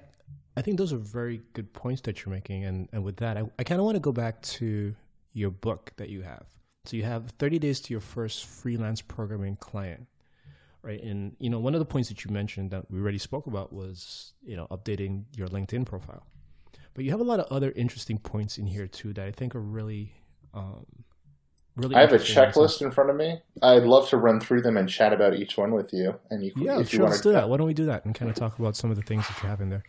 i 0.55 0.61
think 0.61 0.77
those 0.77 0.93
are 0.93 0.97
very 0.97 1.41
good 1.53 1.73
points 1.73 2.01
that 2.01 2.23
you're 2.23 2.33
making. 2.33 2.63
And, 2.63 2.87
and 2.93 3.03
with 3.03 3.17
that 3.17 3.35
i, 3.35 3.43
I 3.59 3.63
kind 3.65 3.81
of 3.81 3.85
want 3.85 3.95
to 3.95 4.01
go 4.01 4.13
back 4.13 4.41
to 4.43 4.95
your 5.33 5.51
book 5.51 5.91
that 5.97 6.07
you 6.07 6.21
have 6.21 6.58
so 6.89 6.97
you 6.97 7.03
have 7.03 7.29
30 7.37 7.59
days 7.59 7.79
to 7.81 7.93
your 7.93 8.01
first 8.01 8.47
freelance 8.47 8.99
programming 8.99 9.57
client, 9.57 10.07
right? 10.81 10.99
And 11.03 11.35
you 11.37 11.51
know, 11.51 11.59
one 11.59 11.75
of 11.75 11.79
the 11.79 11.85
points 11.85 12.09
that 12.09 12.25
you 12.25 12.31
mentioned 12.31 12.71
that 12.71 12.89
we 12.89 12.99
already 12.99 13.19
spoke 13.19 13.45
about 13.45 13.71
was 13.71 14.33
you 14.41 14.55
know 14.55 14.65
updating 14.71 15.25
your 15.35 15.47
LinkedIn 15.47 15.85
profile. 15.85 16.25
But 16.95 17.05
you 17.05 17.11
have 17.11 17.19
a 17.19 17.23
lot 17.23 17.39
of 17.39 17.45
other 17.51 17.71
interesting 17.75 18.17
points 18.17 18.57
in 18.57 18.65
here 18.65 18.87
too 18.87 19.13
that 19.13 19.23
I 19.23 19.31
think 19.31 19.53
are 19.53 19.61
really, 19.61 20.13
um, 20.55 20.85
really. 21.75 21.95
I 21.95 22.01
have 22.01 22.11
a 22.11 22.17
checklist 22.17 22.81
in 22.81 22.89
front 22.89 23.11
of 23.11 23.15
me. 23.15 23.39
I'd 23.61 23.83
love 23.83 24.09
to 24.09 24.17
run 24.17 24.39
through 24.39 24.63
them 24.63 24.75
and 24.75 24.89
chat 24.89 25.13
about 25.13 25.35
each 25.35 25.57
one 25.57 25.75
with 25.75 25.93
you. 25.93 26.13
And 26.31 26.43
you, 26.43 26.51
yeah, 26.57 26.79
if 26.79 26.89
sure, 26.89 27.01
you 27.01 27.05
let's 27.05 27.21
do 27.21 27.33
that. 27.33 27.49
Why 27.49 27.57
don't 27.57 27.67
we 27.67 27.75
do 27.75 27.85
that 27.85 28.03
and 28.05 28.15
kind 28.15 28.31
of 28.31 28.35
talk 28.35 28.57
about 28.57 28.75
some 28.75 28.89
of 28.89 28.97
the 28.97 29.03
things 29.03 29.27
that 29.27 29.43
you 29.43 29.47
have 29.47 29.61
in 29.61 29.69
there? 29.69 29.83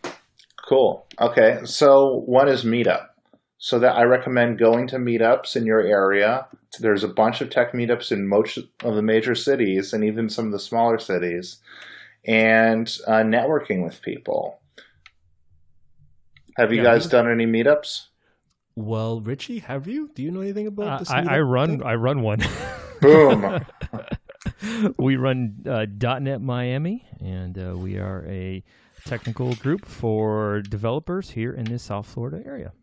Cool. 0.69 1.07
Okay, 1.19 1.61
so 1.63 2.21
one 2.27 2.47
is 2.47 2.63
Meetup. 2.63 3.07
So 3.63 3.77
that 3.77 3.95
I 3.95 4.05
recommend 4.05 4.57
going 4.57 4.87
to 4.87 4.95
meetups 4.95 5.55
in 5.55 5.67
your 5.67 5.81
area. 5.81 6.47
There's 6.79 7.03
a 7.03 7.07
bunch 7.07 7.41
of 7.41 7.51
tech 7.51 7.73
meetups 7.73 8.11
in 8.11 8.27
most 8.27 8.57
of 8.57 8.95
the 8.95 9.03
major 9.03 9.35
cities 9.35 9.93
and 9.93 10.03
even 10.03 10.29
some 10.29 10.47
of 10.47 10.51
the 10.51 10.57
smaller 10.57 10.97
cities, 10.97 11.59
and 12.25 12.91
uh, 13.05 13.21
networking 13.21 13.83
with 13.83 14.01
people. 14.01 14.59
Have 16.57 16.71
you 16.71 16.77
yeah, 16.77 16.85
guys 16.85 17.05
done 17.05 17.29
any 17.29 17.45
meetups? 17.45 18.07
Well, 18.75 19.21
Richie, 19.21 19.59
have 19.59 19.85
you? 19.85 20.09
Do 20.15 20.23
you 20.23 20.31
know 20.31 20.41
anything 20.41 20.65
about 20.65 20.87
uh, 20.87 20.97
this? 20.97 21.11
I, 21.11 21.35
I, 21.35 21.39
run. 21.41 21.69
Thing? 21.69 21.83
I 21.83 21.93
run 21.93 22.23
one. 22.23 22.39
Boom. 22.99 23.63
we 24.97 25.17
run 25.17 25.57
uh, 25.69 25.85
.NET 26.19 26.41
Miami, 26.41 27.05
and 27.19 27.59
uh, 27.59 27.77
we 27.77 27.99
are 27.99 28.25
a 28.27 28.63
technical 29.05 29.53
group 29.53 29.85
for 29.85 30.63
developers 30.63 31.29
here 31.29 31.53
in 31.53 31.65
the 31.65 31.77
South 31.77 32.07
Florida 32.07 32.41
area. 32.43 32.73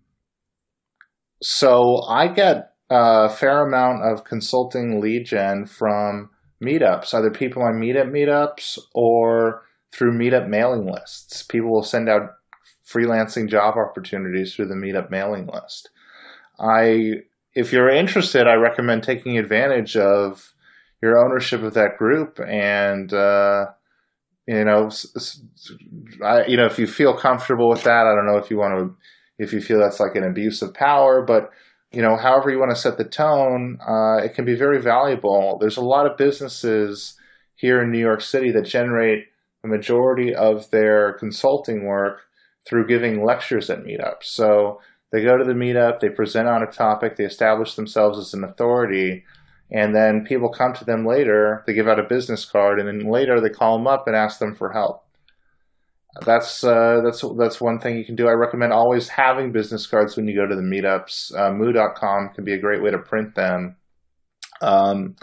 So 1.43 2.03
I 2.09 2.29
get 2.29 2.73
a 2.91 3.29
fair 3.29 3.67
amount 3.67 4.03
of 4.03 4.25
consulting 4.25 5.01
lead 5.01 5.27
gen 5.27 5.67
from 5.67 6.31
meetups, 6.63 7.15
either 7.15 7.31
people 7.31 7.63
on 7.63 7.75
meetup 7.75 8.11
meetups 8.11 8.79
or 8.95 9.63
through 9.93 10.19
meetup 10.19 10.49
mailing 10.49 10.87
lists. 10.87 11.43
People 11.43 11.71
will 11.71 11.83
send 11.83 12.09
out 12.09 12.31
freelancing 12.87 13.49
job 13.49 13.77
opportunities 13.77 14.55
through 14.55 14.67
the 14.67 14.75
meetup 14.75 15.11
mailing 15.11 15.47
list. 15.47 15.91
I 16.59 17.23
if 17.55 17.73
you're 17.73 17.89
interested, 17.89 18.47
I 18.47 18.55
recommend 18.55 19.03
taking 19.03 19.39
advantage 19.39 19.97
of 19.97 20.53
your 21.03 21.19
ownership 21.19 21.63
of 21.63 21.75
that 21.75 21.97
group 21.97 22.41
and 22.41 23.13
uh, 23.13 23.67
you 24.47 24.65
know, 24.65 24.91
I, 26.25 26.47
you 26.47 26.57
know, 26.57 26.65
if 26.65 26.79
you 26.79 26.87
feel 26.87 27.15
comfortable 27.17 27.69
with 27.69 27.85
that, 27.85 28.07
I 28.07 28.15
don't 28.15 28.27
know 28.27 28.39
if 28.39 28.51
you 28.51 28.57
want 28.57 28.79
to 28.79 28.97
if 29.39 29.53
you 29.53 29.61
feel 29.61 29.79
that's 29.79 30.01
like 30.01 30.17
an 30.17 30.25
abuse 30.25 30.63
of 30.63 30.75
power, 30.75 31.23
but 31.23 31.51
you 31.93 32.03
know, 32.03 32.17
however 32.17 32.51
you 32.51 32.59
want 32.59 32.71
to 32.71 32.77
set 32.77 32.99
the 32.99 33.05
tone, 33.05 33.79
uh, 33.81 34.19
it 34.23 34.35
can 34.35 34.45
be 34.45 34.55
very 34.55 34.81
valuable. 34.81 35.57
There's 35.59 35.79
a 35.79 35.83
lot 35.83 36.07
of 36.07 36.19
businesses 36.19 37.17
here 37.55 37.83
in 37.83 37.91
New 37.91 37.99
York 37.99 38.21
City 38.21 38.51
that 38.53 38.67
generate 38.67 39.27
the 39.63 39.69
majority 39.69 40.35
of 40.35 40.71
their 40.71 41.15
consulting 41.15 41.87
work 41.87 42.21
through 42.69 42.87
giving 42.87 43.25
lectures 43.25 43.71
at 43.71 43.85
meetups. 43.85 44.25
So 44.25 44.81
they 45.13 45.23
go 45.23 45.39
to 45.39 45.45
the 45.45 45.55
meetup, 45.55 46.01
they 46.01 46.11
present 46.11 46.47
on 46.47 46.63
a 46.63 46.67
topic, 46.67 47.17
they 47.17 47.25
establish 47.25 47.75
themselves 47.75 48.19
as 48.19 48.35
an 48.35 48.45
authority, 48.45 49.25
and 49.71 49.95
then 49.95 50.27
people 50.27 50.51
come 50.51 50.75
to 50.75 50.85
them 50.85 51.07
later, 51.07 51.63
they 51.67 51.73
give 51.73 51.89
out 51.89 51.99
a 51.99 52.03
business 52.03 52.45
card, 52.45 52.79
and 52.79 52.87
then 52.87 53.11
later 53.11 53.41
they 53.41 53.49
call 53.49 53.79
them 53.79 53.87
up 53.87 54.07
and 54.07 54.15
ask 54.15 54.39
them 54.39 54.55
for 54.55 54.73
help 54.73 55.08
that's 56.25 56.65
uh, 56.65 57.01
that's 57.05 57.25
that's 57.37 57.61
one 57.61 57.79
thing 57.79 57.97
you 57.97 58.05
can 58.05 58.17
do. 58.17 58.29
I 58.29 58.33
recommend 58.33 58.73
always 58.73 59.09
having 59.09 59.53
business 59.53 59.87
cards 59.87 60.17
when 60.17 60.27
you 60.27 60.35
go 60.35 60.47
to 60.47 60.57
the 60.57 60.63
meetups. 60.63 61.37
Uh, 61.37 61.53
Moo.com 61.53 62.31
can 62.35 62.45
be 62.45 62.55
a 62.55 62.59
great 62.59 62.83
way 62.83 62.91
to 62.91 62.99
print 62.99 63.35
them. 63.35 63.77
Um, 64.61 65.17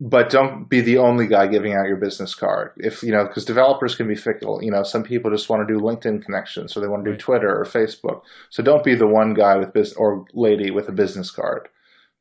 but 0.00 0.30
don't 0.30 0.68
be 0.68 0.80
the 0.80 0.96
only 0.96 1.26
guy 1.26 1.46
giving 1.46 1.74
out 1.74 1.86
your 1.86 1.98
business 1.98 2.34
card. 2.34 2.72
If 2.78 3.02
you 3.02 3.12
know, 3.12 3.26
because 3.26 3.44
developers 3.44 3.94
can 3.94 4.08
be 4.08 4.14
fickle. 4.14 4.62
You 4.62 4.70
know, 4.70 4.82
some 4.82 5.02
people 5.02 5.30
just 5.30 5.48
want 5.48 5.66
to 5.66 5.72
do 5.72 5.80
LinkedIn 5.80 6.24
connections, 6.24 6.76
or 6.76 6.80
they 6.80 6.88
want 6.88 7.04
to 7.04 7.12
do. 7.12 7.16
Twitter 7.16 7.54
or 7.54 7.64
Facebook. 7.64 8.22
So 8.48 8.62
don't 8.62 8.84
be 8.84 8.94
the 8.94 9.06
one 9.06 9.34
guy 9.34 9.56
with 9.56 9.74
business 9.74 9.96
or 9.96 10.24
lady 10.32 10.70
with 10.70 10.88
a 10.88 10.92
business 10.92 11.30
card. 11.30 11.68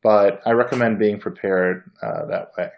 But 0.03 0.41
I 0.45 0.51
recommend 0.51 0.99
being 0.99 1.19
prepared 1.19 1.89
uh, 2.01 2.25
that 2.25 2.51
way. 2.57 2.69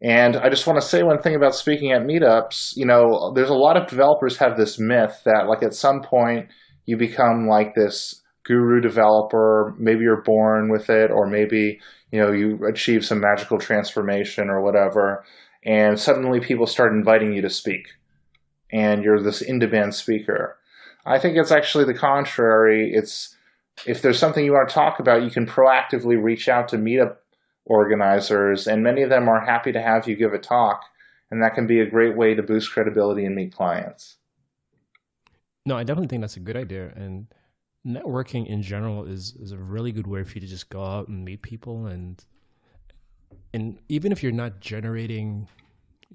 And 0.00 0.36
I 0.36 0.48
just 0.48 0.66
want 0.66 0.80
to 0.80 0.86
say 0.86 1.02
one 1.02 1.20
thing 1.20 1.34
about 1.34 1.56
speaking 1.56 1.90
at 1.92 2.02
meetups. 2.02 2.76
You 2.76 2.86
know, 2.86 3.32
there's 3.34 3.50
a 3.50 3.54
lot 3.54 3.76
of 3.76 3.88
developers 3.88 4.36
have 4.38 4.56
this 4.56 4.78
myth 4.78 5.22
that 5.24 5.48
like 5.48 5.62
at 5.62 5.74
some 5.74 6.02
point 6.02 6.48
you 6.84 6.96
become 6.96 7.48
like 7.48 7.74
this 7.74 8.22
guru 8.44 8.80
developer. 8.80 9.74
Maybe 9.78 10.00
you're 10.00 10.22
born 10.22 10.70
with 10.70 10.88
it, 10.88 11.10
or 11.10 11.26
maybe 11.26 11.80
you 12.12 12.20
know 12.20 12.32
you 12.32 12.58
achieve 12.66 13.04
some 13.04 13.20
magical 13.20 13.58
transformation 13.58 14.48
or 14.48 14.62
whatever, 14.62 15.24
and 15.64 15.98
suddenly 15.98 16.40
people 16.40 16.66
start 16.66 16.92
inviting 16.92 17.32
you 17.32 17.42
to 17.42 17.50
speak, 17.50 17.88
and 18.72 19.02
you're 19.02 19.22
this 19.22 19.42
in-demand 19.42 19.94
speaker. 19.94 20.56
I 21.04 21.18
think 21.18 21.36
it's 21.36 21.52
actually 21.52 21.84
the 21.84 21.98
contrary. 21.98 22.90
It's 22.94 23.36
if 23.86 24.00
there's 24.00 24.18
something 24.18 24.44
you 24.44 24.52
want 24.52 24.68
to 24.68 24.74
talk 24.74 24.98
about, 24.98 25.22
you 25.22 25.30
can 25.30 25.46
proactively 25.46 26.20
reach 26.20 26.48
out 26.48 26.68
to 26.68 26.76
meetup 26.76 27.16
organizers, 27.68 28.66
and 28.66 28.82
many 28.82 29.02
of 29.02 29.10
them 29.10 29.28
are 29.28 29.44
happy 29.44 29.72
to 29.72 29.80
have 29.80 30.08
you 30.08 30.16
give 30.16 30.32
a 30.32 30.38
talk, 30.38 30.82
and 31.30 31.42
that 31.42 31.54
can 31.54 31.66
be 31.66 31.80
a 31.80 31.86
great 31.86 32.16
way 32.16 32.34
to 32.34 32.42
boost 32.42 32.72
credibility 32.72 33.24
and 33.24 33.34
meet 33.34 33.54
clients. 33.54 34.16
No, 35.66 35.76
I 35.76 35.84
definitely 35.84 36.08
think 36.08 36.22
that's 36.22 36.36
a 36.36 36.40
good 36.40 36.56
idea, 36.56 36.92
and 36.96 37.26
networking 37.86 38.46
in 38.46 38.62
general 38.62 39.04
is 39.04 39.34
is 39.40 39.52
a 39.52 39.58
really 39.58 39.92
good 39.92 40.06
way 40.06 40.24
for 40.24 40.34
you 40.34 40.40
to 40.40 40.46
just 40.46 40.70
go 40.70 40.84
out 40.84 41.08
and 41.08 41.24
meet 41.24 41.42
people, 41.42 41.86
and 41.86 42.24
and 43.52 43.78
even 43.88 44.12
if 44.12 44.22
you're 44.22 44.32
not 44.32 44.60
generating, 44.60 45.48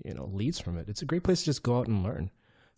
you 0.03 0.13
know, 0.13 0.29
leads 0.33 0.59
from 0.59 0.77
it, 0.77 0.89
it's 0.89 1.01
a 1.01 1.05
great 1.05 1.23
place 1.23 1.39
to 1.39 1.45
just 1.45 1.63
go 1.63 1.77
out 1.77 1.87
and 1.87 2.03
learn. 2.03 2.31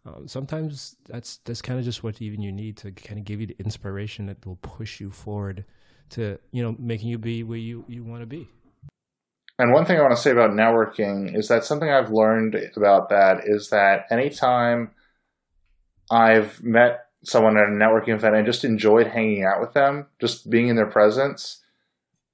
Um, 0.05 0.27
sometimes 0.27 0.97
that's 1.07 1.37
that's 1.45 1.61
kind 1.61 1.79
of 1.79 1.85
just 1.85 2.03
what 2.03 2.21
even 2.21 2.41
you 2.41 2.51
need 2.51 2.77
to 2.77 2.91
kind 2.91 3.17
of 3.17 3.25
give 3.25 3.41
you 3.41 3.47
the 3.47 3.57
inspiration 3.59 4.27
that 4.27 4.45
will 4.45 4.57
push 4.57 4.99
you 4.99 5.09
forward 5.09 5.65
to 6.09 6.37
you 6.51 6.61
know 6.61 6.75
making 6.77 7.09
you 7.09 7.17
be 7.17 7.43
where 7.43 7.57
you 7.57 7.83
you 7.87 8.03
want 8.03 8.21
to 8.21 8.27
be. 8.27 8.47
And 9.57 9.71
one 9.71 9.85
thing 9.85 9.97
I 9.97 10.01
want 10.01 10.15
to 10.15 10.21
say 10.21 10.31
about 10.31 10.51
networking 10.51 11.35
is 11.35 11.47
that 11.47 11.63
something 11.63 11.89
I've 11.89 12.11
learned 12.11 12.55
about 12.75 13.09
that 13.09 13.41
is 13.45 13.69
that 13.69 14.05
anytime 14.11 14.91
I've 16.11 16.61
met 16.61 17.05
someone 17.23 17.57
at 17.57 17.63
a 17.63 17.71
networking 17.71 18.13
event 18.13 18.35
and 18.35 18.45
just 18.45 18.65
enjoyed 18.65 19.07
hanging 19.07 19.43
out 19.43 19.61
with 19.61 19.73
them, 19.73 20.07
just 20.19 20.49
being 20.49 20.67
in 20.67 20.75
their 20.75 20.85
presence, 20.85 21.63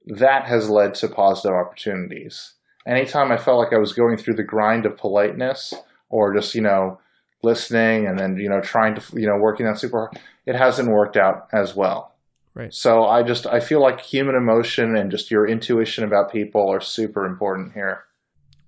that 0.05 0.45
has 0.45 0.69
led 0.69 0.95
to 0.95 1.07
positive 1.07 1.55
opportunities. 1.55 2.53
Anytime 2.88 3.32
I 3.32 3.38
felt 3.38 3.59
like 3.59 3.74
I 3.74 3.78
was 3.78 3.93
going 3.93 4.17
through 4.17 4.34
the 4.34 4.43
grind 4.43 4.88
of 4.88 4.97
politeness 4.97 5.74
or 6.09 6.34
just, 6.34 6.55
you 6.55 6.61
know, 6.61 6.99
listening 7.43 8.07
and 8.07 8.17
then, 8.17 8.38
you 8.38 8.49
know, 8.49 8.61
trying 8.61 8.95
to, 8.95 9.01
you 9.13 9.28
know, 9.28 9.38
working 9.38 9.67
on 9.67 9.76
super 9.76 9.99
hard, 9.99 10.19
it 10.47 10.55
hasn't 10.55 10.89
worked 10.89 11.17
out 11.17 11.47
as 11.53 11.76
well. 11.76 12.11
Right. 12.54 12.74
So 12.74 13.06
I 13.06 13.24
just 13.24 13.47
I 13.47 13.60
feel 13.60 13.82
like 13.82 14.02
human 14.02 14.36
emotion 14.36 14.95
and 14.97 15.10
just 15.10 15.32
your 15.32 15.47
intuition 15.47 16.04
about 16.04 16.32
people 16.32 16.70
are 16.70 16.82
super 16.82 17.26
important 17.26 17.74
here. 17.74 18.04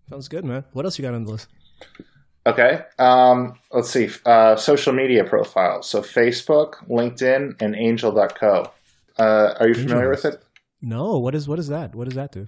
Sounds 0.09 0.27
good, 0.27 0.45
man. 0.45 0.63
What 0.71 0.85
else 0.85 0.97
you 0.97 1.03
got 1.03 1.13
on 1.13 1.23
the 1.23 1.31
list? 1.31 1.47
Okay. 2.45 2.81
Um, 2.99 3.53
let's 3.71 3.89
see. 3.89 4.09
Uh, 4.25 4.55
social 4.55 4.93
media 4.93 5.23
profiles. 5.23 5.89
So 5.89 6.01
Facebook, 6.01 6.75
LinkedIn, 6.89 7.61
and 7.61 7.75
Angel.co. 7.75 8.71
Uh, 9.17 9.53
are 9.59 9.67
you 9.67 9.75
familiar 9.75 10.09
with 10.09 10.25
it? 10.25 10.43
No. 10.81 11.17
What 11.17 11.35
is 11.35 11.47
what 11.47 11.59
is 11.59 11.67
that? 11.67 11.93
What 11.93 12.05
does 12.05 12.15
that 12.15 12.31
do? 12.31 12.47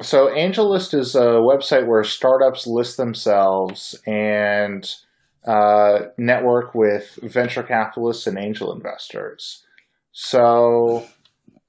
So 0.00 0.28
AngelList 0.28 0.94
is 0.94 1.14
a 1.14 1.38
website 1.38 1.86
where 1.86 2.02
startups 2.02 2.66
list 2.66 2.96
themselves 2.96 4.00
and 4.06 4.88
uh, 5.46 6.06
network 6.18 6.74
with 6.74 7.18
venture 7.22 7.62
capitalists 7.62 8.26
and 8.26 8.38
angel 8.38 8.72
investors. 8.72 9.64
So 10.12 11.06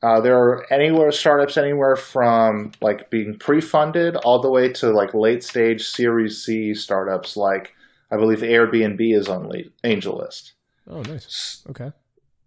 uh, 0.04 0.20
there 0.20 0.38
are 0.38 0.66
anywhere 0.72 1.12
startups 1.12 1.58
anywhere 1.58 1.96
from 1.96 2.74
like 2.82 3.10
being 3.10 3.38
pre-funded 3.40 4.18
all 4.18 4.42
the 4.42 4.52
way 4.52 4.70
to 4.70 4.92
like 4.92 5.14
late 5.14 5.44
stage 5.44 5.88
Series 5.88 6.44
C 6.44 6.74
startups 6.74 7.38
like 7.38 7.74
I 8.12 8.18
believe 8.18 8.40
Airbnb 8.40 9.00
is 9.00 9.28
on 9.28 9.50
AngelList. 9.84 10.52
Oh, 10.88 11.02
nice. 11.02 11.64
Okay. 11.70 11.92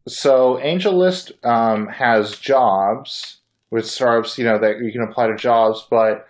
So 0.07 0.61
AngelList 0.63 1.33
um, 1.45 1.89
has 1.89 2.39
jobs 2.39 3.41
with 3.71 3.87
startups, 3.87 4.39
you 4.39 4.45
know, 4.45 4.61
that 4.61 4.77
you 4.81 4.93
can 4.93 5.03
apply 5.03 5.27
to 5.27 5.35
jobs, 5.35 5.85
but 5.91 6.27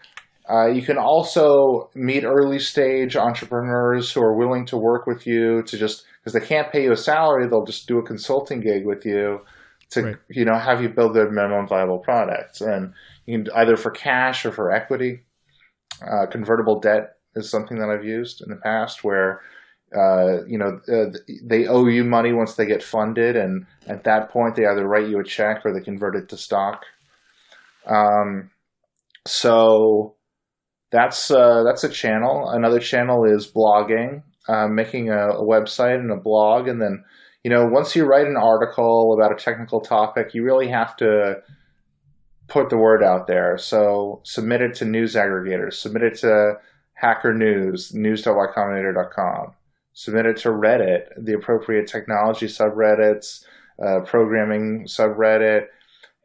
uh, 0.48 0.68
you 0.68 0.80
can 0.80 0.96
also 0.96 1.90
meet 1.94 2.24
early 2.24 2.58
stage 2.58 3.16
entrepreneurs 3.16 4.12
who 4.12 4.22
are 4.22 4.38
willing 4.38 4.64
to 4.66 4.78
work 4.78 5.06
with 5.06 5.26
you 5.26 5.62
to 5.64 5.76
just 5.76 6.04
because 6.20 6.32
they 6.32 6.46
can't 6.46 6.72
pay 6.72 6.84
you 6.84 6.92
a 6.92 6.96
salary, 6.96 7.46
they'll 7.48 7.64
just 7.64 7.86
do 7.86 7.98
a 7.98 8.06
consulting 8.06 8.60
gig 8.60 8.86
with 8.86 9.04
you 9.04 9.40
to 9.90 10.02
right. 10.02 10.16
you 10.28 10.44
know 10.44 10.58
have 10.58 10.82
you 10.82 10.88
build 10.88 11.14
their 11.14 11.30
minimum 11.30 11.66
viable 11.66 11.98
products, 11.98 12.60
and 12.60 12.92
you 13.26 13.38
can 13.38 13.52
either 13.54 13.76
for 13.76 13.90
cash 13.90 14.44
or 14.44 14.52
for 14.52 14.72
equity. 14.72 15.22
Uh, 16.02 16.26
convertible 16.30 16.78
debt 16.78 17.16
is 17.36 17.50
something 17.50 17.78
that 17.78 17.88
I've 17.88 18.04
used 18.04 18.42
in 18.42 18.50
the 18.50 18.60
past 18.62 19.04
where. 19.04 19.40
Uh, 19.96 20.44
you 20.48 20.58
know, 20.58 20.80
uh, 20.92 21.16
they 21.44 21.68
owe 21.68 21.86
you 21.86 22.02
money 22.02 22.32
once 22.32 22.56
they 22.56 22.66
get 22.66 22.82
funded, 22.82 23.36
and 23.36 23.64
at 23.86 24.02
that 24.02 24.28
point, 24.30 24.56
they 24.56 24.66
either 24.66 24.84
write 24.84 25.08
you 25.08 25.20
a 25.20 25.24
check 25.24 25.64
or 25.64 25.72
they 25.72 25.80
convert 25.80 26.16
it 26.16 26.28
to 26.28 26.36
stock. 26.36 26.82
Um, 27.86 28.50
so 29.26 30.16
that's 30.90 31.30
uh, 31.30 31.62
that's 31.64 31.84
a 31.84 31.88
channel. 31.88 32.48
Another 32.48 32.80
channel 32.80 33.24
is 33.24 33.50
blogging, 33.50 34.22
uh, 34.48 34.68
making 34.68 35.10
a, 35.10 35.28
a, 35.28 35.44
website 35.44 35.96
and 35.96 36.10
a 36.10 36.16
blog, 36.16 36.68
and 36.68 36.80
then 36.80 37.04
you 37.46 37.50
know 37.50 37.64
once 37.64 37.94
you 37.94 38.04
write 38.04 38.26
an 38.26 38.36
article 38.36 39.14
about 39.14 39.30
a 39.30 39.36
technical 39.36 39.80
topic, 39.80 40.34
you 40.34 40.42
really 40.42 40.66
have 40.66 40.96
to 40.96 41.36
put 42.48 42.70
the 42.70 42.76
word 42.76 43.04
out 43.04 43.28
there. 43.28 43.56
So 43.56 44.20
submit 44.24 44.62
it 44.62 44.74
to 44.78 44.84
news 44.84 45.14
aggregators, 45.14 45.74
submit 45.74 46.02
it 46.02 46.16
to 46.22 46.54
Hacker 46.94 47.32
News, 47.32 47.94
news.ycombinator.com, 47.94 49.52
submit 49.92 50.26
it 50.26 50.38
to 50.38 50.48
Reddit, 50.48 51.02
the 51.16 51.34
appropriate 51.34 51.86
technology 51.86 52.46
subreddits, 52.46 53.44
uh, 53.80 54.00
programming 54.00 54.86
subreddit, 54.86 55.66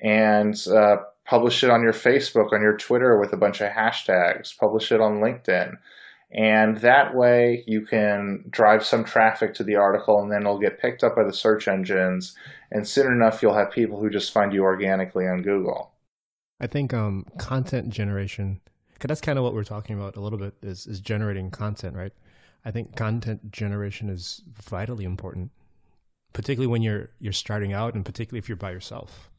and 0.01 0.55
uh, 0.69 0.95
publish 1.25 1.63
it 1.63 1.69
on 1.69 1.83
your 1.83 1.93
Facebook, 1.93 2.51
on 2.51 2.63
your 2.63 2.77
Twitter 2.77 3.19
with 3.19 3.31
a 3.31 3.37
bunch 3.37 3.61
of 3.61 3.69
hashtags, 3.69 4.57
publish 4.57 4.91
it 4.91 4.99
on 4.99 5.19
LinkedIn. 5.19 5.75
And 6.33 6.77
that 6.77 7.13
way 7.13 7.63
you 7.67 7.85
can 7.85 8.45
drive 8.49 8.85
some 8.85 9.03
traffic 9.03 9.53
to 9.55 9.63
the 9.63 9.75
article 9.75 10.21
and 10.21 10.31
then 10.31 10.41
it'll 10.41 10.59
get 10.59 10.79
picked 10.79 11.03
up 11.03 11.15
by 11.15 11.23
the 11.23 11.33
search 11.33 11.67
engines. 11.67 12.35
And 12.71 12.87
soon 12.87 13.11
enough, 13.11 13.41
you'll 13.41 13.53
have 13.53 13.71
people 13.71 13.99
who 13.99 14.09
just 14.09 14.31
find 14.31 14.53
you 14.53 14.63
organically 14.63 15.27
on 15.27 15.41
Google. 15.41 15.91
I 16.59 16.67
think 16.67 16.93
um, 16.93 17.25
content 17.37 17.89
generation, 17.89 18.61
because 18.93 19.09
that's 19.09 19.21
kind 19.21 19.37
of 19.37 19.43
what 19.43 19.53
we're 19.53 19.63
talking 19.63 19.97
about 19.97 20.15
a 20.15 20.21
little 20.21 20.39
bit, 20.39 20.53
is, 20.61 20.87
is 20.87 21.01
generating 21.01 21.51
content, 21.51 21.95
right? 21.95 22.13
I 22.63 22.71
think 22.71 22.95
content 22.95 23.51
generation 23.51 24.09
is 24.09 24.41
vitally 24.53 25.03
important, 25.03 25.51
particularly 26.31 26.67
when 26.67 26.83
you're 26.83 27.09
you're 27.19 27.33
starting 27.33 27.73
out, 27.73 27.95
and 27.95 28.05
particularly 28.05 28.37
if 28.37 28.47
you're 28.47 28.55
by 28.55 28.71
yourself 28.71 29.31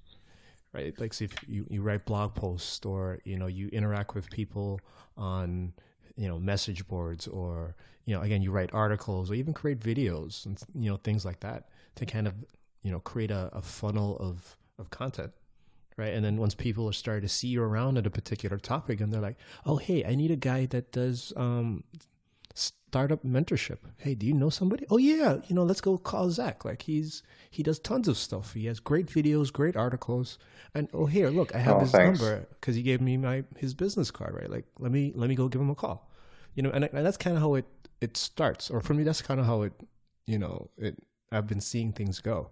right? 0.73 0.99
Like, 0.99 1.21
if 1.21 1.35
you, 1.47 1.67
you 1.69 1.83
write 1.83 2.05
blog 2.05 2.35
posts 2.35 2.85
or, 2.85 3.19
you 3.25 3.39
know, 3.39 3.47
you 3.47 3.69
interact 3.69 4.15
with 4.15 4.31
people 4.31 4.81
on, 5.17 5.73
you 6.17 6.29
know, 6.29 6.39
message 6.39 6.87
boards 6.87 7.27
or, 7.27 7.75
you 8.05 8.15
know, 8.15 8.23
again, 8.23 8.43
you 8.43 8.51
write 8.51 8.71
articles 8.73 9.31
or 9.31 9.35
even 9.35 9.55
create 9.55 9.81
videos 9.81 10.47
and, 10.47 10.61
you 10.75 10.91
know, 10.91 10.97
things 10.97 11.25
like 11.25 11.41
that 11.41 11.69
to 11.97 12.07
kind 12.07 12.27
of, 12.27 12.35
you 12.83 12.91
know, 12.91 13.01
create 13.01 13.31
a, 13.31 13.51
a 13.53 13.63
funnel 13.63 14.17
of, 14.19 14.57
of 14.79 14.91
content. 14.91 15.33
Right. 15.99 16.15
And 16.15 16.25
then 16.25 16.39
once 16.39 16.55
people 16.55 16.89
are 16.89 16.93
starting 16.95 17.23
to 17.23 17.29
see 17.29 17.49
you 17.49 17.63
around 17.63 17.99
at 17.99 18.07
a 18.07 18.11
particular 18.11 18.57
topic 18.57 19.01
and 19.01 19.13
they're 19.13 19.21
like, 19.21 19.37
oh, 19.67 19.77
hey, 19.77 20.05
I 20.05 20.15
need 20.15 20.31
a 20.31 20.37
guy 20.37 20.65
that 20.67 20.91
does 20.91 21.35
um, 21.37 21.85
startup 22.55 23.25
mentorship. 23.25 23.79
Hey, 23.97 24.15
do 24.15 24.27
you 24.27 24.35
know 24.35 24.51
somebody? 24.51 24.87
Oh 24.91 24.99
yeah, 24.99 25.39
you 25.47 25.55
know, 25.55 25.65
let's 25.65 25.81
go 25.81 25.97
call 25.97 26.31
Zack. 26.31 26.65
Like 26.65 26.83
he's 26.83 27.23
he 27.51 27.63
does 27.63 27.79
tons 27.79 28.07
of 28.07 28.19
stuff. 28.19 28.53
He 28.53 28.67
has 28.67 28.81
great 28.81 29.07
videos, 29.07 29.53
great 29.53 29.77
articles. 29.77 30.39
And 30.75 30.89
oh 30.93 31.07
here, 31.07 31.31
look, 31.31 31.55
I 31.55 31.59
have 31.59 31.77
oh, 31.77 31.81
his 31.81 31.91
thanks. 31.91 32.21
number 32.21 32.47
because 32.61 32.77
he 32.77 32.83
gave 32.83 33.01
me 33.01 33.17
my 33.17 33.45
his 33.57 33.73
business 33.75 34.11
card. 34.11 34.35
Right, 34.35 34.51
like 34.51 34.67
let 34.79 34.93
me 34.93 35.13
let 35.15 35.29
me 35.29 35.35
go 35.35 35.49
give 35.49 35.61
him 35.61 35.71
a 35.71 35.75
call. 35.75 36.11
You 36.55 36.63
know, 36.63 36.71
and, 36.71 36.85
and 36.85 37.07
that's 37.07 37.17
kind 37.17 37.37
of 37.37 37.43
how 37.43 37.55
it 37.55 37.65
it 38.01 38.17
starts. 38.17 38.71
Or 38.71 38.81
for 38.81 38.93
me, 38.93 39.05
that's 39.05 39.23
kind 39.23 39.41
of 39.41 39.47
how 39.47 39.63
it 39.63 39.73
you 40.27 40.39
know 40.39 40.69
it. 40.77 40.99
I've 41.31 41.47
been 41.47 41.63
seeing 41.63 41.93
things 41.93 42.21
go. 42.21 42.51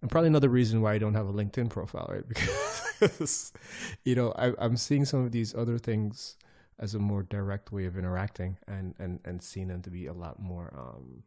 And 0.00 0.10
probably 0.10 0.28
another 0.28 0.50
reason 0.50 0.82
why 0.82 0.92
I 0.92 0.98
don't 0.98 1.14
have 1.14 1.26
a 1.26 1.32
LinkedIn 1.32 1.70
profile, 1.70 2.08
right? 2.10 2.24
Because 3.00 3.52
you 4.04 4.14
know 4.14 4.32
I, 4.38 4.52
I'm 4.56 4.76
seeing 4.76 5.04
some 5.04 5.24
of 5.24 5.32
these 5.32 5.52
other 5.52 5.78
things 5.78 6.36
as 6.78 6.94
a 6.94 6.98
more 6.98 7.22
direct 7.22 7.72
way 7.72 7.84
of 7.84 7.96
interacting 7.96 8.56
and 8.66 8.94
and 8.98 9.20
and 9.24 9.42
seeing 9.42 9.68
them 9.68 9.82
to 9.82 9.90
be 9.90 10.06
a 10.06 10.12
lot 10.12 10.40
more 10.40 10.72
um 10.76 11.22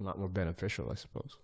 a 0.00 0.02
lot 0.02 0.18
more 0.18 0.28
beneficial 0.28 0.90
i 0.90 0.94
suppose. 0.94 1.36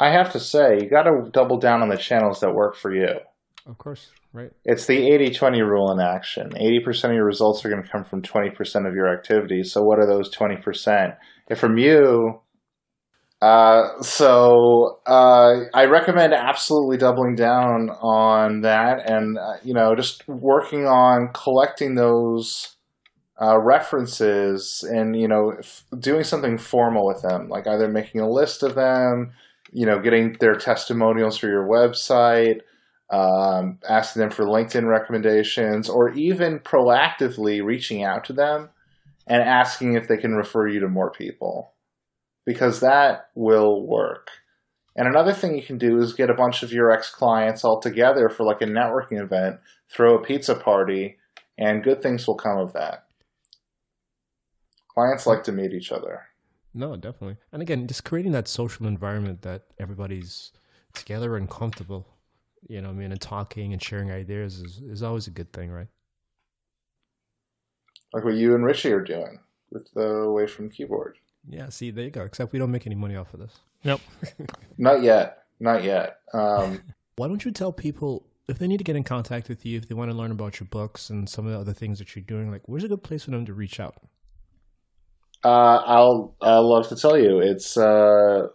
I 0.00 0.10
have 0.10 0.32
to 0.32 0.40
say 0.40 0.78
you 0.80 0.90
got 0.90 1.04
to 1.04 1.30
double 1.30 1.58
down 1.58 1.80
on 1.80 1.88
the 1.88 1.96
channels 1.96 2.40
that 2.40 2.52
work 2.52 2.74
for 2.74 2.92
you. 2.92 3.20
Of 3.66 3.78
course 3.78 4.10
right. 4.32 4.50
It's 4.64 4.86
the 4.86 4.98
80-20 4.98 5.60
rule 5.60 5.92
in 5.92 6.00
action. 6.00 6.50
80% 6.50 7.04
of 7.04 7.12
your 7.12 7.24
results 7.24 7.64
are 7.64 7.70
going 7.70 7.82
to 7.82 7.88
come 7.88 8.04
from 8.04 8.20
20% 8.20 8.50
of 8.86 8.94
your 8.94 9.16
activities. 9.16 9.72
So 9.72 9.82
what 9.82 9.98
are 9.98 10.06
those 10.06 10.34
20% 10.34 11.16
if 11.48 11.58
from 11.58 11.78
you 11.78 12.40
uh, 13.44 14.00
so 14.00 15.00
uh, 15.06 15.64
I 15.74 15.84
recommend 15.84 16.32
absolutely 16.32 16.96
doubling 16.96 17.34
down 17.34 17.90
on 17.90 18.62
that, 18.62 19.10
and 19.10 19.36
uh, 19.36 19.56
you 19.62 19.74
know, 19.74 19.94
just 19.94 20.26
working 20.26 20.86
on 20.86 21.28
collecting 21.34 21.94
those 21.94 22.74
uh, 23.38 23.60
references, 23.60 24.82
and 24.90 25.14
you 25.14 25.28
know, 25.28 25.52
f- 25.58 25.84
doing 25.98 26.24
something 26.24 26.56
formal 26.56 27.04
with 27.04 27.20
them, 27.20 27.50
like 27.50 27.66
either 27.66 27.86
making 27.86 28.22
a 28.22 28.30
list 28.30 28.62
of 28.62 28.76
them, 28.76 29.32
you 29.72 29.84
know, 29.84 30.00
getting 30.00 30.36
their 30.40 30.54
testimonials 30.54 31.36
for 31.36 31.48
your 31.48 31.68
website, 31.68 32.60
um, 33.10 33.78
asking 33.86 34.20
them 34.20 34.30
for 34.30 34.46
LinkedIn 34.46 34.88
recommendations, 34.88 35.90
or 35.90 36.14
even 36.14 36.60
proactively 36.60 37.62
reaching 37.62 38.04
out 38.04 38.24
to 38.24 38.32
them 38.32 38.70
and 39.26 39.42
asking 39.42 39.96
if 39.96 40.08
they 40.08 40.16
can 40.16 40.32
refer 40.32 40.66
you 40.66 40.80
to 40.80 40.88
more 40.88 41.10
people 41.10 41.73
because 42.46 42.80
that 42.80 43.30
will 43.34 43.86
work. 43.86 44.28
And 44.96 45.08
another 45.08 45.32
thing 45.32 45.56
you 45.56 45.62
can 45.62 45.78
do 45.78 45.98
is 45.98 46.12
get 46.12 46.30
a 46.30 46.34
bunch 46.34 46.62
of 46.62 46.72
your 46.72 46.90
ex 46.90 47.10
clients 47.10 47.64
all 47.64 47.80
together 47.80 48.28
for 48.28 48.44
like 48.44 48.62
a 48.62 48.66
networking 48.66 49.20
event, 49.20 49.58
throw 49.90 50.16
a 50.16 50.22
pizza 50.22 50.54
party, 50.54 51.16
and 51.58 51.82
good 51.82 52.00
things 52.00 52.26
will 52.26 52.36
come 52.36 52.58
of 52.58 52.72
that. 52.74 53.06
Clients 54.88 55.26
like 55.26 55.42
to 55.44 55.52
meet 55.52 55.72
each 55.72 55.90
other. 55.90 56.22
No, 56.72 56.96
definitely. 56.96 57.36
And 57.52 57.62
again, 57.62 57.86
just 57.86 58.04
creating 58.04 58.32
that 58.32 58.48
social 58.48 58.86
environment 58.86 59.42
that 59.42 59.62
everybody's 59.78 60.52
together 60.92 61.36
and 61.36 61.50
comfortable, 61.50 62.06
you 62.68 62.80
know, 62.80 62.90
I 62.90 62.92
mean, 62.92 63.10
and 63.10 63.20
talking 63.20 63.72
and 63.72 63.82
sharing 63.82 64.10
ideas 64.10 64.60
is, 64.60 64.78
is 64.78 65.02
always 65.02 65.26
a 65.26 65.30
good 65.30 65.52
thing, 65.52 65.70
right? 65.70 65.88
Like 68.12 68.24
what 68.24 68.34
you 68.34 68.54
and 68.54 68.64
Richie 68.64 68.92
are 68.92 69.02
doing 69.02 69.40
with 69.70 69.88
the 69.94 70.00
Away 70.00 70.46
from 70.46 70.70
Keyboard. 70.70 71.18
Yeah, 71.48 71.68
see, 71.68 71.90
there 71.90 72.04
you 72.04 72.10
go. 72.10 72.22
Except 72.22 72.52
we 72.52 72.58
don't 72.58 72.70
make 72.70 72.86
any 72.86 72.94
money 72.94 73.16
off 73.16 73.34
of 73.34 73.40
this. 73.40 73.58
Nope. 73.84 74.00
Not 74.78 75.02
yet. 75.02 75.44
Not 75.60 75.84
yet. 75.84 76.18
Um, 76.32 76.80
Why 77.16 77.28
don't 77.28 77.44
you 77.44 77.52
tell 77.52 77.72
people 77.72 78.26
if 78.48 78.58
they 78.58 78.66
need 78.66 78.78
to 78.78 78.84
get 78.84 78.96
in 78.96 79.04
contact 79.04 79.48
with 79.48 79.64
you, 79.64 79.78
if 79.78 79.88
they 79.88 79.94
want 79.94 80.10
to 80.10 80.16
learn 80.16 80.30
about 80.30 80.60
your 80.60 80.68
books 80.68 81.10
and 81.10 81.28
some 81.28 81.46
of 81.46 81.52
the 81.52 81.58
other 81.58 81.72
things 81.72 81.98
that 81.98 82.16
you're 82.16 82.24
doing, 82.24 82.50
like 82.50 82.62
where's 82.66 82.84
a 82.84 82.88
good 82.88 83.02
place 83.02 83.24
for 83.24 83.30
them 83.30 83.46
to 83.46 83.54
reach 83.54 83.80
out? 83.80 83.96
Uh, 85.44 85.82
I'll 85.84 86.34
I'll 86.40 86.68
love 86.68 86.88
to 86.88 86.96
tell 86.96 87.18
you. 87.18 87.40
It's 87.40 87.76
uh, 87.76 88.48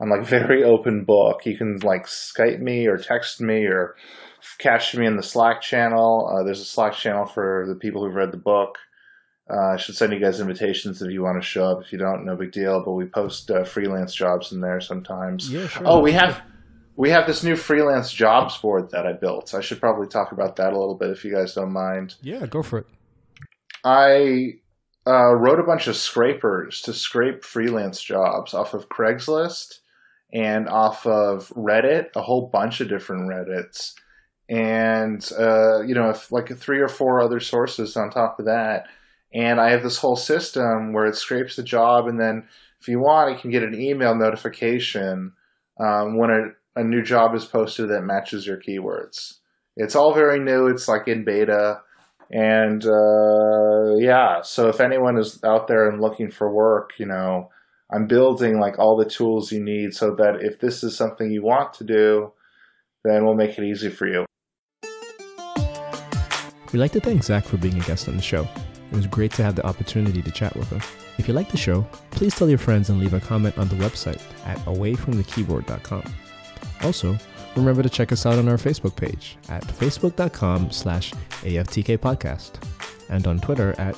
I'm 0.01 0.11
like 0.11 0.24
very 0.28 0.62
open 0.62 1.03
book. 1.05 1.45
You 1.45 1.59
can 1.59 1.78
like 1.82 2.07
Skype 2.07 2.61
me 2.61 2.87
or 2.87 2.99
text 2.99 3.41
me 3.41 3.64
or 3.64 3.97
catch 4.59 4.95
me 4.95 5.07
in 5.07 5.16
the 5.16 5.24
Slack 5.24 5.61
channel. 5.61 6.30
Uh, 6.32 6.45
there's 6.45 6.61
a 6.61 6.64
Slack 6.64 6.93
channel 6.93 7.26
for 7.26 7.64
the 7.66 7.74
people 7.74 8.05
who've 8.05 8.14
read 8.14 8.30
the 8.30 8.39
book. 8.39 8.76
Uh, 9.51 9.74
I 9.74 9.76
should 9.78 9.97
send 9.97 10.12
you 10.12 10.20
guys 10.20 10.39
invitations 10.39 11.03
if 11.03 11.11
you 11.11 11.20
want 11.22 11.43
to 11.43 11.49
show 11.49 11.64
up. 11.64 11.78
If 11.84 11.93
you 11.93 11.99
don't, 11.99 12.24
no 12.24 12.37
big 12.37 12.53
deal. 12.53 12.80
But 12.84 12.93
we 12.93 13.07
post 13.07 13.51
uh, 13.51 13.64
freelance 13.64 14.14
jobs 14.14 14.53
in 14.53 14.61
there 14.61 14.80
sometimes. 14.80 15.53
Yeah, 15.53 15.66
sure. 15.66 15.82
Oh, 15.84 16.01
we 16.01 16.12
have 16.12 16.43
we 16.97 17.11
have 17.11 17.27
this 17.27 17.45
new 17.45 17.57
freelance 17.57 18.11
jobs 18.11 18.57
board 18.59 18.91
that 18.91 19.07
I 19.07 19.13
built. 19.13 19.55
I 19.55 19.61
should 19.61 19.81
probably 19.81 20.09
talk 20.09 20.33
about 20.33 20.57
that 20.57 20.73
a 20.73 20.79
little 20.79 20.97
bit 20.97 21.11
if 21.11 21.25
you 21.25 21.33
guys 21.33 21.55
don't 21.55 21.73
mind. 21.73 22.15
Yeah, 22.23 22.47
go 22.47 22.63
for 22.63 22.79
it. 22.79 22.87
I 23.85 24.55
uh, 25.07 25.35
wrote 25.35 25.61
a 25.61 25.67
bunch 25.67 25.87
of 25.87 25.97
scrapers 25.97 26.81
to 26.83 26.93
scrape 26.93 27.45
freelance 27.45 28.03
jobs 28.03 28.55
off 28.55 28.75
of 28.75 28.89
Craigslist 28.89 29.81
and 30.33 30.69
off 30.69 31.07
of 31.07 31.51
Reddit, 31.51 32.09
a 32.17 32.23
whole 32.23 32.51
bunch 32.53 32.81
of 32.81 32.89
different 32.89 33.31
Reddits, 33.31 33.93
and 34.49 35.23
uh, 35.39 35.83
you 35.83 35.95
know, 35.95 36.11
if, 36.11 36.33
like 36.33 36.57
three 36.57 36.81
or 36.81 36.89
four 36.89 37.21
other 37.21 37.41
sources 37.41 37.97
on 37.97 38.11
top 38.11 38.41
of 38.41 38.47
that. 38.47 38.87
And 39.35 39.61
I 39.61 39.71
have 39.71 39.83
this 39.83 39.99
whole 39.99 40.17
system 40.17 40.93
where 40.93 41.05
it 41.05 41.17
scrapes 41.17 41.57
the 41.57 41.63
job, 41.63 42.09
and 42.09 42.19
then 42.19 42.49
if 42.81 42.89
you 42.89 43.01
want, 43.01 43.33
you 43.33 43.39
can 43.39 43.51
get 43.51 43.63
an 43.63 43.79
email 43.79 44.15
notification 44.15 45.33
um, 45.79 46.17
when 46.17 46.31
a, 46.31 46.43
a 46.77 46.85
new 46.85 47.03
job 47.03 47.35
is 47.35 47.45
posted 47.45 47.89
that 47.89 48.03
matches 48.03 48.47
your 48.47 48.59
keywords. 48.59 49.39
It's 49.77 49.97
all 49.97 50.14
very 50.14 50.39
new. 50.39 50.68
It's 50.68 50.87
like 50.87 51.09
in 51.09 51.24
beta. 51.24 51.81
And 52.31 52.85
uh, 52.85 53.97
yeah, 53.99 54.43
so 54.43 54.68
if 54.68 54.81
anyone 54.81 55.18
is 55.18 55.43
out 55.45 55.68
there 55.68 55.89
and 55.89 56.01
looking 56.01 56.31
for 56.31 56.53
work, 56.53 56.91
you 56.99 57.07
know, 57.07 57.49
I'm 57.93 58.07
building 58.07 58.61
like 58.61 58.79
all 58.79 58.97
the 58.97 59.09
tools 59.09 59.53
you 59.53 59.62
need 59.62 59.95
so 59.95 60.14
that 60.16 60.39
if 60.41 60.59
this 60.59 60.83
is 60.83 60.97
something 60.97 61.31
you 61.31 61.43
want 61.43 61.72
to 61.74 61.85
do, 61.85 62.33
then 63.05 63.24
we'll 63.24 63.37
make 63.37 63.59
it 63.59 63.64
easy 63.64 63.89
for 63.89 64.07
you. 64.07 64.24
We'd 66.72 66.81
like 66.81 66.93
to 66.93 67.01
thank 67.01 67.22
Zack 67.22 67.45
for 67.45 67.57
being 67.57 67.81
a 67.81 67.85
guest 67.85 68.09
on 68.09 68.16
the 68.16 68.22
show. 68.22 68.47
It 68.91 68.97
was 68.97 69.07
great 69.07 69.33
to 69.33 69.43
have 69.45 69.55
the 69.55 69.64
opportunity 69.64 70.20
to 70.20 70.31
chat 70.31 70.55
with 70.57 70.68
him. 70.70 70.81
If 71.16 71.29
you 71.29 71.35
like 71.35 71.51
the 71.51 71.57
show, 71.57 71.83
please 72.11 72.35
tell 72.35 72.49
your 72.49 72.59
friends 72.59 72.91
and 72.91 72.99
leave 72.99 73.14
a 73.14 73.20
comment 73.20 73.57
on 73.57 73.68
the 73.68 73.77
website 73.77 74.20
at 74.45 74.59
awayfromthekeyboard.com. 74.66 76.26
Also, 76.83 77.17
remember 77.57 77.83
to 77.83 77.89
check 77.89 78.13
us 78.13 78.27
out 78.27 78.39
on 78.39 78.49
our 78.49 78.57
Facebook 78.57 78.97
page 78.97 79.37
at 79.49 79.63
facebook.com 79.65 80.71
slash 80.71 81.13
AFTK 81.43 81.99
podcast 81.99 82.63
and 83.09 83.27
on 83.27 83.41
Twitter 83.41 83.75
at 83.79 83.95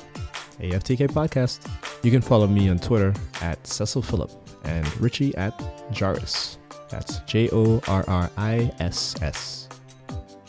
AFTK 0.59 1.09
podcast. 1.09 1.69
You 2.03 2.11
can 2.11 2.21
follow 2.21 2.47
me 2.47 2.69
on 2.69 2.79
Twitter 2.79 3.13
at 3.41 3.65
Cecil 3.65 4.01
Phillip 4.01 4.31
and 4.63 5.01
Richie 5.01 5.35
at 5.35 5.57
Jorriss. 5.91 6.57
That's 6.89 7.19
J 7.19 7.49
O 7.51 7.81
R 7.87 8.03
R 8.07 8.29
I 8.37 8.71
S 8.79 9.15
S. 9.21 9.67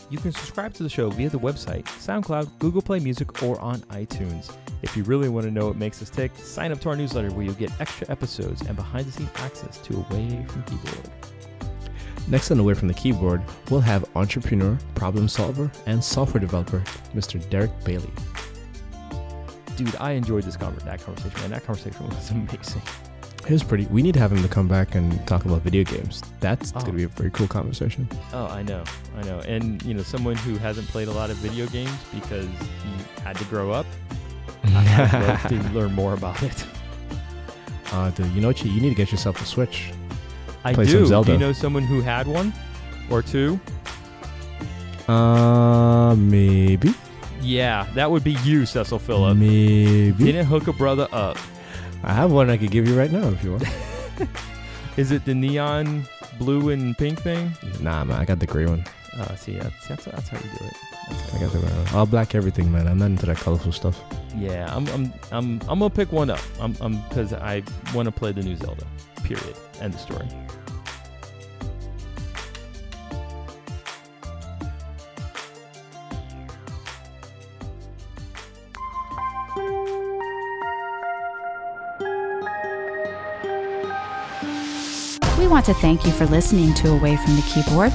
You 0.09 0.17
can 0.17 0.33
subscribe 0.33 0.73
to 0.73 0.83
the 0.83 0.89
show 0.89 1.09
via 1.09 1.29
the 1.29 1.39
website, 1.39 1.85
SoundCloud, 1.85 2.59
Google 2.59 2.81
Play 2.81 2.99
Music, 2.99 3.41
or 3.43 3.59
on 3.61 3.79
iTunes. 3.83 4.53
If 4.81 4.97
you 4.97 5.03
really 5.03 5.29
want 5.29 5.45
to 5.45 5.51
know 5.51 5.67
what 5.67 5.77
makes 5.77 6.01
us 6.01 6.09
tick, 6.09 6.35
sign 6.35 6.73
up 6.73 6.81
to 6.81 6.89
our 6.89 6.97
newsletter 6.97 7.31
where 7.31 7.45
you'll 7.45 7.53
get 7.53 7.71
extra 7.79 8.09
episodes 8.09 8.61
and 8.63 8.75
behind 8.75 9.05
the 9.05 9.11
scenes 9.13 9.29
access 9.35 9.77
to 9.77 9.95
Away 9.95 10.45
from 10.49 10.63
Keyboard. 10.63 11.09
Next 12.27 12.49
on 12.51 12.59
Away 12.59 12.73
from 12.75 12.87
the 12.87 12.93
Keyboard, 12.93 13.41
we'll 13.69 13.81
have 13.81 14.05
entrepreneur, 14.15 14.77
problem 14.95 15.27
solver, 15.27 15.69
and 15.85 16.03
software 16.03 16.39
developer, 16.39 16.79
Mr. 17.13 17.47
Derek 17.49 17.71
Bailey. 17.83 18.09
Dude, 19.75 19.95
I 19.97 20.11
enjoyed 20.11 20.43
this 20.43 20.55
conver- 20.55 20.83
that 20.85 21.01
conversation, 21.03 21.39
and 21.43 21.53
that 21.53 21.65
conversation 21.65 22.07
was 22.07 22.29
amazing. 22.31 22.81
It 23.45 23.49
was 23.51 23.63
pretty. 23.63 23.85
We 23.87 24.03
need 24.03 24.13
to 24.13 24.19
have 24.19 24.31
him 24.31 24.41
to 24.43 24.47
come 24.47 24.67
back 24.67 24.93
and 24.93 25.25
talk 25.27 25.45
about 25.45 25.61
video 25.63 25.83
games. 25.83 26.21
That's 26.39 26.71
Oh. 26.71 26.73
going 26.75 26.85
to 26.85 26.91
be 26.93 27.03
a 27.03 27.07
very 27.07 27.31
cool 27.31 27.47
conversation. 27.47 28.07
Oh, 28.33 28.45
I 28.45 28.61
know, 28.61 28.83
I 29.17 29.23
know. 29.23 29.39
And, 29.39 29.81
you 29.81 29.95
know, 29.95 30.03
someone 30.03 30.35
who 30.35 30.57
hasn't 30.57 30.87
played 30.89 31.07
a 31.07 31.11
lot 31.11 31.31
of 31.31 31.37
video 31.37 31.65
games 31.67 31.91
because 32.13 32.45
he 32.45 33.21
had 33.23 33.35
to 33.37 33.43
grow 33.45 33.71
up, 33.71 33.87
I'd 34.63 35.11
love 35.27 35.41
to 35.49 35.69
learn 35.73 35.91
more 35.93 36.13
about 36.13 36.41
it. 36.43 36.65
uh, 37.91 38.11
dude, 38.11 38.27
you 38.31 38.41
know 38.41 38.49
what? 38.49 38.63
You, 38.63 38.71
you 38.71 38.79
need 38.79 38.89
to 38.89 38.95
get 38.95 39.11
yourself 39.11 39.41
a 39.41 39.45
Switch. 39.45 39.91
I 40.63 40.73
Play 40.73 40.85
do. 40.85 41.05
some 41.05 41.23
Do 41.23 41.31
you 41.31 41.37
know 41.37 41.51
someone 41.53 41.83
who 41.83 42.01
had 42.01 42.27
one 42.27 42.53
or 43.09 43.21
two? 43.21 43.59
Uh, 45.07 46.15
maybe. 46.15 46.93
Yeah, 47.41 47.87
that 47.95 48.09
would 48.09 48.23
be 48.23 48.33
you, 48.43 48.65
Cecil 48.65 48.99
Phillip. 48.99 49.37
Maybe. 49.37 50.23
Didn't 50.23 50.45
hook 50.45 50.67
a 50.67 50.73
brother 50.73 51.07
up. 51.11 51.37
I 52.03 52.13
have 52.13 52.31
one 52.31 52.49
I 52.49 52.57
could 52.57 52.71
give 52.71 52.87
you 52.87 52.97
right 52.97 53.11
now 53.11 53.27
if 53.29 53.43
you 53.43 53.51
want. 53.51 53.63
Is 54.97 55.11
it 55.11 55.25
the 55.25 55.33
neon 55.33 56.03
blue 56.37 56.69
and 56.69 56.97
pink 56.97 57.21
thing? 57.21 57.51
nah, 57.79 58.03
man, 58.03 58.19
I 58.19 58.25
got 58.25 58.39
the 58.39 58.45
gray 58.47 58.65
one. 58.65 58.83
Uh, 59.17 59.35
see, 59.35 59.57
that's, 59.57 59.87
that's, 59.87 60.05
that's 60.05 60.29
how 60.29 60.37
you 60.37 60.43
do 60.57 60.65
it. 60.65 60.73
That's 61.09 61.21
how 61.29 61.37
I 61.37 61.41
you 61.41 61.47
got 61.47 61.53
the 61.53 61.59
gray 61.59 61.69
one. 61.69 61.95
All 61.95 62.05
black 62.05 62.33
everything, 62.33 62.71
man. 62.71 62.87
I'm 62.87 62.97
not 62.97 63.07
into 63.07 63.25
that 63.25 63.37
colorful 63.37 63.73
stuff. 63.73 63.99
Yeah, 64.37 64.73
I'm, 64.73 64.87
I'm, 64.87 65.13
I'm, 65.31 65.61
I'm 65.67 65.79
gonna 65.79 65.89
pick 65.89 66.11
one 66.13 66.29
up. 66.29 66.39
I'm, 66.59 66.75
I'm, 66.79 67.01
because 67.09 67.33
I 67.33 67.61
want 67.93 68.05
to 68.05 68.11
play 68.11 68.31
the 68.31 68.41
new 68.41 68.55
Zelda. 68.55 68.87
Period. 69.23 69.55
End 69.81 69.93
of 69.93 69.99
story. 69.99 70.27
We 85.37 85.47
want 85.47 85.65
to 85.65 85.73
thank 85.73 86.05
you 86.05 86.11
for 86.13 86.25
listening 86.27 86.73
to 86.75 86.91
Away 86.91 87.17
from 87.17 87.35
the 87.35 87.41
Keyboard. 87.41 87.91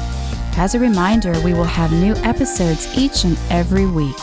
As 0.59 0.75
a 0.75 0.79
reminder, 0.79 1.39
we 1.41 1.53
will 1.53 1.65
have 1.65 1.93
new 1.93 2.15
episodes 2.25 2.89
each 2.97 3.25
and 3.25 3.39
every 3.51 3.87
week. 3.87 4.17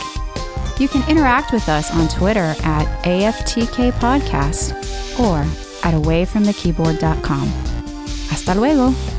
You 0.80 0.88
can 0.88 1.08
interact 1.08 1.52
with 1.52 1.68
us 1.68 1.92
on 1.92 2.08
Twitter 2.08 2.54
at 2.64 2.86
AFTK 3.04 3.92
Podcast 3.92 4.72
or 5.18 5.38
at 5.86 5.94
awayfromthekeyboard.com. 5.94 7.48
Hasta 8.28 8.54
luego. 8.54 9.13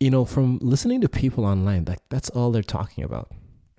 You 0.00 0.10
know, 0.10 0.24
from 0.24 0.58
listening 0.62 1.00
to 1.00 1.08
people 1.08 1.44
online, 1.44 1.84
like 1.86 1.98
that's 2.08 2.30
all 2.30 2.50
they're 2.52 2.62
talking 2.62 3.02
about. 3.04 3.32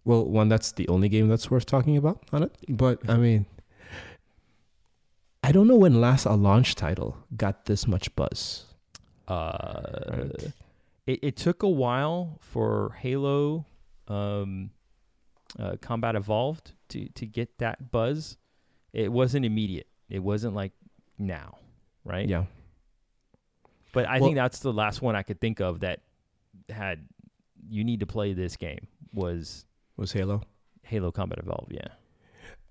Well, 0.03 0.25
one, 0.25 0.49
that's 0.49 0.71
the 0.73 0.87
only 0.89 1.07
game 1.07 1.29
that's 1.29 1.49
worth 1.49 1.65
talking 1.65 1.95
about 1.95 2.23
on 2.33 2.43
it. 2.43 2.55
But 2.67 3.07
I 3.09 3.15
mean, 3.17 3.45
I 5.43 5.51
don't 5.51 5.67
know 5.67 5.77
when 5.77 6.01
last 6.01 6.25
a 6.25 6.33
launch 6.33 6.75
title 6.75 7.17
got 7.37 7.65
this 7.65 7.87
much 7.87 8.13
buzz. 8.15 8.65
Uh, 9.27 9.81
Right. 10.11 10.53
it, 11.07 11.19
it 11.21 11.35
took 11.37 11.63
a 11.63 11.69
while 11.69 12.37
for 12.41 12.95
Halo 12.99 13.65
um, 14.07 14.71
uh, 15.57 15.75
Combat 15.81 16.15
Evolved 16.15 16.73
to, 16.89 17.07
to 17.09 17.25
get 17.25 17.59
that 17.59 17.91
buzz. 17.91 18.37
It 18.91 19.11
wasn't 19.11 19.45
immediate. 19.45 19.87
It 20.09 20.19
wasn't 20.19 20.55
like 20.55 20.71
now, 21.17 21.59
right? 22.03 22.27
Yeah. 22.27 22.45
But 23.93 24.05
I 24.07 24.19
Well- 24.19 24.29
think 24.29 24.35
that's 24.35 24.59
the 24.59 24.73
last 24.73 25.01
one 25.01 25.15
I 25.15 25.21
could 25.23 25.39
think 25.39 25.61
of 25.61 25.79
that 25.81 26.01
had 26.71 27.07
you 27.69 27.83
need 27.83 27.99
to 27.99 28.05
play 28.07 28.33
this 28.33 28.55
game 28.57 28.87
was 29.13 29.65
Was 29.97 30.11
Halo. 30.11 30.41
Halo 30.83 31.11
Combat 31.11 31.39
Evolved. 31.39 31.71
Yeah. 31.73 31.87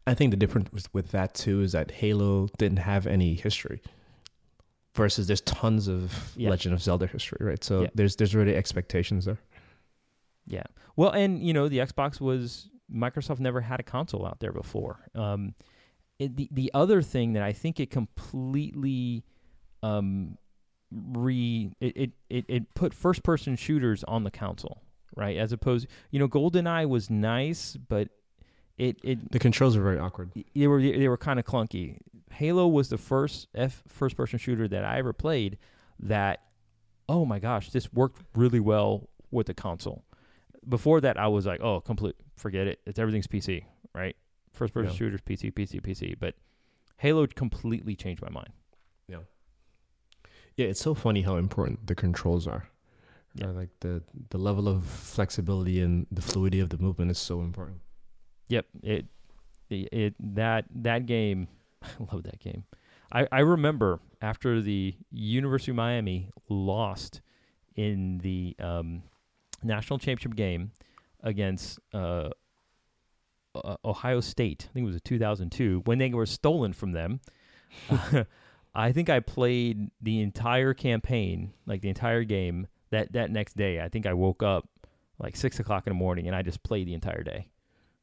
I 0.06 0.14
think 0.14 0.30
the 0.30 0.36
difference 0.36 0.72
with- 0.72 0.92
with 0.94 1.10
that 1.10 1.34
too 1.34 1.60
is 1.60 1.72
that 1.72 1.90
Halo 1.90 2.48
didn't 2.58 2.78
have 2.78 3.06
any 3.06 3.34
history 3.34 3.80
versus 4.94 5.26
there's 5.26 5.42
tons 5.42 5.86
of 5.88 6.32
Yeah. 6.36 6.50
Legend 6.50 6.74
of 6.74 6.82
Zelda 6.82 7.06
history, 7.06 7.38
right? 7.46 7.62
So 7.62 7.82
Yeah. 7.82 7.88
there's 7.94 8.16
there's 8.16 8.34
already 8.34 8.54
expectations 8.56 9.26
there. 9.26 9.38
Yeah. 10.46 10.64
Well, 10.96 11.10
and 11.10 11.42
you 11.42 11.52
know, 11.52 11.68
the 11.68 11.78
Xbox 11.78 12.20
was 12.20 12.68
Microsoft 12.90 13.38
never 13.38 13.60
had 13.60 13.78
a 13.80 13.82
console 13.82 14.26
out 14.26 14.40
there 14.40 14.52
before. 14.52 15.08
Um, 15.14 15.54
it, 16.18 16.36
the 16.36 16.48
the 16.50 16.70
other 16.74 17.02
thing 17.02 17.34
that 17.34 17.42
I 17.42 17.52
think 17.52 17.78
it 17.78 17.90
completely 17.90 19.24
um, 19.82 20.38
re 20.90 21.70
it, 21.80 22.12
it, 22.30 22.44
it, 22.48 22.74
put 22.74 22.94
first 22.94 23.22
person 23.22 23.56
shooters 23.56 24.04
on 24.04 24.24
the 24.24 24.30
console, 24.30 24.82
right? 25.16 25.36
As 25.36 25.52
opposed, 25.52 25.86
you 26.10 26.18
know, 26.18 26.28
GoldenEye 26.28 26.88
was 26.88 27.10
nice, 27.10 27.76
but 27.76 28.08
it 28.78 28.98
it 29.02 29.30
The 29.32 29.38
controls 29.38 29.76
were 29.76 29.82
very 29.82 29.98
awkward. 29.98 30.30
they 30.54 30.66
were 30.66 30.80
they 30.80 31.08
were 31.08 31.16
kind 31.18 31.38
of 31.38 31.44
clunky. 31.44 31.98
Halo 32.32 32.66
was 32.68 32.88
the 32.88 32.98
first 32.98 33.48
F 33.54 33.82
first 33.88 34.16
person 34.16 34.38
shooter 34.38 34.68
that 34.68 34.84
I 34.84 34.98
ever 34.98 35.12
played 35.12 35.58
that 36.00 36.40
oh 37.08 37.24
my 37.24 37.38
gosh, 37.38 37.70
this 37.70 37.92
worked 37.92 38.22
really 38.34 38.60
well 38.60 39.08
with 39.30 39.46
the 39.46 39.54
console. 39.54 40.04
Before 40.68 41.00
that 41.00 41.18
I 41.18 41.26
was 41.28 41.46
like, 41.46 41.60
oh, 41.60 41.80
complete 41.80 42.16
forget 42.36 42.66
it. 42.66 42.80
It's 42.86 42.98
everything's 42.98 43.26
PC, 43.26 43.64
right? 43.94 44.14
First 44.52 44.74
person 44.74 44.90
Yeah. 44.90 44.96
shooters 44.96 45.20
PC 45.22 45.52
PC 45.52 45.80
PC, 45.80 46.14
but 46.18 46.34
Halo 46.98 47.26
completely 47.26 47.94
changed 47.96 48.22
my 48.22 48.28
mind. 48.30 48.50
Yeah, 50.58 50.66
it's 50.66 50.80
so 50.80 50.92
funny 50.92 51.22
how 51.22 51.36
important 51.36 51.86
the 51.86 51.94
controls 51.94 52.48
are. 52.48 52.68
Yeah. 53.36 53.46
Uh, 53.46 53.52
like 53.52 53.68
the 53.78 54.02
the 54.30 54.38
level 54.38 54.66
of 54.66 54.84
flexibility 54.84 55.80
and 55.80 56.08
the 56.10 56.20
fluidity 56.20 56.58
of 56.58 56.70
the 56.70 56.78
movement 56.78 57.12
is 57.12 57.18
so 57.18 57.40
important. 57.40 57.78
Yep, 58.48 58.66
it 58.82 59.06
it, 59.70 59.88
it 59.92 60.14
that 60.34 60.64
that 60.74 61.06
game 61.06 61.46
I 61.82 62.12
love 62.12 62.24
that 62.24 62.40
game. 62.40 62.64
I, 63.12 63.28
I 63.30 63.38
remember 63.40 64.00
after 64.20 64.60
the 64.60 64.96
University 65.12 65.70
of 65.70 65.76
Miami 65.76 66.28
lost 66.48 67.20
in 67.76 68.18
the 68.18 68.56
um, 68.58 69.04
national 69.62 70.00
championship 70.00 70.34
game 70.34 70.72
against 71.22 71.78
uh, 71.94 72.30
uh, 73.54 73.76
Ohio 73.84 74.20
State. 74.20 74.66
I 74.68 74.72
think 74.74 74.84
it 74.84 74.88
was 74.88 74.96
a 74.96 75.00
2002 75.00 75.82
when 75.84 75.98
they 75.98 76.10
were 76.10 76.26
stolen 76.26 76.72
from 76.72 76.90
them. 76.92 77.20
I 78.78 78.92
think 78.92 79.10
I 79.10 79.20
played 79.20 79.90
the 80.00 80.20
entire 80.20 80.72
campaign, 80.74 81.52
like 81.66 81.80
the 81.80 81.88
entire 81.88 82.24
game. 82.24 82.66
That 82.90 83.12
that 83.12 83.30
next 83.30 83.56
day, 83.56 83.80
I 83.80 83.88
think 83.88 84.06
I 84.06 84.14
woke 84.14 84.42
up 84.42 84.68
like 85.18 85.36
six 85.36 85.60
o'clock 85.60 85.86
in 85.86 85.90
the 85.90 85.98
morning, 85.98 86.26
and 86.26 86.34
I 86.36 86.42
just 86.42 86.62
played 86.62 86.86
the 86.86 86.94
entire 86.94 87.22
day 87.22 87.48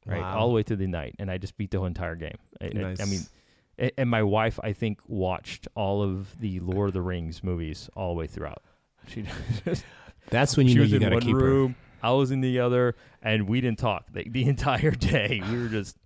right? 0.05 0.21
Wow. 0.21 0.37
All 0.37 0.47
the 0.49 0.53
way 0.53 0.63
to 0.63 0.75
the 0.75 0.87
night, 0.87 1.15
and 1.19 1.29
I 1.29 1.37
just 1.37 1.57
beat 1.57 1.71
the 1.71 1.77
whole 1.77 1.87
entire 1.87 2.15
game. 2.15 2.37
I, 2.61 2.65
I- 2.65 2.69
Nice. 2.69 3.01
I 3.01 3.05
mean, 3.05 3.91
and 3.97 4.09
my 4.09 4.23
wife, 4.23 4.57
I 4.63 4.71
think, 4.71 5.01
watched 5.07 5.67
all 5.75 6.01
of 6.01 6.39
the 6.39 6.59
Lord 6.61 6.89
of 6.89 6.93
the 6.93 7.01
Rings 7.01 7.43
movies 7.43 7.89
all 7.95 8.13
the 8.13 8.19
way 8.19 8.27
throughout. 8.27 8.63
She 9.07 9.25
just, 9.65 9.83
That's 10.29 10.55
when 10.55 10.67
you 10.67 10.73
she 10.73 10.79
was 10.79 10.91
you 10.91 10.99
in 10.99 11.11
one 11.11 11.21
keep 11.21 11.35
her. 11.35 11.43
room, 11.43 11.75
I 12.01 12.11
was 12.11 12.31
in 12.31 12.39
the 12.39 12.59
other, 12.59 12.95
and 13.21 13.49
we 13.49 13.59
didn't 13.59 13.79
talk 13.79 14.05
the, 14.13 14.23
the 14.29 14.45
entire 14.47 14.91
day. 14.91 15.41
We 15.49 15.61
were 15.61 15.67
just, 15.67 15.97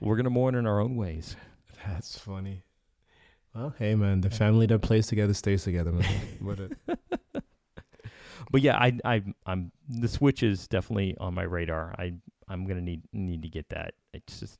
we're 0.00 0.16
gonna 0.16 0.30
mourn 0.30 0.54
in 0.56 0.66
our 0.66 0.80
own 0.80 0.96
ways. 0.96 1.36
That's 1.86 2.18
funny. 2.18 2.62
Hey 3.78 3.94
man, 3.94 4.20
the 4.20 4.30
family 4.30 4.66
that 4.66 4.80
plays 4.80 5.06
together 5.06 5.34
stays 5.34 5.64
together, 5.64 5.92
man. 5.92 6.20
what 6.40 6.60
it? 6.60 6.72
But 8.50 8.62
yeah, 8.62 8.76
I, 8.76 8.98
I, 9.04 9.22
I'm 9.46 9.72
the 9.88 10.08
Switch 10.08 10.42
is 10.42 10.68
definitely 10.68 11.16
on 11.18 11.34
my 11.34 11.42
radar. 11.42 11.94
I, 11.98 12.14
I'm 12.48 12.66
gonna 12.66 12.80
need 12.80 13.02
need 13.12 13.42
to 13.42 13.48
get 13.48 13.68
that. 13.70 13.94
It's 14.14 14.40
just, 14.40 14.58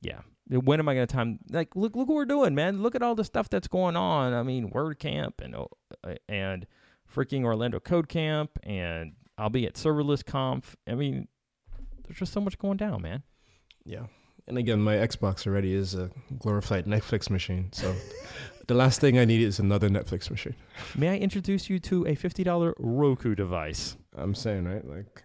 yeah. 0.00 0.20
When 0.48 0.80
am 0.80 0.88
I 0.88 0.94
gonna 0.94 1.06
time? 1.06 1.38
Like, 1.50 1.74
look, 1.76 1.96
look 1.96 2.08
what 2.08 2.14
we're 2.14 2.24
doing, 2.24 2.54
man. 2.54 2.82
Look 2.82 2.94
at 2.94 3.02
all 3.02 3.14
the 3.14 3.24
stuff 3.24 3.48
that's 3.48 3.68
going 3.68 3.96
on. 3.96 4.32
I 4.32 4.42
mean, 4.42 4.70
WordCamp 4.70 5.40
and 5.42 5.54
uh, 5.54 6.14
and 6.28 6.66
freaking 7.14 7.44
Orlando 7.44 7.80
Code 7.80 8.08
Camp, 8.08 8.58
and 8.62 9.12
I'll 9.36 9.50
be 9.50 9.66
at 9.66 9.74
Serverless 9.74 10.24
Conf. 10.24 10.76
I 10.88 10.94
mean, 10.94 11.28
there's 12.06 12.18
just 12.18 12.32
so 12.32 12.40
much 12.40 12.58
going 12.58 12.76
down, 12.76 13.02
man. 13.02 13.22
Yeah. 13.84 14.06
And 14.46 14.58
again, 14.58 14.80
my 14.80 14.96
Xbox 14.96 15.46
already 15.46 15.72
is 15.74 15.94
a 15.94 16.10
glorified 16.38 16.84
Netflix 16.84 17.30
machine. 17.30 17.70
So 17.72 17.94
the 18.66 18.74
last 18.74 19.00
thing 19.00 19.18
I 19.18 19.24
need 19.24 19.40
is 19.40 19.58
another 19.58 19.88
Netflix 19.88 20.30
machine. 20.30 20.54
May 20.96 21.10
I 21.10 21.16
introduce 21.16 21.70
you 21.70 21.78
to 21.80 22.06
a 22.06 22.14
fifty 22.14 22.44
dollar 22.44 22.74
Roku 22.78 23.34
device? 23.34 23.96
I'm 24.14 24.34
saying, 24.34 24.64
right? 24.64 24.86
Like, 24.86 25.22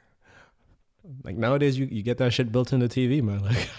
like 1.23 1.35
nowadays, 1.35 1.77
you, 1.77 1.87
you 1.91 2.01
get 2.01 2.17
that 2.19 2.31
shit 2.33 2.51
built 2.51 2.71
into 2.73 2.87
the 2.87 3.07
TV, 3.07 3.21
man. 3.21 3.41
Like, 3.43 3.69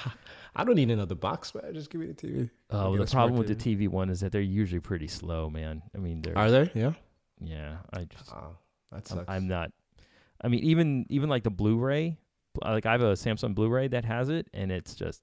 I 0.57 0.65
don't 0.65 0.75
need 0.75 0.91
another 0.91 1.15
box, 1.15 1.55
man. 1.55 1.73
Just 1.73 1.91
give 1.91 2.01
me 2.01 2.09
the 2.09 2.15
TV. 2.15 2.51
Uh, 2.71 2.91
Get 2.91 3.07
the 3.07 3.13
problem 3.13 3.39
with 3.39 3.47
the 3.47 3.55
TV. 3.55 3.89
One 3.89 4.11
is 4.11 4.21
that 4.21 4.33
they're 4.33 4.41
usually 4.41 4.81
pretty 4.81 5.07
slow, 5.07 5.49
man. 5.49 5.83
I 5.95 5.99
mean, 5.99 6.23
they're 6.23 6.37
Are 6.37 6.51
there? 6.51 6.71
Yeah. 6.75 6.93
yeah. 7.41 7.77
I 7.93 8.05
just 8.05 8.33
Oh, 8.33 8.57
that 8.91 9.11
I'm. 9.13 9.25
I'm 9.29 9.49
not. 9.49 9.71
I 10.43 10.49
mean, 10.49 10.61
even 10.65 11.07
even 11.09 11.29
like 11.29 11.45
the 11.45 11.51
Blu-ray, 11.51 12.19
like 12.63 12.85
I 12.85 12.93
have 12.93 13.03
a 13.03 13.13
Samsung 13.13 13.55
Blu-ray 13.55 13.89
that 13.89 14.05
has 14.05 14.29
it, 14.29 14.49
and 14.53 14.73
it's 14.73 14.95
just. 14.95 15.23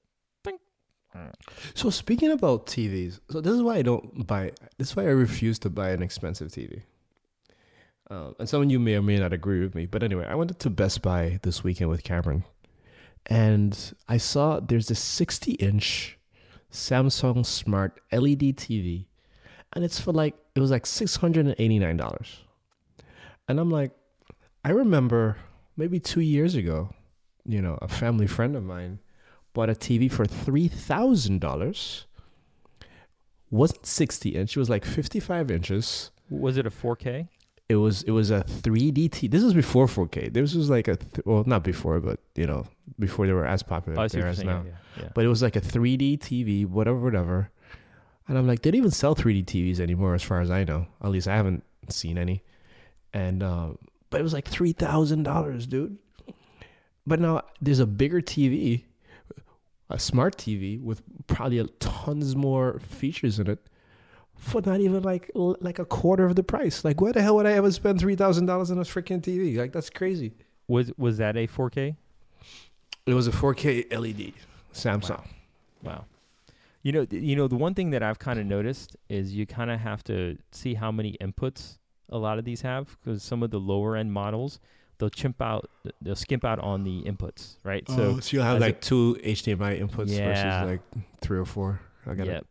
So 1.74 1.90
speaking 1.90 2.32
about 2.32 2.68
TVs, 2.68 3.20
so 3.30 3.42
this 3.42 3.54
is 3.54 3.62
why 3.62 3.78
I 3.78 3.82
don't 3.82 4.26
buy. 4.26 4.52
This 4.78 4.90
is 4.90 4.96
why 4.96 5.04
I 5.04 5.08
refuse 5.08 5.60
to 5.60 5.70
buy 5.70 5.90
an 5.90 6.02
expensive 6.02 6.50
TV. 6.50 6.84
Um, 8.10 8.36
and 8.40 8.48
some 8.48 8.62
of 8.62 8.72
you 8.72 8.80
may 8.80 8.96
or 8.96 9.02
may 9.02 9.20
not 9.20 9.34
agree 9.34 9.60
with 9.60 9.76
me, 9.76 9.86
but 9.86 10.02
anyway, 10.02 10.26
I 10.30 10.36
went 10.36 10.58
to 10.58 10.70
Best 10.70 11.02
Buy 11.02 11.40
this 11.44 11.64
weekend 11.64 11.90
with 11.90 12.04
Cameron, 12.04 12.46
and 13.26 13.78
I 14.08 14.16
saw 14.16 14.62
there's 14.62 14.88
this 14.88 15.04
60-inch 15.04 16.18
Samsung 16.72 17.46
Smart 17.46 18.00
LED 18.14 18.56
TV, 18.56 19.08
and 19.74 19.84
it's 19.84 20.00
for 20.00 20.14
like 20.14 20.36
it 20.56 20.62
was 20.62 20.72
like 20.72 20.86
six 20.86 21.18
hundred 21.18 21.48
and 21.48 21.56
eighty-nine 21.60 21.98
dollars, 21.98 22.38
and 23.50 23.60
I'm 23.60 23.70
like, 23.70 23.92
I 24.64 24.70
remember 24.70 25.38
maybe 25.76 26.00
two 26.00 26.22
years 26.22 26.56
ago, 26.56 26.90
you 27.46 27.62
know, 27.62 27.78
a 27.82 27.88
family 27.88 28.28
friend 28.28 28.56
of 28.56 28.64
mine 28.64 29.00
bought 29.58 29.70
a 29.70 29.74
TV 29.74 30.10
for 30.12 30.26
three 30.26 30.68
thousand 30.68 31.42
dollars. 31.42 32.06
Wasn't 33.50 33.86
sixty 33.86 34.36
inch; 34.36 34.56
it 34.56 34.60
was 34.60 34.70
like 34.70 34.86
fifty-five 34.86 35.50
inches. 35.52 36.12
Was 36.30 36.58
it 36.58 36.66
a 36.68 36.70
4K? 36.70 37.30
It 37.70 37.76
was 37.78 38.04
it 38.04 38.12
was 38.12 38.30
a 38.32 38.42
3D 38.44 39.10
TV. 39.10 39.32
This 39.32 39.44
was 39.44 39.54
before 39.54 39.88
4K. 39.88 40.34
This 40.34 40.54
was 40.54 40.70
like 40.70 40.88
a 40.90 40.98
th- 40.98 41.26
well, 41.26 41.44
not 41.46 41.64
before, 41.64 42.00
but 42.02 42.20
you 42.36 42.46
know, 42.46 42.66
before 43.00 43.26
they 43.28 43.34
were 43.34 43.46
as 43.48 43.64
popular 43.64 43.98
Oh, 44.00 44.04
as 44.04 44.12
see 44.12 44.18
they 44.18 44.22
what 44.22 44.24
are 44.24 44.28
you're 44.28 44.32
as 44.32 44.38
saying. 44.38 44.48
now. 44.50 44.64
Yeah, 44.98 45.04
yeah. 45.04 45.10
But 45.16 45.24
it 45.26 45.30
was 45.30 45.42
like 45.42 45.56
a 45.56 45.62
3D 45.62 46.20
TV, 46.20 46.66
whatever, 46.66 47.00
whatever. 47.00 47.50
And 48.28 48.38
I'm 48.38 48.46
like, 48.46 48.62
they 48.62 48.72
don't 48.72 48.78
even 48.80 48.92
sell 48.92 49.16
3D 49.16 49.46
TVs 49.46 49.80
anymore, 49.80 50.14
as 50.16 50.24
far 50.24 50.42
as 50.42 50.52
I 50.52 50.66
know. 50.66 50.88
At 51.02 51.12
least 51.12 51.28
I 51.30 51.36
haven't 51.38 51.64
seen 51.90 52.18
any. 52.18 52.44
And 53.14 53.42
um, 53.42 53.78
but 54.10 54.20
it 54.20 54.24
was 54.24 54.34
like 54.34 54.48
three 54.48 54.74
thousand 54.74 55.24
dollars, 55.24 55.66
dude. 55.68 55.98
But 57.06 57.22
now 57.22 57.44
there's 57.62 57.80
a 57.80 57.88
bigger 57.88 58.20
TV, 58.22 58.84
a 59.90 60.00
smart 60.00 60.38
TV 60.38 60.82
with 60.82 61.02
probably 61.28 61.66
tons 61.80 62.36
more 62.36 62.80
features 62.80 63.40
in 63.40 63.50
it, 63.50 63.60
for 64.36 64.62
not 64.62 64.80
even 64.80 65.04
like 65.04 65.32
like 65.36 65.80
a 65.80 65.86
quarter 65.86 66.26
of 66.26 66.36
the 66.36 66.44
price. 66.44 66.84
Like, 66.84 67.02
why 67.02 67.12
the 67.12 67.22
hell 67.22 67.36
would 67.36 67.46
I 67.46 67.54
ever 67.54 67.72
spend 67.72 68.00
three 68.00 68.16
thousand 68.16 68.46
dollars 68.46 68.72
on 68.72 68.78
a 68.78 68.82
freaking 68.82 69.22
TV? 69.22 69.58
Like, 69.58 69.74
that's 69.74 69.90
crazy. 69.90 70.34
Was 70.68 70.92
was 70.98 71.18
that 71.18 71.38
a 71.38 71.48
4K? 71.48 71.96
It 73.06 73.14
was 73.14 73.28
a 73.28 73.32
4K 73.32 73.98
LED 73.98 74.34
Samsung. 74.74 75.24
Wow. 75.82 76.06
You 76.84 76.92
know, 76.92 77.08
you 77.10 77.36
know, 77.36 77.48
the 77.48 77.56
one 77.56 77.74
thing 77.74 77.92
that 77.92 78.04
I've 78.04 78.20
kind 78.20 78.40
of 78.40 78.46
noticed 78.46 78.96
is 79.10 79.34
you 79.34 79.46
kind 79.46 79.72
of 79.72 79.80
have 79.80 80.04
to 80.06 80.38
see 80.52 80.74
how 80.74 80.92
many 80.92 81.18
inputs 81.22 81.78
a 82.10 82.18
lot 82.18 82.38
of 82.38 82.46
these 82.46 82.62
have 82.62 82.98
because 83.00 83.24
some 83.24 83.44
of 83.44 83.52
the 83.52 83.60
lower 83.60 83.96
end 83.96 84.12
models 84.14 84.60
they'll 84.98 85.10
chimp 85.10 85.42
out, 85.42 85.70
they'll 86.02 86.16
skimp 86.16 86.44
out 86.44 86.60
on 86.60 86.84
the 86.84 87.04
inputs, 87.04 87.56
right? 87.64 87.88
So, 87.88 88.16
oh, 88.18 88.20
so 88.20 88.38
you'll 88.38 88.46
have 88.46 88.60
like 88.60 88.82
two 88.82 89.18
HDMI 89.24 89.80
inputs 89.82 90.10
Yeah. 90.10 90.64
versus 90.66 90.72
like 90.72 91.06
three 91.22 91.38
or 91.38 91.46
four. 91.46 91.82
I 92.06 92.14
got 92.14 92.28
yep, 92.28 92.42
it. 92.42 92.48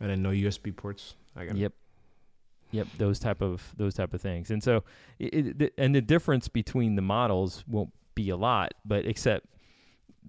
And 0.00 0.10
then 0.10 0.22
no 0.22 0.30
USB 0.30 0.74
ports. 0.74 1.14
I 1.36 1.44
got 1.44 1.56
it. 1.56 1.58
yep, 1.58 1.72
yep. 2.70 2.86
Those 2.98 3.18
type 3.18 3.40
of 3.42 3.72
those 3.76 3.94
type 3.94 4.14
of 4.14 4.20
things, 4.20 4.50
and 4.50 4.62
so 4.62 4.84
it, 5.18 5.34
it, 5.34 5.58
the, 5.58 5.72
and 5.78 5.94
the 5.94 6.00
difference 6.00 6.48
between 6.48 6.96
the 6.96 7.02
models 7.02 7.64
won't 7.68 7.92
be 8.14 8.30
a 8.30 8.36
lot, 8.36 8.74
but 8.84 9.06
except 9.06 9.46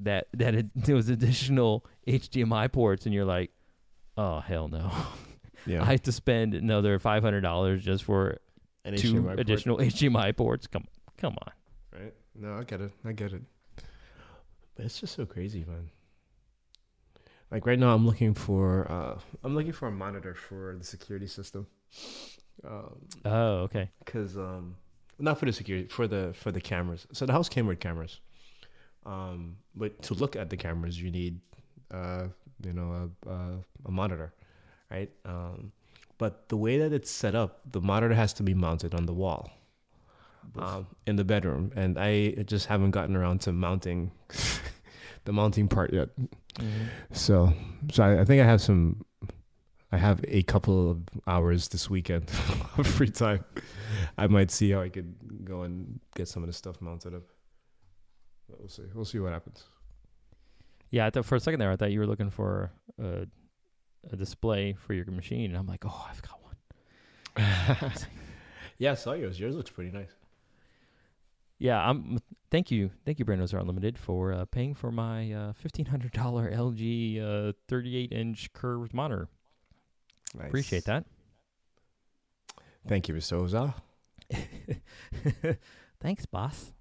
that 0.01 0.27
that 0.33 0.55
it, 0.55 0.67
those 0.75 1.09
additional 1.09 1.85
HDMI 2.07 2.71
ports, 2.71 3.05
and 3.05 3.13
you're 3.13 3.25
like, 3.25 3.51
oh 4.17 4.39
hell 4.39 4.67
no. 4.67 4.91
Yeah. 5.65 5.81
I 5.83 5.87
have 5.87 6.03
to 6.03 6.13
spend 6.13 6.53
another 6.53 6.97
five 6.99 7.21
hundred 7.21 7.41
dollars 7.41 7.83
just 7.83 8.05
for 8.05 8.37
An 8.85 8.95
two 8.95 9.15
HDMI 9.15 9.25
port, 9.25 9.39
additional 9.41 9.77
HDMI 9.79 10.37
ports. 10.37 10.67
Come, 10.67 10.85
come 11.19 11.35
on. 11.45 11.51
right? 12.01 12.13
No, 12.35 12.57
I 12.57 12.63
get 12.63 12.81
it. 12.81 12.91
I 13.05 13.11
get 13.11 13.33
it. 13.33 13.41
But 14.75 14.85
it's 14.85 14.99
just 14.99 15.15
so 15.15 15.25
crazy, 15.25 15.65
man. 15.67 15.89
Like 17.51 17.65
right 17.65 17.79
now, 17.79 17.93
I'm 17.93 18.05
looking 18.05 18.33
for 18.33 18.89
uh, 18.91 19.19
I'm 19.43 19.55
looking 19.55 19.73
for 19.73 19.87
a 19.87 19.91
monitor 19.91 20.35
for 20.35 20.75
the 20.77 20.83
security 20.85 21.27
system. 21.27 21.67
Um, 22.63 22.97
Oh, 23.25 23.53
okay. 23.67 23.89
because 24.03 24.37
um 24.37 24.75
not 25.17 25.37
for 25.39 25.45
the 25.45 25.53
security 25.53 25.87
for 25.87 26.07
the 26.07 26.33
for 26.33 26.51
the 26.51 26.61
cameras 26.61 27.07
so 27.13 27.25
the 27.25 27.33
house 27.33 27.49
came 27.49 27.65
with 27.67 27.79
cameras 27.79 28.19
um 29.05 29.57
but 29.75 30.01
to 30.03 30.13
look 30.13 30.35
at 30.35 30.49
the 30.49 30.55
cameras 30.57 31.01
you 31.01 31.09
need 31.09 31.39
uh 31.91 32.25
you 32.63 32.73
know 32.73 33.09
a 33.25 33.29
a, 33.29 33.39
a 33.85 33.91
monitor 33.91 34.33
right 34.91 35.09
um 35.25 35.71
but 36.17 36.47
the 36.49 36.57
way 36.57 36.77
that 36.79 36.91
it's 36.93 37.09
set 37.09 37.33
up, 37.33 37.61
the 37.71 37.79
monitor 37.81 38.13
has 38.13 38.33
to 38.33 38.43
be 38.43 38.53
mounted 38.53 38.93
on 38.93 39.05
the 39.05 39.13
wall 39.13 39.49
um, 40.57 40.87
in 41.05 41.15
the 41.15 41.23
bedroom, 41.23 41.71
and 41.75 41.97
I 41.97 42.31
just 42.45 42.67
haven't 42.67 42.91
gotten 42.91 43.15
around 43.15 43.41
to 43.41 43.51
mounting 43.51 44.11
the 45.25 45.33
mounting 45.33 45.67
part 45.67 45.93
yet. 45.93 46.09
Mm-hmm. 46.19 46.85
So, 47.11 47.53
so 47.91 48.03
I, 48.03 48.21
I 48.21 48.25
think 48.25 48.41
I 48.41 48.45
have 48.45 48.61
some. 48.61 49.05
I 49.91 49.97
have 49.97 50.23
a 50.27 50.43
couple 50.43 50.91
of 50.91 50.99
hours 51.25 51.69
this 51.69 51.89
weekend 51.89 52.29
of 52.77 52.85
free 52.85 53.09
time. 53.09 53.43
I 54.19 54.27
might 54.27 54.51
see 54.51 54.69
how 54.71 54.81
I 54.81 54.89
could 54.89 55.15
go 55.43 55.63
and 55.63 55.99
get 56.15 56.27
some 56.27 56.43
of 56.43 56.47
the 56.47 56.53
stuff 56.53 56.79
mounted 56.79 57.15
up. 57.15 57.23
But 58.47 58.59
we'll 58.59 58.69
see. 58.69 58.83
We'll 58.93 59.05
see 59.05 59.19
what 59.19 59.33
happens. 59.33 59.63
Yeah, 60.91 61.05
I 61.05 61.09
thought 61.09 61.25
for 61.25 61.35
a 61.35 61.39
second 61.39 61.59
there, 61.59 61.71
I 61.71 61.75
thought 61.75 61.91
you 61.91 61.99
were 61.99 62.07
looking 62.07 62.29
for 62.29 62.71
a, 63.01 63.27
a 64.11 64.15
display 64.15 64.73
for 64.73 64.93
your 64.93 65.05
machine, 65.05 65.51
and 65.51 65.57
I'm 65.57 65.67
like, 65.67 65.85
oh, 65.85 66.07
I've 66.09 66.21
got 66.21 66.39
one. 66.43 66.49
yeah, 68.77 68.91
I 68.91 68.95
saw 68.95 69.13
yours. 69.13 69.39
Yours 69.39 69.55
looks 69.55 69.69
pretty 69.69 69.91
nice. 69.91 70.15
Yeah, 71.59 71.77
I'm. 71.79 72.19
Thank 72.51 72.71
you, 72.71 72.89
thank 73.05 73.19
you, 73.19 73.25
Brent 73.25 73.41
Ozar 73.41 73.59
Unlimited, 73.59 73.97
for 73.97 74.33
uh, 74.33 74.45
paying 74.45 74.73
for 74.73 74.91
my 74.91 75.31
uh, 75.31 75.53
fifteen 75.53 75.85
hundred 75.85 76.13
dollar 76.13 76.49
LG 76.51 77.21
uh, 77.21 77.53
thirty 77.67 77.95
eight 77.97 78.11
inch 78.11 78.51
curved 78.53 78.93
monitor. 78.93 79.27
nice. 80.35 80.47
Appreciate 80.47 80.85
that. 80.85 81.05
Thank 82.87 83.07
you, 83.07 83.13
Mr. 83.13 83.73
Thanks, 86.01 86.25
boss. 86.25 86.71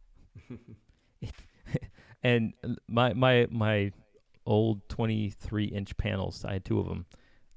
It- 1.20 1.34
and 2.22 2.54
my 2.88 3.12
my 3.12 3.46
my 3.50 3.92
old 4.46 4.88
23 4.88 5.64
inch 5.66 5.94
panels, 5.98 6.44
I 6.44 6.54
had 6.54 6.64
two 6.64 6.80
of 6.80 6.86
them. 6.86 7.04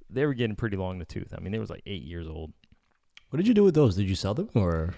They 0.09 0.25
were 0.25 0.33
getting 0.33 0.57
pretty 0.57 0.75
long 0.75 0.93
in 0.93 0.99
the 0.99 1.05
tooth. 1.05 1.33
I 1.35 1.39
mean, 1.39 1.53
they 1.53 1.59
was 1.59 1.69
like 1.69 1.83
eight 1.85 2.03
years 2.03 2.27
old. 2.27 2.51
What 3.29 3.37
did 3.37 3.47
you 3.47 3.53
do 3.53 3.63
with 3.63 3.75
those? 3.75 3.95
Did 3.95 4.09
you 4.09 4.15
sell 4.15 4.33
them 4.33 4.49
or? 4.53 4.93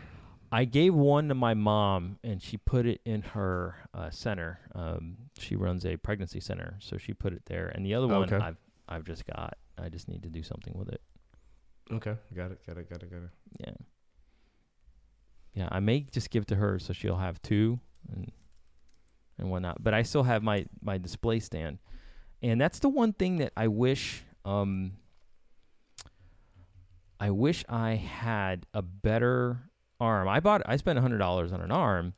I 0.53 0.65
gave 0.65 0.93
one 0.93 1.29
to 1.29 1.35
my 1.35 1.55
mom, 1.55 2.19
and 2.23 2.39
she 2.41 2.57
put 2.57 2.85
it 2.85 3.01
in 3.05 3.23
her 3.23 3.75
uh, 3.91 4.11
center. 4.11 4.59
Um, 4.75 5.17
she 5.39 5.55
runs 5.55 5.83
a 5.83 5.97
pregnancy 5.97 6.39
center, 6.39 6.75
so 6.79 6.97
she 6.97 7.13
put 7.13 7.33
it 7.33 7.41
there. 7.47 7.69
And 7.69 7.83
the 7.83 7.95
other 7.95 8.07
one, 8.07 8.31
Okay. 8.31 8.35
I've 8.37 8.57
I've 8.87 9.03
just 9.03 9.25
got. 9.25 9.57
I 9.79 9.89
just 9.89 10.07
need 10.07 10.21
to 10.21 10.29
do 10.29 10.43
something 10.43 10.73
with 10.77 10.89
it. 10.89 11.01
Okay, 11.91 12.15
got 12.35 12.51
it, 12.51 12.59
got 12.67 12.77
it, 12.77 12.87
got 12.87 13.01
it, 13.01 13.09
got 13.09 13.23
it. 13.23 13.29
Yeah. 13.59 13.73
Yeah, 15.55 15.69
I 15.71 15.79
may 15.79 16.01
just 16.11 16.29
give 16.29 16.43
it 16.43 16.47
to 16.49 16.55
her 16.55 16.77
so 16.77 16.93
she'll 16.93 17.17
have 17.17 17.41
two 17.41 17.79
and 18.11 18.31
and 19.39 19.49
whatnot. 19.49 19.83
But 19.83 19.95
I 19.95 20.03
still 20.03 20.23
have 20.23 20.43
my 20.43 20.65
my 20.81 20.99
display 20.99 21.39
stand, 21.39 21.79
and 22.43 22.61
that's 22.61 22.77
the 22.77 22.89
one 22.89 23.13
thing 23.13 23.37
that 23.37 23.53
I 23.57 23.69
wish. 23.69 24.23
Um, 24.45 24.93
I 27.19 27.31
wish 27.31 27.65
I 27.67 27.95
had 27.95 28.67
a 28.73 28.83
better 28.83 29.69
arm. 30.03 30.27
I 30.27 30.39
bought. 30.39 30.61
I 30.65 30.75
spent 30.77 30.99
hundred 30.99 31.19
dollars 31.19 31.51
on 31.51 31.61
an 31.61 31.71
arm, 31.71 32.13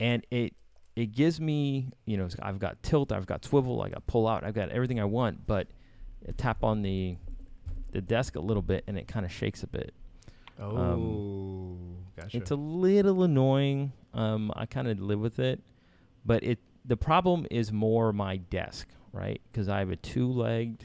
and 0.00 0.26
it 0.30 0.54
it 0.96 1.12
gives 1.12 1.40
me. 1.40 1.90
You 2.04 2.16
know, 2.16 2.28
I've 2.42 2.58
got 2.58 2.82
tilt. 2.82 3.12
I've 3.12 3.26
got 3.26 3.44
swivel. 3.44 3.82
I 3.82 3.88
got 3.88 4.06
pull 4.06 4.26
out. 4.26 4.44
I've 4.44 4.54
got 4.54 4.70
everything 4.70 5.00
I 5.00 5.04
want. 5.04 5.46
But 5.46 5.68
I 6.28 6.32
tap 6.32 6.64
on 6.64 6.82
the 6.82 7.16
the 7.92 8.00
desk 8.00 8.36
a 8.36 8.40
little 8.40 8.62
bit, 8.62 8.84
and 8.86 8.98
it 8.98 9.08
kind 9.08 9.24
of 9.24 9.32
shakes 9.32 9.62
a 9.62 9.66
bit. 9.66 9.94
Oh, 10.60 11.78
gotcha. 12.16 12.36
It's 12.36 12.50
a 12.50 12.56
little 12.56 13.22
annoying. 13.22 13.92
Um, 14.12 14.52
I 14.56 14.66
kind 14.66 14.88
of 14.88 15.00
live 15.00 15.20
with 15.20 15.38
it, 15.38 15.60
but 16.24 16.42
it 16.42 16.58
the 16.84 16.96
problem 16.96 17.46
is 17.50 17.70
more 17.72 18.12
my 18.12 18.38
desk, 18.38 18.88
right? 19.12 19.40
Because 19.50 19.68
I 19.68 19.78
have 19.78 19.90
a 19.90 19.96
two-legged 19.96 20.84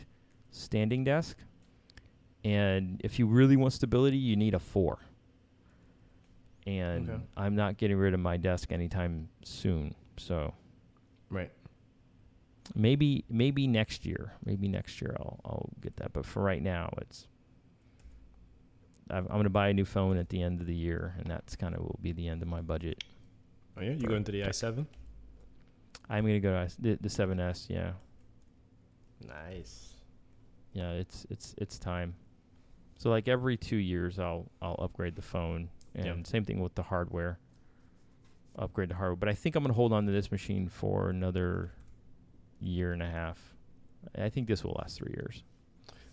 standing 0.51 1.03
desk, 1.03 1.37
and 2.43 3.01
if 3.03 3.17
you 3.17 3.25
really 3.25 3.55
want 3.55 3.73
stability, 3.73 4.17
you 4.17 4.35
need 4.35 4.53
a 4.53 4.59
four. 4.59 4.99
And 6.65 7.09
Okay. 7.09 7.21
I'm 7.35 7.55
not 7.55 7.77
getting 7.77 7.97
rid 7.97 8.13
of 8.13 8.19
my 8.21 8.37
desk 8.37 8.71
anytime 8.71 9.27
soon, 9.43 9.95
so 10.17 10.53
right. 11.29 11.51
maybe 12.73 13.25
maybe 13.29 13.67
next 13.67 14.05
year, 14.05 14.33
maybe 14.45 14.67
next 14.69 15.01
year 15.01 15.15
I'll 15.19 15.39
I'll 15.43 15.69
get 15.81 15.97
that. 15.97 16.13
But 16.13 16.25
for 16.25 16.41
right 16.41 16.61
now, 16.61 16.89
it's 17.01 17.27
I'm, 19.09 19.25
I'm 19.29 19.37
gonna 19.39 19.49
buy 19.49 19.67
a 19.67 19.73
new 19.73 19.83
phone 19.83 20.17
at 20.17 20.29
the 20.29 20.41
end 20.41 20.61
of 20.61 20.67
the 20.67 20.75
year, 20.75 21.15
and 21.19 21.29
that's 21.29 21.55
kind 21.57 21.75
of 21.75 21.81
will 21.81 21.99
be 22.01 22.13
the 22.13 22.29
end 22.29 22.41
of 22.41 22.47
my 22.47 22.61
budget. 22.61 23.03
Oh 23.77 23.81
yeah, 23.81 23.91
you 23.91 24.07
going 24.07 24.23
to 24.23 24.31
the 24.31 24.41
i7? 24.43 24.85
I'm 26.09 26.23
gonna 26.25 26.39
go 26.39 26.51
to 26.51 26.59
S- 26.59 26.75
the, 26.79 26.97
the 27.01 27.09
7S. 27.09 27.69
Yeah, 27.69 27.91
Nice. 29.27 29.95
yeah. 30.73 30.91
It's 30.91 31.25
it's 31.29 31.55
it's 31.57 31.77
time. 31.77 32.15
So 32.97 33.09
like 33.09 33.27
every 33.27 33.57
two 33.57 33.75
years, 33.77 34.17
I'll 34.19 34.49
I'll 34.61 34.77
upgrade 34.79 35.15
the 35.15 35.21
phone, 35.21 35.69
and 35.95 36.05
Yeah. 36.05 36.15
same 36.23 36.45
thing 36.45 36.59
with 36.61 36.75
the 36.75 36.83
hardware. 36.83 37.39
Upgrade 38.55 38.89
the 38.89 38.95
hardware, 38.95 39.15
but 39.15 39.29
I 39.29 39.33
think 39.33 39.55
I'm 39.55 39.63
gonna 39.63 39.73
hold 39.73 39.93
on 39.93 40.05
to 40.05 40.11
this 40.11 40.31
machine 40.31 40.69
for 40.69 41.09
another 41.09 41.71
year 42.59 42.93
and 42.93 43.01
a 43.01 43.09
half. 43.09 43.55
I 44.15 44.29
think 44.29 44.47
this 44.47 44.63
will 44.63 44.75
last 44.79 44.97
three 44.97 45.13
years. 45.13 45.43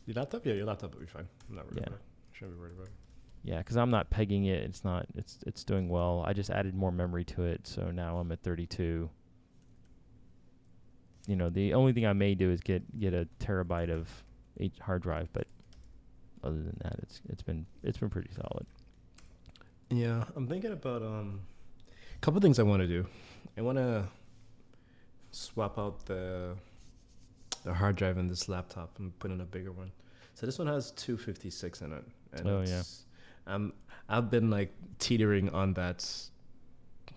Your 0.06 0.14
laptop? 0.14 0.46
Yeah, 0.46 0.54
your 0.54 0.64
laptop 0.66 0.94
will 0.94 1.00
be 1.00 1.06
fine. 1.06 1.28
I'm 1.48 1.56
not 1.56 1.66
worried 1.66 1.78
Yeah. 1.78 1.86
about 1.88 1.98
it. 2.00 2.04
Shouldn't 2.32 2.56
be 2.56 2.60
worried 2.60 2.72
about 2.74 2.86
it. 2.86 2.92
Yeah, 3.42 3.58
because 3.58 3.76
I'm 3.76 3.90
not 3.90 4.10
pegging 4.10 4.44
it. 4.46 4.62
It's 4.62 4.84
not. 4.84 5.06
It's 5.14 5.38
it's 5.46 5.64
doing 5.64 5.88
well. 5.88 6.22
I 6.26 6.32
just 6.32 6.50
added 6.50 6.74
more 6.74 6.92
memory 6.92 7.24
to 7.26 7.44
it, 7.44 7.66
so 7.66 7.90
now 7.90 8.18
I'm 8.18 8.30
at 8.32 8.42
32. 8.42 9.10
You 11.26 11.36
know, 11.36 11.50
the 11.50 11.74
only 11.74 11.92
thing 11.92 12.06
I 12.06 12.12
may 12.12 12.34
do 12.34 12.50
is 12.50 12.60
get 12.60 12.98
get 12.98 13.12
a 13.14 13.28
terabyte 13.38 13.90
of 13.90 14.24
hard 14.80 15.02
drive, 15.02 15.32
but 15.32 15.46
other 16.42 16.56
than 16.62 16.76
that, 16.82 16.98
it's 17.02 17.20
it's 17.28 17.42
been 17.42 17.66
it's 17.82 17.98
been 17.98 18.10
pretty 18.10 18.30
solid. 18.32 18.66
Yeah, 19.90 20.24
I'm 20.36 20.46
thinking 20.46 20.72
about 20.72 21.02
um, 21.02 21.40
a 22.16 22.18
couple 22.20 22.40
things 22.40 22.58
I 22.58 22.62
want 22.62 22.80
to 22.82 22.86
do. 22.88 23.06
I 23.58 23.62
want 23.62 23.78
to 23.78 24.04
swap 25.32 25.78
out 25.78 26.06
the 26.06 26.56
the 27.64 27.74
hard 27.74 27.96
drive 27.96 28.16
in 28.16 28.26
this 28.26 28.48
laptop 28.48 28.98
and 28.98 29.16
put 29.18 29.30
in 29.30 29.40
a 29.40 29.44
bigger 29.44 29.72
one. 29.72 29.92
So 30.34 30.46
this 30.46 30.58
one 30.58 30.66
has 30.68 30.92
256 30.92 31.82
in 31.82 31.92
it. 31.92 32.04
And 32.32 32.48
Oh, 32.48 32.62
yeah. 32.66 32.82
Um, 33.46 33.74
I've 34.08 34.30
been 34.30 34.48
like 34.48 34.72
teetering 34.98 35.50
on 35.50 35.74
that. 35.74 35.98
Well, 37.08 37.16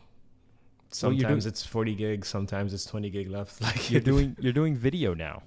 Sometimes 0.92 1.44
doing- 1.46 1.52
it's 1.52 1.66
40 1.66 1.96
gigs, 1.96 2.28
sometimes 2.28 2.74
it's 2.74 2.86
20 2.86 3.10
gig 3.10 3.30
left. 3.30 3.62
Like 3.62 3.90
You're 3.90 4.02
doing 4.02 4.36
you're 4.40 4.52
doing 4.54 4.76
video 4.76 5.14
now. 5.14 5.44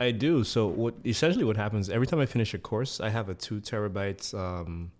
I 0.00 0.10
do. 0.12 0.42
So 0.44 0.66
what 0.68 0.94
essentially 1.04 1.44
what 1.44 1.56
happens 1.56 1.90
every 1.90 2.06
time 2.06 2.20
I 2.20 2.26
finish 2.26 2.54
a 2.54 2.58
course, 2.58 3.00
I 3.00 3.10
have 3.10 3.28
a 3.28 3.34
two 3.34 3.60
terabytes 3.60 4.32
um, 4.34 4.90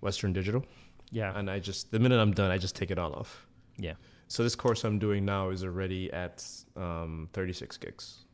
Western 0.00 0.32
Digital, 0.32 0.64
Yeah, 1.10 1.36
and 1.38 1.50
I 1.50 1.58
just 1.58 1.90
the 1.90 1.98
minute 1.98 2.18
I'm 2.20 2.32
done, 2.32 2.50
I 2.50 2.58
just 2.58 2.74
take 2.76 2.90
it 2.90 2.98
all 2.98 3.12
off. 3.14 3.46
yeah. 3.78 3.94
So 4.28 4.44
this 4.44 4.54
course 4.54 4.84
I'm 4.84 4.98
doing 5.00 5.24
now 5.24 5.50
is 5.50 5.64
already 5.64 6.12
at 6.12 6.44
um, 6.76 7.28
36 7.32 7.76
gigs 7.78 8.24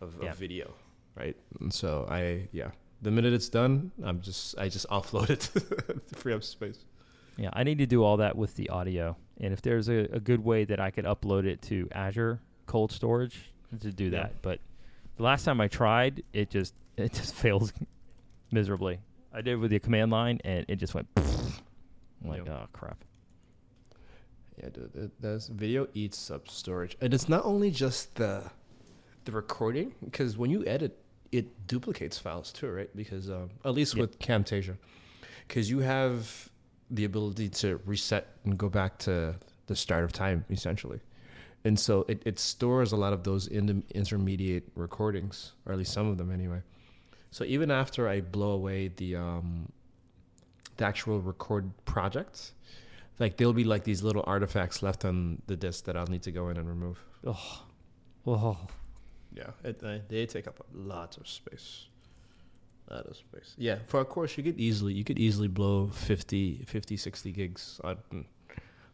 of, 0.00 0.14
of 0.16 0.22
Yeah. 0.22 0.32
video, 0.34 0.72
right? 1.16 1.36
And 1.60 1.72
so 1.72 2.06
I 2.08 2.48
yeah, 2.52 2.70
the 3.02 3.10
minute 3.10 3.32
it's 3.32 3.48
done, 3.48 3.90
I'm 4.04 4.20
just 4.20 4.56
I 4.58 4.68
just 4.68 4.86
offload 4.88 5.30
it 5.30 5.40
to 6.08 6.14
free 6.18 6.32
up 6.34 6.44
space. 6.44 6.84
Yeah, 7.36 7.50
I 7.52 7.64
need 7.64 7.78
to 7.78 7.86
do 7.86 8.04
all 8.04 8.18
that 8.18 8.36
with 8.36 8.54
the 8.56 8.68
audio. 8.68 9.16
And 9.40 9.52
if 9.52 9.62
there's 9.62 9.88
a, 9.88 10.06
a 10.12 10.20
good 10.20 10.44
way 10.44 10.64
that 10.66 10.78
I 10.78 10.90
could 10.90 11.04
upload 11.06 11.46
it 11.46 11.62
to 11.62 11.88
Azure 11.92 12.40
cold 12.66 12.92
storage 12.92 13.52
to 13.80 13.90
do 13.92 14.04
Yeah. 14.04 14.10
that. 14.10 14.42
But 14.42 14.60
the 15.16 15.22
last 15.22 15.44
time 15.44 15.60
I 15.60 15.68
tried, 15.68 16.22
it 16.32 16.50
just 16.50 16.74
it 16.96 17.12
just 17.12 17.34
failed 17.34 17.72
miserably. 18.52 19.00
I 19.32 19.40
did 19.42 19.52
it 19.52 19.56
with 19.56 19.70
the 19.70 19.78
command 19.78 20.10
line 20.10 20.40
and 20.44 20.64
it 20.68 20.76
just 20.76 20.94
went 20.94 21.06
I'm 21.16 22.28
like, 22.28 22.44
Yep. 22.44 22.48
oh 22.48 22.66
crap. 22.72 23.04
Yeah, 24.62 24.68
dude, 24.70 24.90
it 24.94 25.22
does. 25.22 25.48
Video 25.48 25.88
eats 25.94 26.30
up 26.30 26.48
storage, 26.48 26.96
and 27.00 27.14
it's 27.14 27.28
not 27.30 27.44
only 27.46 27.70
just 27.70 28.14
the 28.16 28.50
the 29.24 29.32
recording, 29.32 29.94
because 30.04 30.36
when 30.36 30.50
you 30.50 30.64
edit, 30.66 30.98
it 31.32 31.66
duplicates 31.66 32.18
files 32.18 32.52
too, 32.52 32.68
right? 32.70 32.94
Because 32.94 33.30
um, 33.30 33.50
at 33.64 33.72
least 33.72 33.94
Yep. 33.96 34.00
with 34.00 34.18
Camtasia, 34.18 34.76
because 35.48 35.70
you 35.70 35.78
have 35.80 36.50
the 36.90 37.04
ability 37.06 37.48
to 37.48 37.80
reset 37.86 38.26
and 38.44 38.58
go 38.58 38.68
back 38.68 38.98
to 38.98 39.34
the 39.66 39.76
start 39.76 40.04
of 40.04 40.12
time, 40.12 40.44
essentially, 40.50 41.00
and 41.64 41.78
so 41.80 42.04
it, 42.08 42.20
it 42.26 42.38
stores 42.38 42.92
a 42.92 42.96
lot 42.96 43.12
of 43.14 43.22
those 43.24 43.46
in 43.46 43.82
intermediate 43.94 44.64
recordings, 44.74 45.52
or 45.64 45.72
at 45.72 45.78
least 45.78 45.92
some 45.92 46.06
of 46.06 46.18
them 46.18 46.30
anyway. 46.30 46.60
So 47.30 47.44
even 47.44 47.70
after 47.70 48.08
I 48.08 48.20
blow 48.20 48.50
away 48.52 48.88
the 48.88 49.16
um, 49.16 49.70
the 50.76 50.84
actual 50.84 51.20
record 51.20 51.70
project, 51.84 52.52
like 53.18 53.36
there'll 53.36 53.52
be 53.52 53.64
like 53.64 53.84
these 53.84 54.02
little 54.02 54.24
artifacts 54.26 54.82
left 54.82 55.04
on 55.04 55.42
the 55.46 55.56
disk 55.56 55.84
that 55.84 55.96
I'll 55.96 56.06
need 56.08 56.22
to 56.24 56.32
go 56.32 56.48
in 56.48 56.56
and 56.56 56.68
remove. 56.68 56.98
Oh. 57.24 57.64
Oh. 58.26 58.58
Yeah, 59.32 59.50
it, 59.62 59.78
uh, 59.84 59.98
they 60.08 60.26
take 60.26 60.48
up 60.48 60.64
lots 60.74 61.16
of 61.16 61.28
space. 61.28 61.86
A 62.88 62.94
lot 62.94 63.06
of 63.06 63.16
space. 63.16 63.54
Yeah, 63.56 63.78
for 63.86 64.00
a 64.00 64.04
course 64.04 64.36
you 64.36 64.42
could 64.42 64.58
easily 64.58 64.92
you 64.94 65.04
could 65.04 65.18
easily 65.20 65.46
blow 65.48 65.86
50, 65.88 66.64
50 66.66 66.96
60 66.96 67.32
gigs 67.32 67.80
on 67.84 67.96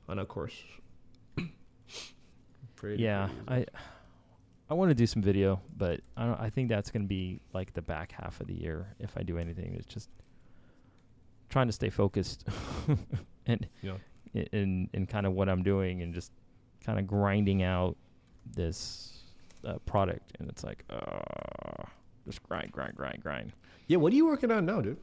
on 0.08 0.18
a 0.18 0.26
course. 0.26 0.54
Pretty, 2.76 3.02
Yeah. 3.02 3.30
pretty. 3.46 3.62
I 3.62 3.66
I 4.68 4.74
want 4.74 4.90
to 4.90 4.94
do 4.94 5.06
some 5.06 5.22
video, 5.22 5.60
but 5.76 6.00
I 6.16 6.26
don't, 6.26 6.40
I 6.40 6.50
think 6.50 6.68
that's 6.68 6.90
going 6.90 7.02
to 7.02 7.08
be 7.08 7.40
like 7.52 7.72
the 7.74 7.82
back 7.82 8.12
half 8.12 8.40
of 8.40 8.48
the 8.48 8.54
year 8.54 8.94
if 8.98 9.16
I 9.16 9.22
do 9.22 9.38
anything. 9.38 9.74
It's 9.74 9.86
just 9.86 10.08
trying 11.48 11.68
to 11.68 11.72
stay 11.72 11.88
focused 11.90 12.48
and 13.46 13.68
Yeah. 13.82 13.94
in 14.52 14.88
in 14.92 15.06
kind 15.06 15.24
of 15.26 15.32
what 15.34 15.48
I'm 15.48 15.62
doing 15.62 16.02
and 16.02 16.12
just 16.12 16.32
kind 16.84 16.98
of 16.98 17.06
grinding 17.06 17.62
out 17.62 17.96
this 18.54 19.22
uh, 19.64 19.78
product. 19.86 20.32
And 20.40 20.48
it's 20.50 20.64
like, 20.64 20.84
uh, 20.90 21.84
just 22.24 22.42
grind, 22.42 22.72
grind, 22.72 22.96
grind, 22.96 23.22
grind. 23.22 23.52
Yeah, 23.86 23.98
what 23.98 24.12
are 24.12 24.16
you 24.16 24.26
working 24.26 24.50
on 24.50 24.66
now, 24.66 24.80
dude? 24.80 24.96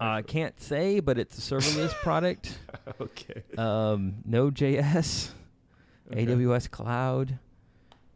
I 0.00 0.22
can't 0.22 0.60
say, 0.60 0.98
but 0.98 1.16
it's 1.18 1.38
a 1.38 1.40
serverless 1.54 1.92
product. 2.02 2.58
okay. 3.00 3.42
Um, 3.56 4.16
Node.js, 4.24 5.30
Okay. 6.10 6.26
AWS 6.26 6.70
Cloud, 6.70 7.38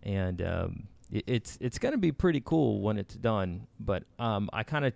and 0.03 0.43
um, 0.43 0.89
it, 1.11 1.25
it's 1.27 1.59
it's 1.61 1.79
going 1.79 1.93
to 1.93 1.99
be 1.99 2.13
pretty 2.13 2.41
cool 2.41 2.81
when 2.81 2.99
it's 2.99 3.15
done. 3.15 3.67
But 3.79 4.05
um, 4.19 4.51
I 4.53 4.63
kind 4.63 4.85
of 4.85 4.93